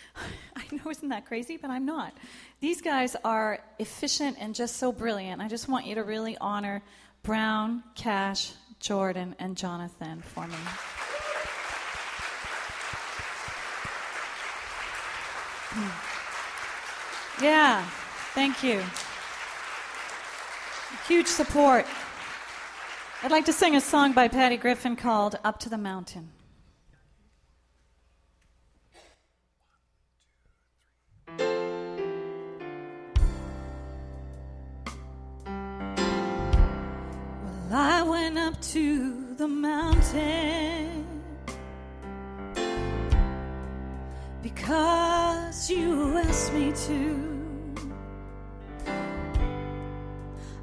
I 0.56 0.62
know, 0.74 0.90
isn't 0.90 1.10
that 1.10 1.26
crazy? 1.26 1.58
But 1.58 1.70
I'm 1.70 1.84
not. 1.84 2.16
These 2.60 2.80
guys 2.80 3.14
are 3.26 3.58
efficient 3.78 4.38
and 4.40 4.54
just 4.54 4.78
so 4.78 4.90
brilliant. 4.90 5.42
I 5.42 5.48
just 5.48 5.68
want 5.68 5.84
you 5.84 5.96
to 5.96 6.02
really 6.02 6.38
honor 6.40 6.82
Brown, 7.22 7.82
Cash, 7.94 8.52
Jordan, 8.80 9.36
and 9.38 9.54
Jonathan 9.54 10.22
for 10.22 10.46
me. 10.46 10.56
Yeah, 17.42 17.84
thank 18.34 18.62
you. 18.62 18.82
Huge 21.08 21.26
support. 21.26 21.84
I'd 23.22 23.30
like 23.30 23.46
to 23.46 23.52
sing 23.52 23.74
a 23.74 23.80
song 23.80 24.12
by 24.12 24.28
Patty 24.28 24.56
Griffin 24.56 24.96
called 24.96 25.36
Up 25.44 25.58
to 25.60 25.68
the 25.68 25.78
Mountain. 25.78 26.30
Well, 37.66 37.72
I 37.72 38.02
went 38.02 38.38
up 38.38 38.60
to 38.60 39.34
the 39.34 39.48
mountain 39.48 40.93
because 44.54 45.70
you 45.70 46.16
asked 46.18 46.52
me 46.52 46.72
to. 46.86 47.30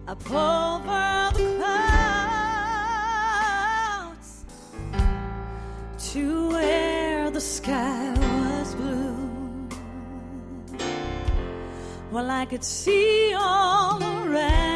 I 0.08 0.12
Up 0.12 0.32
over 0.32 1.32
the 1.38 1.44
clouds 1.58 1.72
to 6.12 6.50
where 6.50 7.32
the 7.32 7.42
sky 7.42 8.14
was 8.14 8.76
blue. 8.76 9.18
Well, 12.12 12.30
I 12.30 12.46
could 12.46 12.64
see 12.64 13.34
all 13.34 14.04
around 14.04 14.71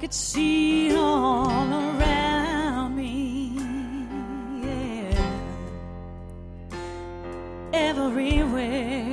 could 0.00 0.14
see 0.14 0.94
all 0.94 1.48
around 1.48 2.94
me. 2.94 3.52
Yeah. 4.62 5.20
Everywhere. 7.72 9.08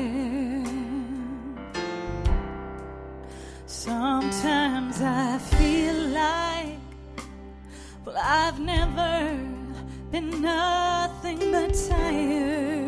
Sometimes 3.66 5.02
I 5.02 5.40
feel 5.40 5.96
like, 6.10 6.78
well, 8.06 8.18
I've 8.22 8.60
never 8.60 9.40
been 10.12 10.42
nothing 10.42 11.52
but 11.52 11.74
tired. 11.90 12.85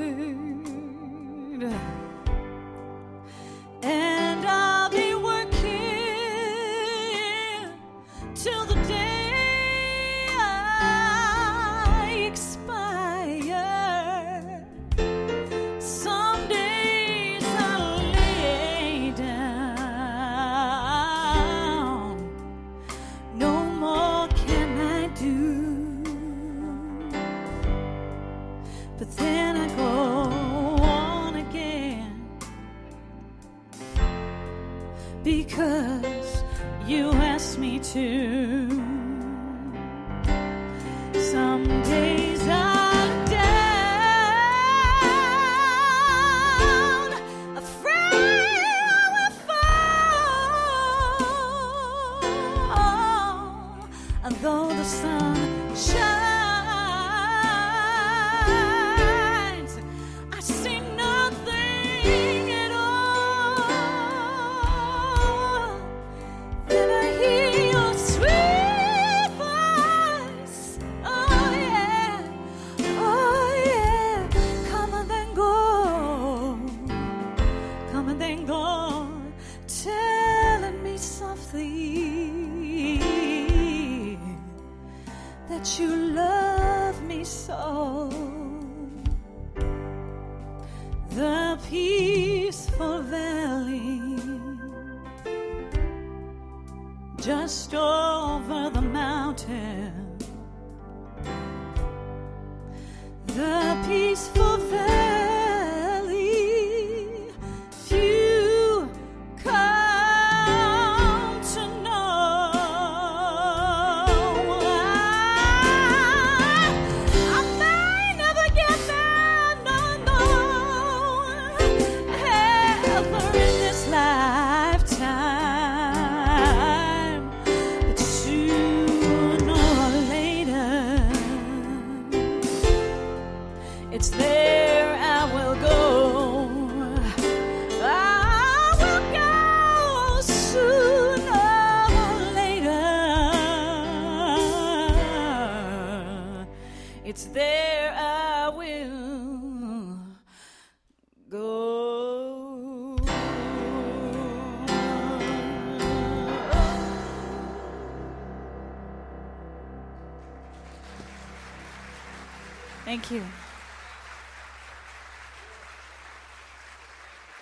Thank 162.88 163.11
you. 163.11 163.21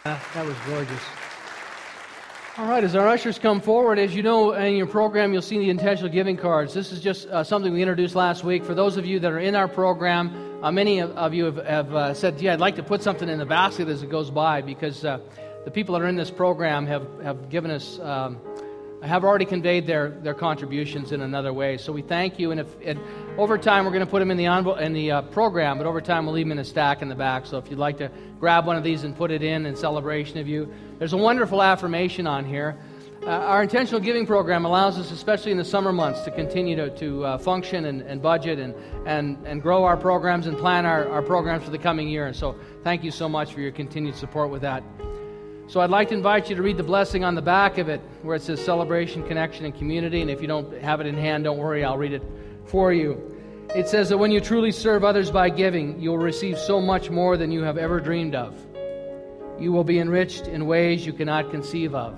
Uh, 0.03 0.19
that 0.33 0.43
was 0.43 0.55
gorgeous. 0.65 1.03
All 2.57 2.65
right, 2.65 2.83
as 2.83 2.95
our 2.95 3.07
ushers 3.07 3.37
come 3.37 3.61
forward, 3.61 3.99
as 3.99 4.15
you 4.15 4.23
know 4.23 4.53
in 4.53 4.75
your 4.75 4.87
program, 4.87 5.33
you'll 5.33 5.43
see 5.43 5.59
the 5.59 5.69
intentional 5.69 6.09
giving 6.09 6.35
cards. 6.35 6.73
This 6.73 6.91
is 6.91 6.99
just 6.99 7.27
uh, 7.27 7.43
something 7.43 7.71
we 7.71 7.83
introduced 7.83 8.15
last 8.15 8.43
week. 8.43 8.65
For 8.65 8.73
those 8.73 8.97
of 8.97 9.05
you 9.05 9.19
that 9.19 9.31
are 9.31 9.37
in 9.37 9.53
our 9.53 9.67
program, 9.67 10.63
uh, 10.63 10.71
many 10.71 10.97
of, 10.97 11.11
of, 11.11 11.35
you 11.35 11.45
have, 11.45 11.57
have 11.57 11.93
uh, 11.93 12.13
said, 12.15 12.41
Yeah, 12.41 12.53
I'd 12.53 12.59
like 12.59 12.77
to 12.77 12.83
put 12.83 13.03
something 13.03 13.29
in 13.29 13.37
the 13.37 13.45
basket 13.45 13.87
as 13.87 14.01
it 14.01 14.09
goes 14.09 14.31
by 14.31 14.61
because 14.61 15.05
uh, 15.05 15.19
the 15.63 15.69
people 15.69 15.93
that 15.93 16.01
are 16.01 16.07
in 16.07 16.15
this 16.15 16.31
program 16.31 16.87
have, 16.87 17.07
have 17.21 17.51
given 17.51 17.69
us. 17.69 17.99
Um, 17.99 18.39
have 19.03 19.23
already 19.23 19.45
conveyed 19.45 19.85
their, 19.85 20.09
their 20.09 20.33
contributions 20.33 21.11
in 21.11 21.21
another 21.21 21.53
way. 21.53 21.77
So 21.77 21.91
we 21.91 22.01
thank 22.01 22.39
you. 22.39 22.51
And 22.51 22.59
if 22.59 22.67
and 22.83 22.99
over 23.38 23.57
time, 23.57 23.83
we're 23.83 23.91
going 23.91 24.05
to 24.05 24.09
put 24.09 24.19
them 24.19 24.31
in 24.31 24.38
the, 24.38 24.45
envelope, 24.45 24.79
in 24.79 24.93
the 24.93 25.11
uh, 25.11 25.21
program, 25.23 25.77
but 25.77 25.86
over 25.86 25.99
time, 25.99 26.25
we'll 26.25 26.36
leave 26.36 26.45
them 26.45 26.53
in 26.53 26.59
a 26.59 26.65
stack 26.65 27.01
in 27.01 27.09
the 27.09 27.15
back. 27.15 27.45
So 27.45 27.57
if 27.57 27.69
you'd 27.69 27.79
like 27.79 27.97
to 27.97 28.09
grab 28.39 28.65
one 28.65 28.77
of 28.77 28.83
these 28.83 29.03
and 29.03 29.15
put 29.15 29.29
it 29.29 29.43
in 29.43 29.65
in 29.65 29.75
celebration 29.75 30.38
of 30.38 30.47
you, 30.47 30.71
there's 30.99 31.13
a 31.13 31.17
wonderful 31.17 31.61
affirmation 31.61 32.27
on 32.27 32.45
here. 32.45 32.77
Uh, 33.23 33.29
our 33.29 33.63
intentional 33.63 33.99
giving 33.99 34.25
program 34.25 34.65
allows 34.65 34.97
us, 34.99 35.11
especially 35.11 35.51
in 35.51 35.57
the 35.57 35.65
summer 35.65 35.91
months, 35.91 36.21
to 36.21 36.31
continue 36.31 36.75
to, 36.75 36.89
to 36.91 37.25
uh, 37.25 37.38
function 37.38 37.86
and, 37.86 38.01
and 38.03 38.21
budget 38.21 38.59
and, 38.59 38.73
and, 39.05 39.38
and 39.45 39.61
grow 39.61 39.83
our 39.83 39.97
programs 39.97 40.47
and 40.47 40.57
plan 40.57 40.86
our, 40.86 41.09
our 41.09 41.21
programs 41.21 41.63
for 41.63 41.71
the 41.71 41.77
coming 41.77 42.07
year. 42.07 42.27
And 42.27 42.36
so 42.36 42.55
thank 42.83 43.03
you 43.03 43.11
so 43.11 43.27
much 43.27 43.53
for 43.53 43.61
your 43.61 43.71
continued 43.71 44.15
support 44.15 44.49
with 44.49 44.61
that. 44.61 44.83
So 45.67 45.79
I'd 45.79 45.89
like 45.89 46.09
to 46.09 46.13
invite 46.13 46.49
you 46.49 46.55
to 46.55 46.61
read 46.61 46.77
the 46.77 46.83
blessing 46.83 47.23
on 47.23 47.33
the 47.33 47.41
back 47.41 47.79
of 47.79 47.89
it 47.89 47.99
where 48.21 48.36
it 48.36 48.43
says 48.43 48.63
celebration, 48.63 49.27
connection, 49.27 49.65
and 49.65 49.75
community. 49.75 50.21
And 50.21 50.29
if 50.29 50.39
you 50.39 50.47
don't 50.47 50.79
have 50.81 51.01
it 51.01 51.07
in 51.07 51.17
hand, 51.17 51.45
don't 51.45 51.57
worry, 51.57 51.83
I'll 51.83 51.97
read 51.97 52.13
it 52.13 52.21
for 52.66 52.93
you. 52.93 53.32
It 53.76 53.88
says 53.88 54.09
that 54.09 54.18
when 54.18 54.32
you 54.32 54.39
truly 54.39 54.72
serve 54.72 55.03
others 55.03 55.32
by 55.32 55.49
giving, 55.49 55.99
you 55.99 56.11
will 56.11 56.18
receive 56.18 56.57
so 56.57 56.80
much 56.80 57.09
more 57.09 57.38
than 57.38 57.51
you 57.51 57.63
have 57.63 57.78
ever 57.78 57.99
dreamed 57.99 58.36
of. 58.36 58.55
You 59.59 59.72
will 59.72 59.84
be 59.84 59.99
enriched 59.99 60.47
in 60.47 60.66
ways 60.66 61.05
you 61.05 61.13
cannot 61.13 61.51
conceive 61.51 61.95
of. 61.95 62.18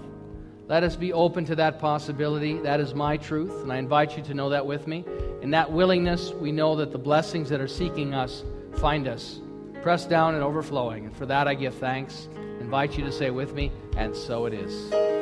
Let 0.68 0.84
us 0.84 0.96
be 0.96 1.14
open 1.14 1.46
to 1.46 1.56
that 1.56 1.80
possibility. 1.80 2.60
That 2.60 2.80
is 2.80 2.94
my 2.94 3.18
truth, 3.18 3.62
and 3.62 3.72
I 3.72 3.78
invite 3.78 4.18
you 4.18 4.24
to 4.24 4.34
know 4.34 4.50
that 4.50 4.66
with 4.66 4.86
me. 4.86 5.06
In 5.42 5.52
that 5.52 5.72
willingness, 5.72 6.34
we 6.34 6.52
know 6.52 6.76
that 6.76 6.92
the 6.92 6.98
blessings 6.98 7.50
that 7.50 7.62
are 7.62 7.68
seeking 7.68 8.14
us 8.14 8.44
find 8.74 9.08
us, 9.08 9.40
pressed 9.82 10.10
down 10.10 10.36
and 10.36 10.44
overflowing. 10.44 11.06
And 11.06 11.16
for 11.16 11.26
that, 11.26 11.48
I 11.48 11.54
give 11.54 11.76
thanks 11.76 12.28
invite 12.60 12.98
you 12.98 13.06
to 13.06 13.12
say 13.12 13.30
with 13.30 13.54
me, 13.54 13.72
and 13.96 14.16
so 14.16 14.46
it 14.46 14.54
is. 14.54 15.17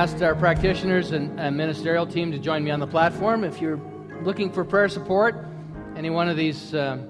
Asked 0.00 0.22
our 0.22 0.34
practitioners 0.34 1.10
and, 1.10 1.38
and, 1.38 1.54
ministerial 1.54 2.06
team 2.06 2.32
to 2.32 2.38
join 2.38 2.64
me 2.64 2.70
on 2.70 2.80
the 2.80 2.86
platform. 2.86 3.44
If 3.44 3.60
you're 3.60 3.78
looking 4.22 4.50
for 4.50 4.64
prayer 4.64 4.88
support, 4.88 5.44
any 5.94 6.08
one 6.08 6.26
of 6.26 6.38
these 6.38 6.72
uh, 6.72 7.04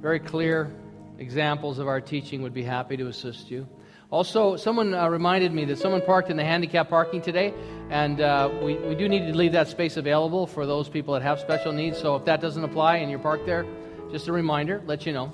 very 0.00 0.18
clear 0.18 0.74
examples 1.18 1.78
of 1.78 1.86
our 1.86 2.00
teaching 2.00 2.42
would 2.42 2.52
be 2.52 2.64
happy 2.64 2.96
to 2.96 3.06
assist 3.06 3.48
you. 3.48 3.64
Also, 4.10 4.56
someone 4.56 4.92
uh, 4.92 5.08
reminded 5.08 5.52
me 5.52 5.64
that 5.66 5.78
someone 5.78 6.02
parked 6.02 6.30
in 6.30 6.36
the 6.36 6.42
handicap 6.42 6.88
parking 6.88 7.22
today, 7.22 7.54
and 7.90 8.20
uh, 8.20 8.50
we, 8.60 8.74
we 8.74 8.96
do 8.96 9.08
need 9.08 9.30
to 9.30 9.36
leave 9.36 9.52
that 9.52 9.68
space 9.68 9.96
available 9.96 10.48
for 10.48 10.66
those 10.66 10.88
people 10.88 11.14
that 11.14 11.22
have 11.22 11.38
special 11.38 11.70
needs. 11.70 11.96
So 11.96 12.16
if 12.16 12.24
that 12.24 12.40
doesn't 12.40 12.64
apply 12.64 12.96
and 12.96 13.08
you're 13.08 13.20
parked 13.20 13.46
there, 13.46 13.64
just 14.10 14.26
a 14.26 14.32
reminder, 14.32 14.82
let 14.84 15.06
you 15.06 15.12
know. 15.12 15.32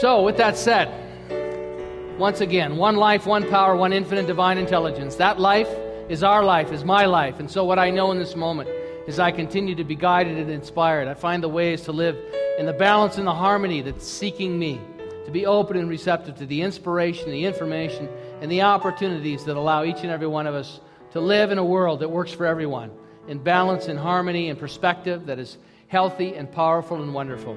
So, 0.00 0.22
with 0.22 0.36
that 0.36 0.58
said, 0.58 0.86
once 2.18 2.42
again, 2.42 2.76
one 2.76 2.96
life, 2.96 3.24
one 3.24 3.48
power, 3.48 3.74
one 3.74 3.94
infinite 3.94 4.26
divine 4.26 4.58
intelligence. 4.58 5.16
That 5.16 5.40
life 5.40 5.68
is 6.08 6.22
our 6.22 6.44
life, 6.44 6.72
is 6.72 6.84
my 6.84 7.06
life. 7.06 7.40
And 7.40 7.50
so, 7.50 7.64
what 7.64 7.78
I 7.78 7.90
know 7.90 8.12
in 8.12 8.18
this 8.18 8.36
moment 8.36 8.68
is 9.06 9.18
I 9.18 9.30
continue 9.30 9.74
to 9.74 9.84
be 9.84 9.94
guided 9.94 10.38
and 10.38 10.50
inspired. 10.50 11.08
I 11.08 11.14
find 11.14 11.42
the 11.42 11.48
ways 11.48 11.82
to 11.82 11.92
live 11.92 12.16
in 12.58 12.66
the 12.66 12.72
balance 12.72 13.18
and 13.18 13.26
the 13.26 13.34
harmony 13.34 13.80
that's 13.80 14.06
seeking 14.06 14.58
me, 14.58 14.80
to 15.24 15.30
be 15.30 15.46
open 15.46 15.76
and 15.76 15.88
receptive 15.88 16.36
to 16.36 16.46
the 16.46 16.62
inspiration, 16.62 17.30
the 17.30 17.44
information, 17.44 18.08
and 18.40 18.50
the 18.50 18.62
opportunities 18.62 19.44
that 19.44 19.56
allow 19.56 19.84
each 19.84 20.00
and 20.02 20.10
every 20.10 20.26
one 20.26 20.46
of 20.46 20.54
us 20.54 20.80
to 21.12 21.20
live 21.20 21.50
in 21.50 21.58
a 21.58 21.64
world 21.64 22.00
that 22.00 22.10
works 22.10 22.32
for 22.32 22.46
everyone, 22.46 22.90
in 23.28 23.38
balance 23.38 23.86
and 23.88 23.98
harmony 23.98 24.50
and 24.50 24.58
perspective 24.58 25.26
that 25.26 25.38
is 25.38 25.58
healthy 25.88 26.34
and 26.34 26.50
powerful 26.50 27.02
and 27.02 27.14
wonderful. 27.14 27.56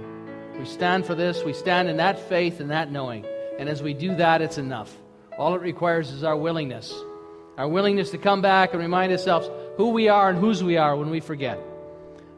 We 0.58 0.66
stand 0.66 1.06
for 1.06 1.16
this, 1.16 1.44
we 1.44 1.54
stand 1.54 1.90
in 1.90 1.98
that 1.98 2.20
faith 2.30 2.60
and 2.60 2.72
that 2.72 2.92
knowing. 2.92 3.26
And 3.60 3.68
as 3.70 3.82
we 3.82 3.94
do 3.94 4.16
that, 4.16 4.42
it's 4.42 4.58
enough. 4.58 4.96
All 5.38 5.56
it 5.56 5.62
requires 5.62 6.12
is 6.12 6.24
our 6.24 6.38
willingness 6.38 6.94
our 7.58 7.68
willingness 7.68 8.12
to 8.12 8.18
come 8.18 8.42
back 8.42 8.74
and 8.74 8.82
remind 8.82 9.12
ourselves 9.12 9.50
who 9.78 9.90
we 9.90 10.08
are 10.08 10.30
and 10.30 10.40
whose 10.40 10.64
we 10.64 10.78
are 10.78 10.96
when 10.96 11.10
we 11.10 11.20
forget. 11.20 11.60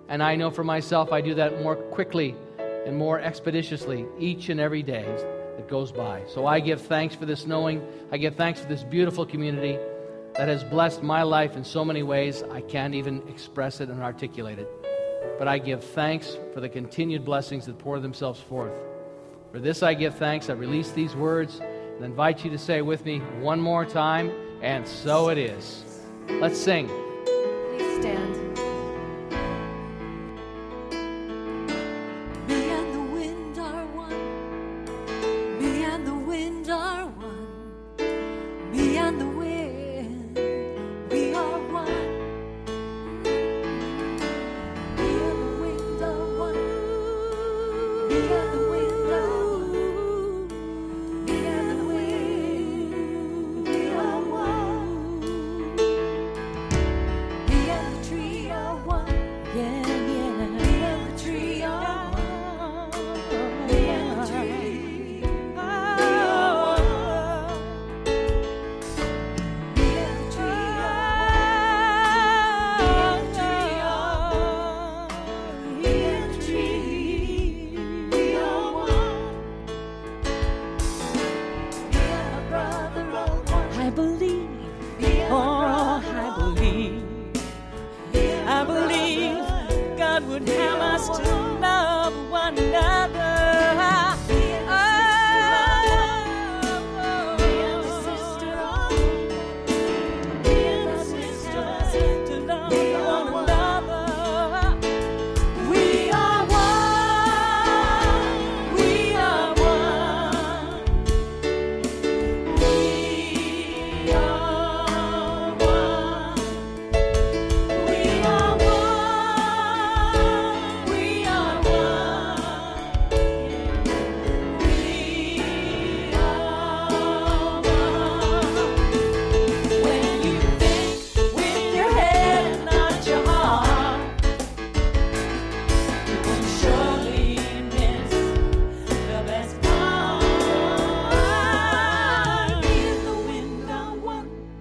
And 0.08 0.24
I 0.24 0.36
know 0.36 0.50
for 0.50 0.64
myself, 0.64 1.12
I 1.12 1.22
do 1.22 1.36
that 1.36 1.62
more 1.62 1.76
quickly 1.76 2.36
and 2.58 2.98
more 2.98 3.20
expeditiously 3.20 4.06
each 4.18 4.50
and 4.50 4.60
every 4.60 4.82
day 4.82 5.04
that 5.04 5.68
goes 5.68 5.91
by. 5.91 6.24
So 6.28 6.48
I 6.48 6.60
give 6.62 6.82
thanks 6.82 7.16
for 7.16 7.26
this 7.26 7.46
knowing. 7.46 7.86
I 8.12 8.18
give 8.18 8.36
thanks 8.36 8.62
for 8.62 8.68
this 8.68 8.84
beautiful 8.84 9.26
community 9.26 9.78
that 10.36 10.48
has 10.48 10.64
blessed 10.64 11.04
my 11.04 11.24
life 11.24 11.58
in 11.58 11.66
so 11.66 11.84
many 11.84 12.02
ways, 12.02 12.44
I 12.50 12.62
can't 12.62 12.96
even 12.96 13.28
express 13.28 13.82
it 13.82 13.90
and 13.90 14.02
articulate 14.02 14.58
it. 14.58 14.70
But 15.38 15.50
I 15.50 15.58
give 15.58 15.84
thanks 15.84 16.38
for 16.54 16.62
the 16.62 16.70
continued 16.70 17.26
blessings 17.26 17.66
that 17.66 17.78
pour 17.78 18.00
themselves 18.00 18.40
forth. 18.40 18.74
For 19.52 19.60
this 19.60 19.84
I 19.84 19.96
give 19.96 20.16
thanks. 20.16 20.50
I 20.50 20.54
release 20.54 20.91
these 20.91 21.16
words 21.16 21.60
and 21.60 22.06
invite 22.06 22.46
you 22.46 22.52
to 22.52 22.58
say 22.58 22.82
with 22.82 23.04
me 23.04 23.20
one 23.41 23.60
more 23.60 23.86
time. 23.86 24.32
And 24.61 24.88
so 24.88 25.30
it 25.30 25.38
is. 25.38 25.84
Let's 26.30 26.60
sing. 26.60 26.88
Please 27.77 27.99
stand. 27.99 28.49